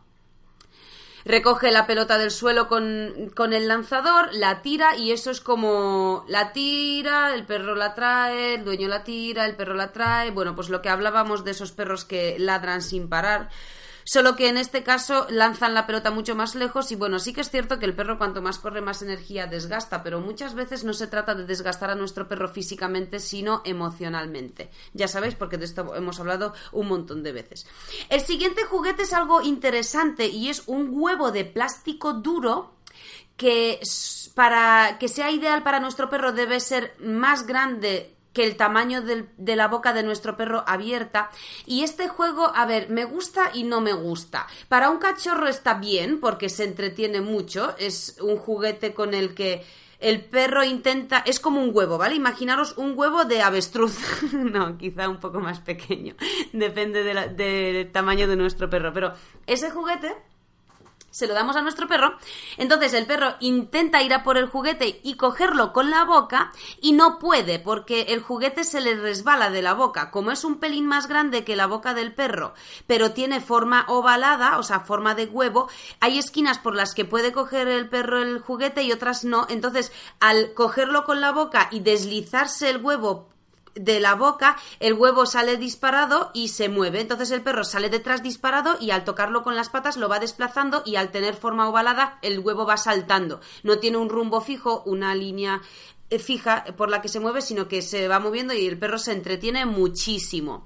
recoge 1.26 1.72
la 1.72 1.86
pelota 1.86 2.18
del 2.18 2.30
suelo 2.30 2.68
con, 2.68 3.30
con, 3.34 3.52
el 3.52 3.66
lanzador, 3.66 4.32
la 4.32 4.62
tira 4.62 4.96
y 4.96 5.10
eso 5.10 5.30
es 5.30 5.40
como 5.40 6.24
la 6.28 6.52
tira, 6.52 7.34
el 7.34 7.44
perro 7.44 7.74
la 7.74 7.94
trae, 7.94 8.54
el 8.54 8.64
dueño 8.64 8.86
la 8.86 9.02
tira, 9.02 9.44
el 9.44 9.56
perro 9.56 9.74
la 9.74 9.92
trae. 9.92 10.30
Bueno, 10.30 10.54
pues 10.54 10.68
lo 10.68 10.80
que 10.80 10.88
hablábamos 10.88 11.44
de 11.44 11.50
esos 11.50 11.72
perros 11.72 12.04
que 12.04 12.36
ladran 12.38 12.80
sin 12.80 13.08
parar 13.08 13.50
solo 14.06 14.36
que 14.36 14.48
en 14.48 14.56
este 14.56 14.84
caso 14.84 15.26
lanzan 15.28 15.74
la 15.74 15.86
pelota 15.86 16.12
mucho 16.12 16.36
más 16.36 16.54
lejos 16.54 16.92
y 16.92 16.96
bueno, 16.96 17.18
sí 17.18 17.32
que 17.32 17.40
es 17.40 17.50
cierto 17.50 17.78
que 17.78 17.86
el 17.86 17.94
perro 17.94 18.18
cuanto 18.18 18.40
más 18.40 18.58
corre 18.58 18.80
más 18.80 19.02
energía 19.02 19.48
desgasta, 19.48 20.02
pero 20.04 20.20
muchas 20.20 20.54
veces 20.54 20.84
no 20.84 20.94
se 20.94 21.08
trata 21.08 21.34
de 21.34 21.44
desgastar 21.44 21.90
a 21.90 21.96
nuestro 21.96 22.28
perro 22.28 22.48
físicamente, 22.48 23.18
sino 23.18 23.62
emocionalmente. 23.64 24.70
Ya 24.94 25.08
sabéis, 25.08 25.34
porque 25.34 25.58
de 25.58 25.64
esto 25.64 25.94
hemos 25.96 26.20
hablado 26.20 26.54
un 26.72 26.86
montón 26.86 27.24
de 27.24 27.32
veces. 27.32 27.66
El 28.08 28.20
siguiente 28.20 28.62
juguete 28.64 29.02
es 29.02 29.12
algo 29.12 29.42
interesante 29.42 30.28
y 30.28 30.48
es 30.50 30.62
un 30.66 30.90
huevo 30.92 31.32
de 31.32 31.44
plástico 31.44 32.12
duro 32.14 32.72
que 33.36 33.80
para 34.34 34.98
que 34.98 35.08
sea 35.08 35.30
ideal 35.30 35.62
para 35.62 35.80
nuestro 35.80 36.08
perro 36.08 36.32
debe 36.32 36.60
ser 36.60 36.94
más 37.00 37.46
grande 37.46 38.15
que 38.36 38.44
el 38.44 38.58
tamaño 38.58 39.00
de 39.00 39.56
la 39.56 39.66
boca 39.66 39.94
de 39.94 40.02
nuestro 40.02 40.36
perro 40.36 40.62
abierta. 40.66 41.30
Y 41.64 41.84
este 41.84 42.06
juego, 42.06 42.52
a 42.54 42.66
ver, 42.66 42.90
me 42.90 43.06
gusta 43.06 43.50
y 43.54 43.64
no 43.64 43.80
me 43.80 43.94
gusta. 43.94 44.46
Para 44.68 44.90
un 44.90 44.98
cachorro 44.98 45.48
está 45.48 45.72
bien 45.72 46.20
porque 46.20 46.50
se 46.50 46.64
entretiene 46.64 47.22
mucho. 47.22 47.74
Es 47.78 48.18
un 48.20 48.36
juguete 48.36 48.92
con 48.92 49.14
el 49.14 49.34
que 49.34 49.64
el 50.00 50.22
perro 50.22 50.64
intenta, 50.64 51.20
es 51.20 51.40
como 51.40 51.62
un 51.62 51.70
huevo, 51.72 51.96
¿vale? 51.96 52.14
Imaginaros 52.14 52.76
un 52.76 52.92
huevo 52.94 53.24
de 53.24 53.40
avestruz, 53.40 53.98
no, 54.34 54.76
quizá 54.76 55.08
un 55.08 55.18
poco 55.18 55.40
más 55.40 55.60
pequeño, 55.60 56.14
depende 56.52 57.02
del 57.02 57.90
tamaño 57.90 58.28
de 58.28 58.36
nuestro 58.36 58.68
perro, 58.68 58.92
pero 58.92 59.14
ese 59.46 59.70
juguete 59.70 60.14
se 61.16 61.26
lo 61.26 61.32
damos 61.32 61.56
a 61.56 61.62
nuestro 61.62 61.88
perro, 61.88 62.18
entonces 62.58 62.92
el 62.92 63.06
perro 63.06 63.36
intenta 63.40 64.02
ir 64.02 64.12
a 64.12 64.22
por 64.22 64.36
el 64.36 64.50
juguete 64.50 65.00
y 65.02 65.14
cogerlo 65.14 65.72
con 65.72 65.90
la 65.90 66.04
boca 66.04 66.52
y 66.82 66.92
no 66.92 67.18
puede 67.18 67.58
porque 67.58 68.02
el 68.10 68.20
juguete 68.20 68.64
se 68.64 68.82
le 68.82 68.96
resbala 68.96 69.48
de 69.48 69.62
la 69.62 69.72
boca. 69.72 70.10
Como 70.10 70.30
es 70.30 70.44
un 70.44 70.58
pelín 70.58 70.84
más 70.84 71.08
grande 71.08 71.42
que 71.42 71.56
la 71.56 71.66
boca 71.66 71.94
del 71.94 72.12
perro, 72.12 72.52
pero 72.86 73.12
tiene 73.12 73.40
forma 73.40 73.86
ovalada, 73.88 74.58
o 74.58 74.62
sea, 74.62 74.80
forma 74.80 75.14
de 75.14 75.24
huevo, 75.24 75.70
hay 76.00 76.18
esquinas 76.18 76.58
por 76.58 76.74
las 76.74 76.92
que 76.92 77.06
puede 77.06 77.32
coger 77.32 77.66
el 77.66 77.88
perro 77.88 78.20
el 78.20 78.40
juguete 78.40 78.82
y 78.82 78.92
otras 78.92 79.24
no. 79.24 79.46
Entonces, 79.48 79.92
al 80.20 80.52
cogerlo 80.52 81.04
con 81.04 81.22
la 81.22 81.32
boca 81.32 81.68
y 81.70 81.80
deslizarse 81.80 82.68
el 82.68 82.84
huevo 82.84 83.30
de 83.76 84.00
la 84.00 84.14
boca, 84.14 84.56
el 84.80 84.94
huevo 84.94 85.26
sale 85.26 85.56
disparado 85.56 86.30
y 86.34 86.48
se 86.48 86.68
mueve. 86.68 87.00
Entonces 87.00 87.30
el 87.30 87.42
perro 87.42 87.64
sale 87.64 87.88
detrás 87.88 88.22
disparado 88.22 88.76
y 88.80 88.90
al 88.90 89.04
tocarlo 89.04 89.42
con 89.42 89.56
las 89.56 89.68
patas 89.68 89.96
lo 89.96 90.08
va 90.08 90.18
desplazando 90.18 90.82
y 90.84 90.96
al 90.96 91.10
tener 91.10 91.34
forma 91.34 91.68
ovalada 91.68 92.18
el 92.22 92.40
huevo 92.40 92.66
va 92.66 92.76
saltando. 92.76 93.40
No 93.62 93.78
tiene 93.78 93.98
un 93.98 94.08
rumbo 94.08 94.40
fijo, 94.40 94.82
una 94.86 95.14
línea 95.14 95.62
eh, 96.08 96.18
fija 96.18 96.64
por 96.76 96.88
la 96.88 97.02
que 97.02 97.08
se 97.08 97.20
mueve, 97.20 97.42
sino 97.42 97.68
que 97.68 97.82
se 97.82 98.08
va 98.08 98.20
moviendo 98.20 98.54
y 98.54 98.66
el 98.66 98.78
perro 98.78 98.98
se 98.98 99.12
entretiene 99.12 99.66
muchísimo. 99.66 100.64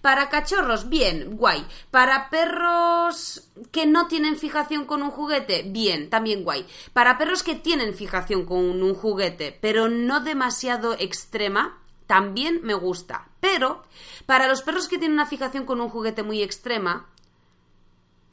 Para 0.00 0.30
cachorros, 0.30 0.88
bien, 0.88 1.36
guay. 1.36 1.64
Para 1.90 2.30
perros 2.30 3.50
que 3.70 3.86
no 3.86 4.08
tienen 4.08 4.36
fijación 4.36 4.86
con 4.86 5.02
un 5.02 5.10
juguete, 5.10 5.62
bien, 5.62 6.08
también 6.08 6.42
guay. 6.42 6.66
Para 6.92 7.18
perros 7.18 7.42
que 7.42 7.54
tienen 7.54 7.94
fijación 7.94 8.46
con 8.46 8.82
un 8.82 8.94
juguete, 8.94 9.56
pero 9.60 9.88
no 9.88 10.20
demasiado 10.20 10.94
extrema, 10.98 11.78
también 12.10 12.58
me 12.64 12.74
gusta. 12.74 13.28
Pero 13.38 13.84
para 14.26 14.48
los 14.48 14.62
perros 14.62 14.88
que 14.88 14.98
tienen 14.98 15.12
una 15.12 15.26
fijación 15.26 15.64
con 15.64 15.80
un 15.80 15.88
juguete 15.88 16.24
muy 16.24 16.42
extrema, 16.42 17.06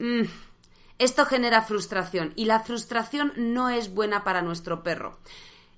mm, 0.00 0.22
esto 0.98 1.24
genera 1.26 1.62
frustración 1.62 2.32
y 2.34 2.46
la 2.46 2.58
frustración 2.58 3.32
no 3.36 3.70
es 3.70 3.94
buena 3.94 4.24
para 4.24 4.42
nuestro 4.42 4.82
perro. 4.82 5.20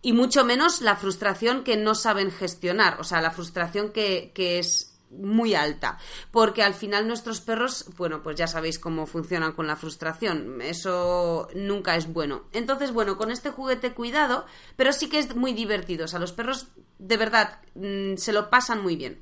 Y 0.00 0.14
mucho 0.14 0.46
menos 0.46 0.80
la 0.80 0.96
frustración 0.96 1.62
que 1.62 1.76
no 1.76 1.94
saben 1.94 2.30
gestionar, 2.30 2.98
o 3.00 3.04
sea, 3.04 3.20
la 3.20 3.32
frustración 3.32 3.92
que, 3.92 4.32
que 4.34 4.58
es 4.58 4.89
muy 5.10 5.54
alta, 5.54 5.98
porque 6.30 6.62
al 6.62 6.74
final 6.74 7.06
nuestros 7.06 7.40
perros, 7.40 7.86
bueno, 7.96 8.22
pues 8.22 8.36
ya 8.36 8.46
sabéis 8.46 8.78
cómo 8.78 9.06
funcionan 9.06 9.52
con 9.52 9.66
la 9.66 9.76
frustración, 9.76 10.60
eso 10.62 11.48
nunca 11.54 11.96
es 11.96 12.12
bueno. 12.12 12.44
Entonces, 12.52 12.92
bueno, 12.92 13.16
con 13.16 13.30
este 13.30 13.50
juguete 13.50 13.92
cuidado, 13.92 14.46
pero 14.76 14.92
sí 14.92 15.08
que 15.08 15.18
es 15.18 15.34
muy 15.34 15.52
divertido, 15.52 16.04
o 16.04 16.08
sea, 16.08 16.20
los 16.20 16.32
perros 16.32 16.68
de 16.98 17.16
verdad 17.16 17.58
mm, 17.74 18.16
se 18.16 18.32
lo 18.32 18.50
pasan 18.50 18.82
muy 18.82 18.96
bien. 18.96 19.20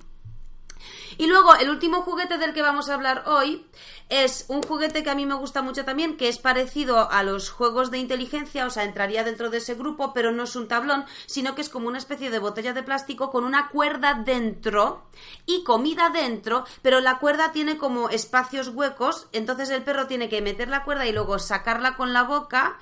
Y 1.17 1.27
luego 1.27 1.55
el 1.57 1.71
último 1.71 2.03
juguete 2.03 2.39
del 2.39 2.55
que 2.55 2.63
vamos 2.63 2.89
a 2.89 2.95
hablar 2.95 3.25
hoy 3.27 3.67
es 4.09 4.47
un 4.49 4.63
juguete 4.63 5.03
que 5.03 5.11
a 5.11 5.15
mí 5.15 5.27
me 5.27 5.35
gusta 5.35 5.63
mucho 5.63 5.85
también, 5.85 6.17
que 6.17 6.29
es 6.29 6.39
parecido 6.39 7.11
a 7.11 7.23
los 7.23 7.51
juegos 7.51 7.91
de 7.91 7.99
inteligencia, 7.99 8.67
o 8.67 8.71
sea, 8.71 8.85
entraría 8.85 9.25
dentro 9.25 9.51
de 9.51 9.59
ese 9.59 9.75
grupo, 9.75 10.15
pero 10.15 10.33
no 10.33 10.45
es 10.45 10.57
un 10.57 10.69
tablón, 10.69 11.05
sino 11.27 11.55
que 11.55 11.63
es 11.63 11.69
como 11.69 11.89
una 11.89 11.99
especie 11.99 12.31
de 12.31 12.39
botella 12.39 12.73
de 12.73 12.83
plástico 12.83 13.31
con 13.31 13.45
una 13.45 13.69
cuerda 13.69 14.15
dentro 14.15 15.07
y 15.45 15.63
comida 15.65 16.11
dentro, 16.11 16.65
pero 16.83 17.01
la 17.01 17.19
cuerda 17.19 17.53
tiene 17.53 17.77
como 17.77 18.09
espacios 18.09 18.69
huecos, 18.69 19.29
entonces 19.33 19.71
el 19.71 19.83
perro 19.83 20.07
tiene 20.07 20.29
que 20.29 20.43
meter 20.43 20.69
la 20.69 20.85
cuerda 20.85 21.07
y 21.07 21.13
luego 21.13 21.39
sacarla 21.39 21.97
con 21.97 22.13
la 22.13 22.23
boca 22.23 22.79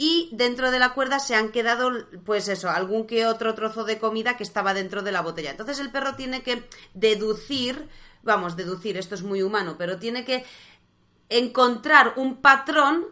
y 0.00 0.30
dentro 0.32 0.70
de 0.70 0.78
la 0.78 0.94
cuerda 0.94 1.18
se 1.18 1.34
han 1.34 1.50
quedado, 1.50 1.90
pues 2.24 2.46
eso, 2.46 2.70
algún 2.70 3.06
que 3.06 3.26
otro 3.26 3.54
trozo 3.54 3.84
de 3.84 3.98
comida 3.98 4.36
que 4.36 4.44
estaba 4.44 4.72
dentro 4.72 5.02
de 5.02 5.10
la 5.10 5.22
botella. 5.22 5.50
Entonces 5.50 5.80
el 5.80 5.90
perro 5.90 6.14
tiene 6.14 6.42
que 6.42 6.62
deducir, 6.94 7.88
vamos, 8.22 8.56
deducir, 8.56 8.96
esto 8.96 9.16
es 9.16 9.24
muy 9.24 9.42
humano, 9.42 9.74
pero 9.76 9.98
tiene 9.98 10.24
que 10.24 10.44
encontrar 11.28 12.14
un 12.14 12.40
patrón 12.40 13.06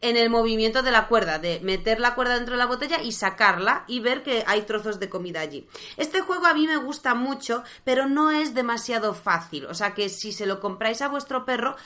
en 0.00 0.16
el 0.16 0.30
movimiento 0.30 0.82
de 0.82 0.90
la 0.90 1.06
cuerda, 1.06 1.38
de 1.38 1.60
meter 1.60 2.00
la 2.00 2.14
cuerda 2.14 2.34
dentro 2.34 2.54
de 2.54 2.58
la 2.58 2.66
botella 2.66 3.02
y 3.02 3.12
sacarla 3.12 3.84
y 3.86 4.00
ver 4.00 4.22
que 4.22 4.42
hay 4.46 4.62
trozos 4.62 4.98
de 4.98 5.10
comida 5.10 5.40
allí. 5.40 5.68
Este 5.98 6.22
juego 6.22 6.46
a 6.46 6.54
mí 6.54 6.66
me 6.66 6.78
gusta 6.78 7.14
mucho, 7.14 7.62
pero 7.84 8.08
no 8.08 8.30
es 8.30 8.54
demasiado 8.54 9.12
fácil. 9.12 9.66
O 9.66 9.74
sea 9.74 9.92
que 9.92 10.08
si 10.08 10.32
se 10.32 10.46
lo 10.46 10.60
compráis 10.60 11.02
a 11.02 11.08
vuestro 11.08 11.44
perro, 11.44 11.76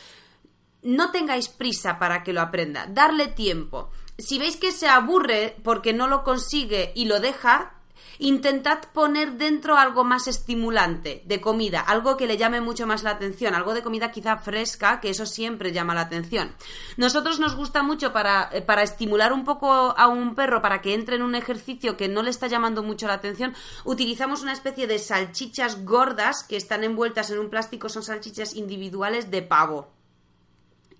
no 0.82 1.10
tengáis 1.10 1.48
prisa 1.48 1.98
para 1.98 2.22
que 2.22 2.32
lo 2.32 2.40
aprenda, 2.40 2.86
darle 2.88 3.26
tiempo 3.26 3.90
si 4.18 4.38
veis 4.38 4.56
que 4.56 4.72
se 4.72 4.88
aburre 4.88 5.56
porque 5.62 5.92
no 5.92 6.06
lo 6.06 6.24
consigue 6.24 6.92
y 6.94 7.04
lo 7.04 7.20
deja, 7.20 7.76
intentad 8.18 8.78
poner 8.92 9.32
dentro 9.32 9.76
algo 9.76 10.04
más 10.04 10.26
estimulante 10.26 11.22
de 11.26 11.40
comida, 11.40 11.80
algo 11.80 12.16
que 12.16 12.26
le 12.26 12.36
llame 12.36 12.60
mucho 12.60 12.86
más 12.86 13.02
la 13.02 13.10
atención, 13.10 13.54
algo 13.54 13.74
de 13.74 13.82
comida 13.82 14.10
quizá 14.10 14.36
fresca, 14.36 15.00
que 15.00 15.10
eso 15.10 15.26
siempre 15.26 15.72
llama 15.72 15.94
la 15.94 16.02
atención. 16.02 16.54
Nosotros 16.96 17.38
nos 17.38 17.54
gusta 17.56 17.82
mucho 17.82 18.12
para, 18.12 18.48
eh, 18.52 18.62
para 18.62 18.82
estimular 18.82 19.32
un 19.32 19.44
poco 19.44 19.70
a 19.70 20.06
un 20.06 20.34
perro 20.34 20.62
para 20.62 20.80
que 20.80 20.94
entre 20.94 21.16
en 21.16 21.22
un 21.22 21.34
ejercicio 21.34 21.96
que 21.96 22.08
no 22.08 22.22
le 22.22 22.30
está 22.30 22.46
llamando 22.46 22.82
mucho 22.82 23.06
la 23.06 23.14
atención, 23.14 23.54
utilizamos 23.84 24.42
una 24.42 24.52
especie 24.52 24.86
de 24.86 24.98
salchichas 24.98 25.84
gordas 25.84 26.44
que 26.44 26.56
están 26.56 26.84
envueltas 26.84 27.30
en 27.30 27.38
un 27.38 27.50
plástico, 27.50 27.88
son 27.88 28.02
salchichas 28.02 28.54
individuales 28.54 29.30
de 29.30 29.42
pavo. 29.42 29.88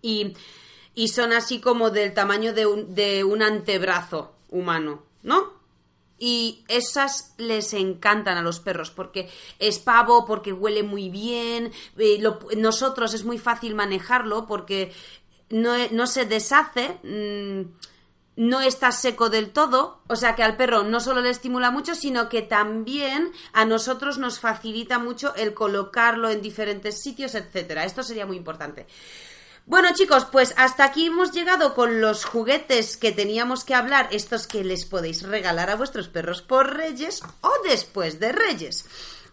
Y 0.03 0.35
y 0.97 1.09
son 1.09 1.33
así 1.35 1.61
como 1.61 1.91
del 1.91 2.15
tamaño 2.15 2.55
de 2.55 2.67
un, 2.67 2.95
de 2.95 3.23
un 3.23 3.43
antebrazo 3.43 4.35
humano, 4.49 5.05
¿no? 5.23 5.53
Y 6.19 6.65
esas 6.69 7.35
les 7.37 7.75
encantan 7.75 8.39
a 8.39 8.43
los 8.43 8.61
perros 8.61 8.91
porque 8.91 9.29
es 9.59 9.79
pavo, 9.79 10.25
porque 10.25 10.55
huele 10.55 10.83
muy 10.83 11.11
bien. 11.11 11.71
Eh, 11.99 12.25
nosotros 12.57 13.13
es 13.13 13.25
muy 13.25 13.37
fácil 13.37 13.75
manejarlo 13.75 14.47
porque 14.47 14.91
no, 15.51 15.75
no 15.91 16.07
se 16.07 16.25
deshace. 16.25 16.99
Mm, 17.03 17.73
no 18.37 18.61
está 18.61 18.93
seco 18.93 19.31
del 19.31 19.51
todo, 19.51 20.03
o 20.09 20.17
sea 20.17 20.35
que 20.35 20.43
al 20.43 20.59
perro 20.59 20.83
no 20.83 21.01
solo 21.01 21.23
le 21.23 21.31
estimula 21.31 21.71
mucho, 21.71 21.95
sino 21.95 22.29
que 22.29 22.43
también 22.43 23.33
a 23.55 23.65
nosotros 23.65 24.19
nos 24.19 24.41
facilita 24.41 24.99
mucho 24.99 25.35
el 25.37 25.55
colocarlo 25.55 26.29
en 26.29 26.43
diferentes 26.43 27.01
sitios, 27.01 27.35
etcétera. 27.35 27.85
Esto 27.85 28.03
sería 28.03 28.27
muy 28.27 28.37
importante. 28.37 28.87
Bueno 29.69 29.89
chicos, 29.95 30.27
pues 30.27 30.55
hasta 30.57 30.85
aquí 30.85 31.07
hemos 31.07 31.33
llegado 31.33 31.75
con 31.75 32.01
los 32.01 32.25
juguetes 32.25 32.97
que 32.97 33.11
teníamos 33.11 33.65
que 33.65 33.75
hablar, 33.75 34.09
estos 34.13 34.47
que 34.47 34.63
les 34.63 34.85
podéis 34.85 35.25
regalar 35.25 35.71
a 35.71 35.75
vuestros 35.75 36.09
perros 36.09 36.41
por 36.41 36.77
Reyes 36.77 37.21
o 37.41 37.51
después 37.65 38.21
de 38.21 38.31
Reyes. 38.31 38.87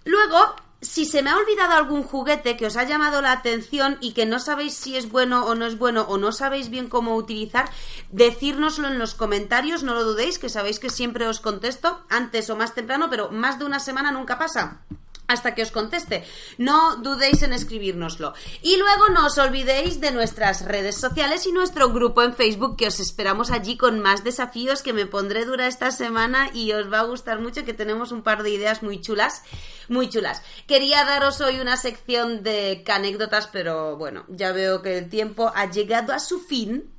Luego, 0.05 0.55
si 0.81 1.05
se 1.05 1.21
me 1.21 1.29
ha 1.29 1.37
olvidado 1.37 1.73
algún 1.73 2.01
juguete 2.01 2.57
que 2.57 2.65
os 2.65 2.77
ha 2.77 2.83
llamado 2.83 3.21
la 3.21 3.31
atención 3.31 3.99
y 4.01 4.13
que 4.13 4.25
no 4.25 4.39
sabéis 4.39 4.73
si 4.73 4.97
es 4.97 5.11
bueno 5.11 5.45
o 5.45 5.53
no 5.53 5.67
es 5.67 5.77
bueno 5.77 6.07
o 6.09 6.17
no 6.17 6.31
sabéis 6.31 6.69
bien 6.71 6.89
cómo 6.89 7.15
utilizar, 7.15 7.69
decírnoslo 8.09 8.87
en 8.87 8.97
los 8.97 9.13
comentarios, 9.13 9.83
no 9.83 9.93
lo 9.93 10.03
dudéis, 10.03 10.39
que 10.39 10.49
sabéis 10.49 10.79
que 10.79 10.89
siempre 10.89 11.27
os 11.27 11.41
contesto, 11.41 12.03
antes 12.09 12.49
o 12.49 12.55
más 12.55 12.73
temprano, 12.73 13.07
pero 13.07 13.29
más 13.29 13.59
de 13.59 13.65
una 13.65 13.79
semana 13.79 14.11
nunca 14.11 14.39
pasa 14.39 14.81
hasta 15.27 15.55
que 15.55 15.63
os 15.63 15.71
conteste. 15.71 16.23
No 16.57 16.97
dudéis 16.97 17.41
en 17.43 17.53
escribírnoslo. 17.53 18.33
Y 18.61 18.77
luego 18.77 19.09
no 19.09 19.25
os 19.25 19.37
olvidéis 19.37 20.01
de 20.01 20.11
nuestras 20.11 20.65
redes 20.65 20.97
sociales 20.97 21.45
y 21.47 21.51
nuestro 21.51 21.89
grupo 21.89 22.21
en 22.21 22.33
Facebook 22.33 22.77
que 22.77 22.87
os 22.87 22.99
esperamos 22.99 23.51
allí 23.51 23.77
con 23.77 23.99
más 23.99 24.23
desafíos 24.23 24.81
que 24.81 24.93
me 24.93 25.05
pondré 25.05 25.45
dura 25.45 25.67
esta 25.67 25.91
semana 25.91 26.49
y 26.53 26.71
os 26.73 26.91
va 26.91 26.99
a 26.99 27.05
gustar 27.05 27.39
mucho 27.39 27.65
que 27.65 27.73
tenemos 27.73 28.11
un 28.11 28.23
par 28.23 28.43
de 28.43 28.51
ideas 28.51 28.83
muy 28.83 29.01
chulas, 29.01 29.43
muy 29.87 30.09
chulas. 30.09 30.41
Quería 30.67 31.05
daros 31.05 31.41
hoy 31.41 31.59
una 31.59 31.77
sección 31.77 32.43
de 32.43 32.83
anécdotas, 32.87 33.47
pero 33.47 33.97
bueno, 33.97 34.25
ya 34.27 34.51
veo 34.51 34.81
que 34.81 34.97
el 34.97 35.09
tiempo 35.09 35.51
ha 35.55 35.69
llegado 35.69 36.13
a 36.13 36.19
su 36.19 36.39
fin. 36.39 36.91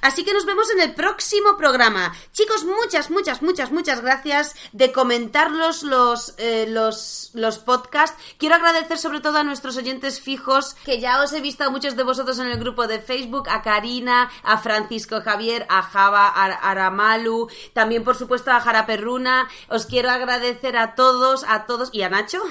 Así 0.00 0.24
que 0.24 0.32
nos 0.32 0.46
vemos 0.46 0.70
en 0.70 0.80
el 0.80 0.94
próximo 0.94 1.56
programa. 1.56 2.14
Chicos, 2.32 2.64
muchas, 2.64 3.10
muchas, 3.10 3.42
muchas, 3.42 3.70
muchas 3.70 4.00
gracias 4.00 4.54
de 4.72 4.92
comentarlos 4.92 5.82
los, 5.82 6.34
eh, 6.38 6.66
los, 6.68 7.30
los 7.34 7.58
podcasts. 7.58 8.16
Quiero 8.38 8.54
agradecer 8.54 8.98
sobre 8.98 9.20
todo 9.20 9.38
a 9.38 9.44
nuestros 9.44 9.76
oyentes 9.76 10.20
fijos, 10.20 10.74
que 10.84 11.00
ya 11.00 11.22
os 11.22 11.32
he 11.32 11.40
visto 11.40 11.64
a 11.64 11.70
muchos 11.70 11.96
de 11.96 12.04
vosotros 12.04 12.38
en 12.38 12.48
el 12.48 12.58
grupo 12.58 12.86
de 12.86 13.00
Facebook, 13.00 13.48
a 13.48 13.62
Karina, 13.62 14.30
a 14.42 14.58
Francisco 14.58 15.20
Javier, 15.20 15.66
a 15.68 15.82
Java, 15.82 16.26
a 16.28 16.44
Aramalu, 16.70 17.48
también 17.72 18.04
por 18.04 18.16
supuesto 18.16 18.50
a 18.50 18.60
Jara 18.60 18.86
Perruna. 18.86 19.48
Os 19.68 19.86
quiero 19.86 20.10
agradecer 20.10 20.76
a 20.76 20.94
todos, 20.94 21.44
a 21.48 21.66
todos 21.66 21.90
y 21.92 22.02
a 22.02 22.08
Nacho, 22.08 22.42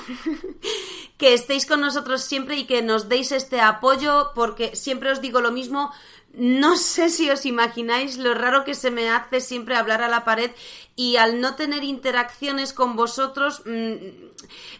que 1.17 1.33
estéis 1.33 1.65
con 1.65 1.81
nosotros 1.81 2.21
siempre 2.21 2.57
y 2.57 2.65
que 2.65 2.81
nos 2.81 3.09
deis 3.09 3.31
este 3.31 3.61
apoyo, 3.61 4.31
porque 4.35 4.75
siempre 4.75 5.11
os 5.11 5.21
digo 5.21 5.41
lo 5.41 5.51
mismo 5.51 5.91
no 6.33 6.75
sé 6.75 7.09
si 7.09 7.29
os 7.31 7.45
imagináis 7.45 8.17
lo 8.17 8.35
raro 8.35 8.63
que 8.63 8.75
se 8.75 8.91
me 8.91 9.09
hace 9.09 9.41
siempre 9.41 9.75
hablar 9.75 10.03
a 10.03 10.07
la 10.07 10.23
pared 10.23 10.51
y 10.95 11.17
al 11.17 11.41
no 11.41 11.55
tener 11.55 11.83
interacciones 11.83 12.73
con 12.73 12.95
vosotros 12.95 13.63
mm, 13.65 13.95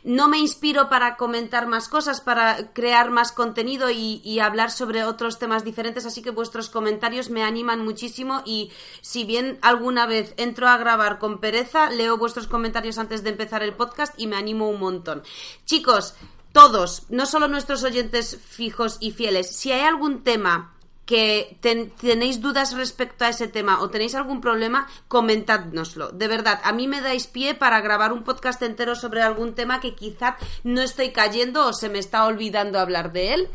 no 0.04 0.28
me 0.28 0.38
inspiro 0.38 0.88
para 0.88 1.16
comentar 1.16 1.66
más 1.66 1.88
cosas, 1.90 2.22
para 2.22 2.74
crear 2.74 3.10
más 3.10 3.32
contenido 3.32 3.90
y, 3.90 4.22
y, 4.24 4.40
hablar 4.40 4.70
sobre 4.70 5.04
otros 5.04 5.40
temas 5.40 5.64
diferentes, 5.64 6.06
así 6.06 6.22
que 6.22 6.30
vuestros 6.30 6.70
comentarios 6.70 7.32
me 7.32 7.44
animan 7.44 7.84
muchísimo 7.84 8.44
y 8.46 8.72
si 9.02 9.24
bien 9.24 9.58
alguna 9.62 10.06
vez 10.06 10.36
entro 10.38 10.68
a 10.68 10.78
grabar 10.78 11.18
con 11.18 11.40
pereza, 11.40 11.90
leo 11.90 12.18
vuestros 12.18 12.48
comentarios 12.48 13.00
antes 13.00 13.24
de 13.24 13.32
empezar 13.32 13.64
el 13.64 13.74
podcast 13.74 14.14
y 14.20 14.28
me 14.28 14.36
animo 14.36 14.70
un 14.70 14.80
montón. 14.80 15.24
Chicos, 15.66 16.14
todos, 16.52 17.04
no 17.10 17.26
solo 17.26 17.48
nuestros 17.48 17.84
oyentes 17.84 18.40
fijos 18.48 18.98
y 19.00 19.12
fieles, 19.12 19.56
si 19.56 19.72
hay 19.72 19.82
algún 19.82 20.24
tema 20.24 20.77
que 21.08 21.58
tenéis 21.62 22.42
dudas 22.42 22.76
respecto 22.76 23.24
a 23.24 23.32
ese 23.32 23.48
tema 23.48 23.80
o 23.80 23.88
tenéis 23.88 24.14
algún 24.14 24.44
problema, 24.44 24.92
comentádnoslo. 25.08 26.12
De 26.12 26.28
verdad, 26.28 26.60
a 26.68 26.76
mí 26.76 26.86
me 26.86 27.00
dais 27.00 27.32
pie 27.32 27.56
para 27.56 27.80
grabar 27.80 28.12
un 28.12 28.28
podcast 28.28 28.62
entero 28.62 28.94
sobre 28.94 29.24
algún 29.24 29.56
tema 29.56 29.80
que 29.80 29.96
quizá 29.96 30.36
no 30.68 30.84
estoy 30.84 31.16
cayendo 31.16 31.66
o 31.66 31.72
se 31.72 31.88
me 31.88 31.98
está 31.98 32.28
olvidando 32.28 32.78
hablar 32.78 33.14
de 33.14 33.34
él. 33.34 33.48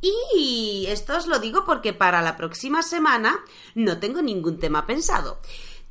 Y 0.00 0.84
esto 0.88 1.16
os 1.16 1.26
lo 1.26 1.40
digo 1.40 1.64
porque 1.64 1.92
para 1.92 2.20
la 2.20 2.36
próxima 2.36 2.82
semana 2.82 3.40
no 3.74 3.98
tengo 3.98 4.20
ningún 4.20 4.60
tema 4.60 4.86
pensado. 4.86 5.40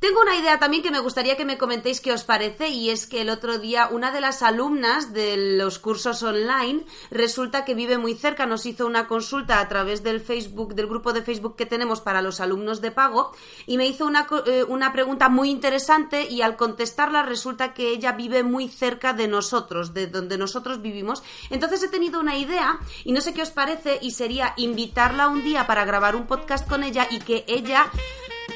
Tengo 0.00 0.20
una 0.20 0.36
idea 0.36 0.60
también 0.60 0.84
que 0.84 0.92
me 0.92 1.00
gustaría 1.00 1.36
que 1.36 1.44
me 1.44 1.58
comentéis 1.58 2.00
qué 2.00 2.12
os 2.12 2.22
parece 2.22 2.68
y 2.68 2.90
es 2.90 3.08
que 3.08 3.20
el 3.20 3.30
otro 3.30 3.58
día 3.58 3.88
una 3.90 4.12
de 4.12 4.20
las 4.20 4.42
alumnas 4.42 5.12
de 5.12 5.56
los 5.56 5.80
cursos 5.80 6.22
online 6.22 6.84
resulta 7.10 7.64
que 7.64 7.74
vive 7.74 7.98
muy 7.98 8.14
cerca, 8.14 8.46
nos 8.46 8.64
hizo 8.64 8.86
una 8.86 9.08
consulta 9.08 9.58
a 9.58 9.66
través 9.66 10.04
del 10.04 10.20
Facebook, 10.20 10.76
del 10.76 10.86
grupo 10.86 11.12
de 11.12 11.22
Facebook 11.22 11.56
que 11.56 11.66
tenemos 11.66 12.00
para 12.00 12.22
los 12.22 12.38
alumnos 12.38 12.80
de 12.80 12.92
pago 12.92 13.32
y 13.66 13.76
me 13.76 13.88
hizo 13.88 14.06
una, 14.06 14.28
eh, 14.46 14.62
una 14.68 14.92
pregunta 14.92 15.28
muy 15.28 15.50
interesante 15.50 16.30
y 16.30 16.42
al 16.42 16.54
contestarla 16.54 17.24
resulta 17.24 17.74
que 17.74 17.88
ella 17.88 18.12
vive 18.12 18.44
muy 18.44 18.68
cerca 18.68 19.14
de 19.14 19.26
nosotros, 19.26 19.94
de 19.94 20.06
donde 20.06 20.38
nosotros 20.38 20.80
vivimos. 20.80 21.24
Entonces 21.50 21.82
he 21.82 21.88
tenido 21.88 22.20
una 22.20 22.38
idea 22.38 22.78
y 23.02 23.10
no 23.10 23.20
sé 23.20 23.34
qué 23.34 23.42
os 23.42 23.50
parece 23.50 23.98
y 24.00 24.12
sería 24.12 24.54
invitarla 24.58 25.26
un 25.26 25.42
día 25.42 25.66
para 25.66 25.84
grabar 25.84 26.14
un 26.14 26.28
podcast 26.28 26.68
con 26.68 26.84
ella 26.84 27.08
y 27.10 27.18
que 27.18 27.44
ella 27.48 27.90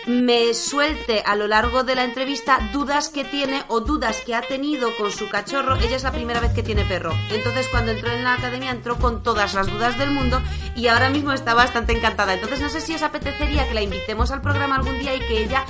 me 0.06 0.52
suelte 0.54 1.22
a 1.24 1.36
lo 1.36 1.46
largo 1.46 1.84
de 1.84 1.94
la 1.94 2.04
entrevista 2.04 2.58
dudas 2.72 3.08
que 3.08 3.24
tiene 3.24 3.62
o 3.68 3.80
dudas 3.80 4.20
que 4.22 4.34
ha 4.34 4.42
tenido 4.42 4.94
con 4.96 5.12
su 5.12 5.28
cachorro. 5.28 5.76
Ella 5.76 5.96
es 5.96 6.02
la 6.02 6.12
primera 6.12 6.40
vez 6.40 6.52
que 6.52 6.62
tiene 6.62 6.84
perro. 6.84 7.12
Entonces 7.30 7.68
cuando 7.68 7.92
entró 7.92 8.10
en 8.10 8.24
la 8.24 8.34
academia 8.34 8.70
entró 8.70 8.98
con 8.98 9.22
todas 9.22 9.54
las 9.54 9.68
dudas 9.68 9.98
del 9.98 10.10
mundo 10.10 10.42
y 10.74 10.88
ahora 10.88 11.10
mismo 11.10 11.32
está 11.32 11.54
bastante 11.54 11.92
encantada. 11.92 12.34
Entonces 12.34 12.60
no 12.60 12.68
sé 12.68 12.80
si 12.80 12.94
os 12.94 13.02
apetecería 13.02 13.68
que 13.68 13.74
la 13.74 13.82
invitemos 13.82 14.30
al 14.30 14.42
programa 14.42 14.76
algún 14.76 14.98
día 14.98 15.14
y 15.14 15.20
que 15.20 15.44
ella 15.44 15.64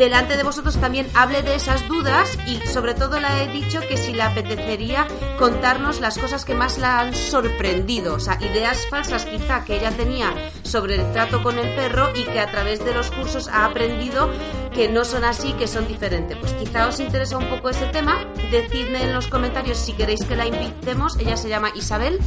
delante 0.00 0.38
de 0.38 0.42
vosotros 0.42 0.80
también 0.80 1.06
hable 1.12 1.42
de 1.42 1.54
esas 1.54 1.86
dudas 1.86 2.38
y 2.46 2.56
sobre 2.66 2.94
todo 2.94 3.20
le 3.20 3.44
he 3.44 3.48
dicho 3.48 3.80
que 3.86 3.98
si 3.98 4.14
le 4.14 4.22
apetecería 4.22 5.06
contarnos 5.38 6.00
las 6.00 6.16
cosas 6.16 6.46
que 6.46 6.54
más 6.54 6.78
la 6.78 7.00
han 7.00 7.14
sorprendido, 7.14 8.14
o 8.14 8.18
sea, 8.18 8.38
ideas 8.40 8.86
falsas 8.88 9.26
quizá 9.26 9.62
que 9.66 9.76
ella 9.76 9.90
tenía 9.90 10.32
sobre 10.62 10.94
el 10.94 11.12
trato 11.12 11.42
con 11.42 11.58
el 11.58 11.74
perro 11.74 12.08
y 12.16 12.24
que 12.24 12.40
a 12.40 12.50
través 12.50 12.82
de 12.82 12.94
los 12.94 13.10
cursos 13.10 13.48
ha 13.48 13.66
aprendido 13.66 14.30
que 14.72 14.88
no 14.88 15.04
son 15.04 15.22
así, 15.22 15.52
que 15.52 15.68
son 15.68 15.86
diferentes. 15.86 16.38
Pues 16.38 16.54
quizá 16.54 16.88
os 16.88 16.98
interesa 16.98 17.36
un 17.36 17.50
poco 17.50 17.68
ese 17.68 17.84
tema, 17.88 18.24
decidme 18.50 19.02
en 19.02 19.12
los 19.12 19.26
comentarios 19.26 19.76
si 19.76 19.92
queréis 19.92 20.24
que 20.24 20.34
la 20.34 20.46
invitemos, 20.46 21.18
ella 21.18 21.36
se 21.36 21.50
llama 21.50 21.72
Isabel 21.74 22.20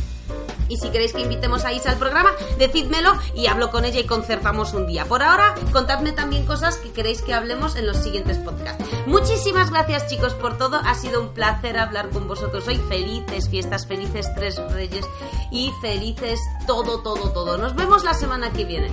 y 0.69 0.77
si 0.77 0.89
queréis 0.89 1.13
que 1.13 1.21
invitemos 1.21 1.65
a 1.65 1.73
Isa 1.73 1.91
al 1.91 1.97
programa, 1.97 2.31
decídmelo 2.57 3.13
y 3.35 3.47
hablo 3.47 3.71
con 3.71 3.85
ella 3.85 3.99
y 3.99 4.05
concertamos 4.05 4.73
un 4.73 4.87
día. 4.87 5.05
Por 5.05 5.23
ahora, 5.23 5.55
contadme 5.71 6.11
también 6.11 6.45
cosas 6.45 6.77
que 6.77 6.91
queréis 6.91 7.21
que 7.21 7.33
hablemos 7.33 7.75
en 7.75 7.85
los 7.85 7.97
siguientes 7.97 8.37
podcasts. 8.37 8.83
Muchísimas 9.05 9.69
gracias 9.69 10.07
chicos 10.07 10.33
por 10.33 10.57
todo, 10.57 10.77
ha 10.77 10.95
sido 10.95 11.21
un 11.21 11.33
placer 11.33 11.77
hablar 11.77 12.09
con 12.09 12.27
vosotros 12.27 12.67
hoy. 12.67 12.77
Felices 12.89 13.49
fiestas, 13.49 13.87
felices 13.87 14.27
tres 14.35 14.57
reyes 14.71 15.05
y 15.51 15.71
felices 15.81 16.39
todo, 16.67 17.01
todo, 17.01 17.31
todo. 17.31 17.57
Nos 17.57 17.75
vemos 17.75 18.03
la 18.03 18.13
semana 18.13 18.51
que 18.51 18.65
viene. 18.65 18.91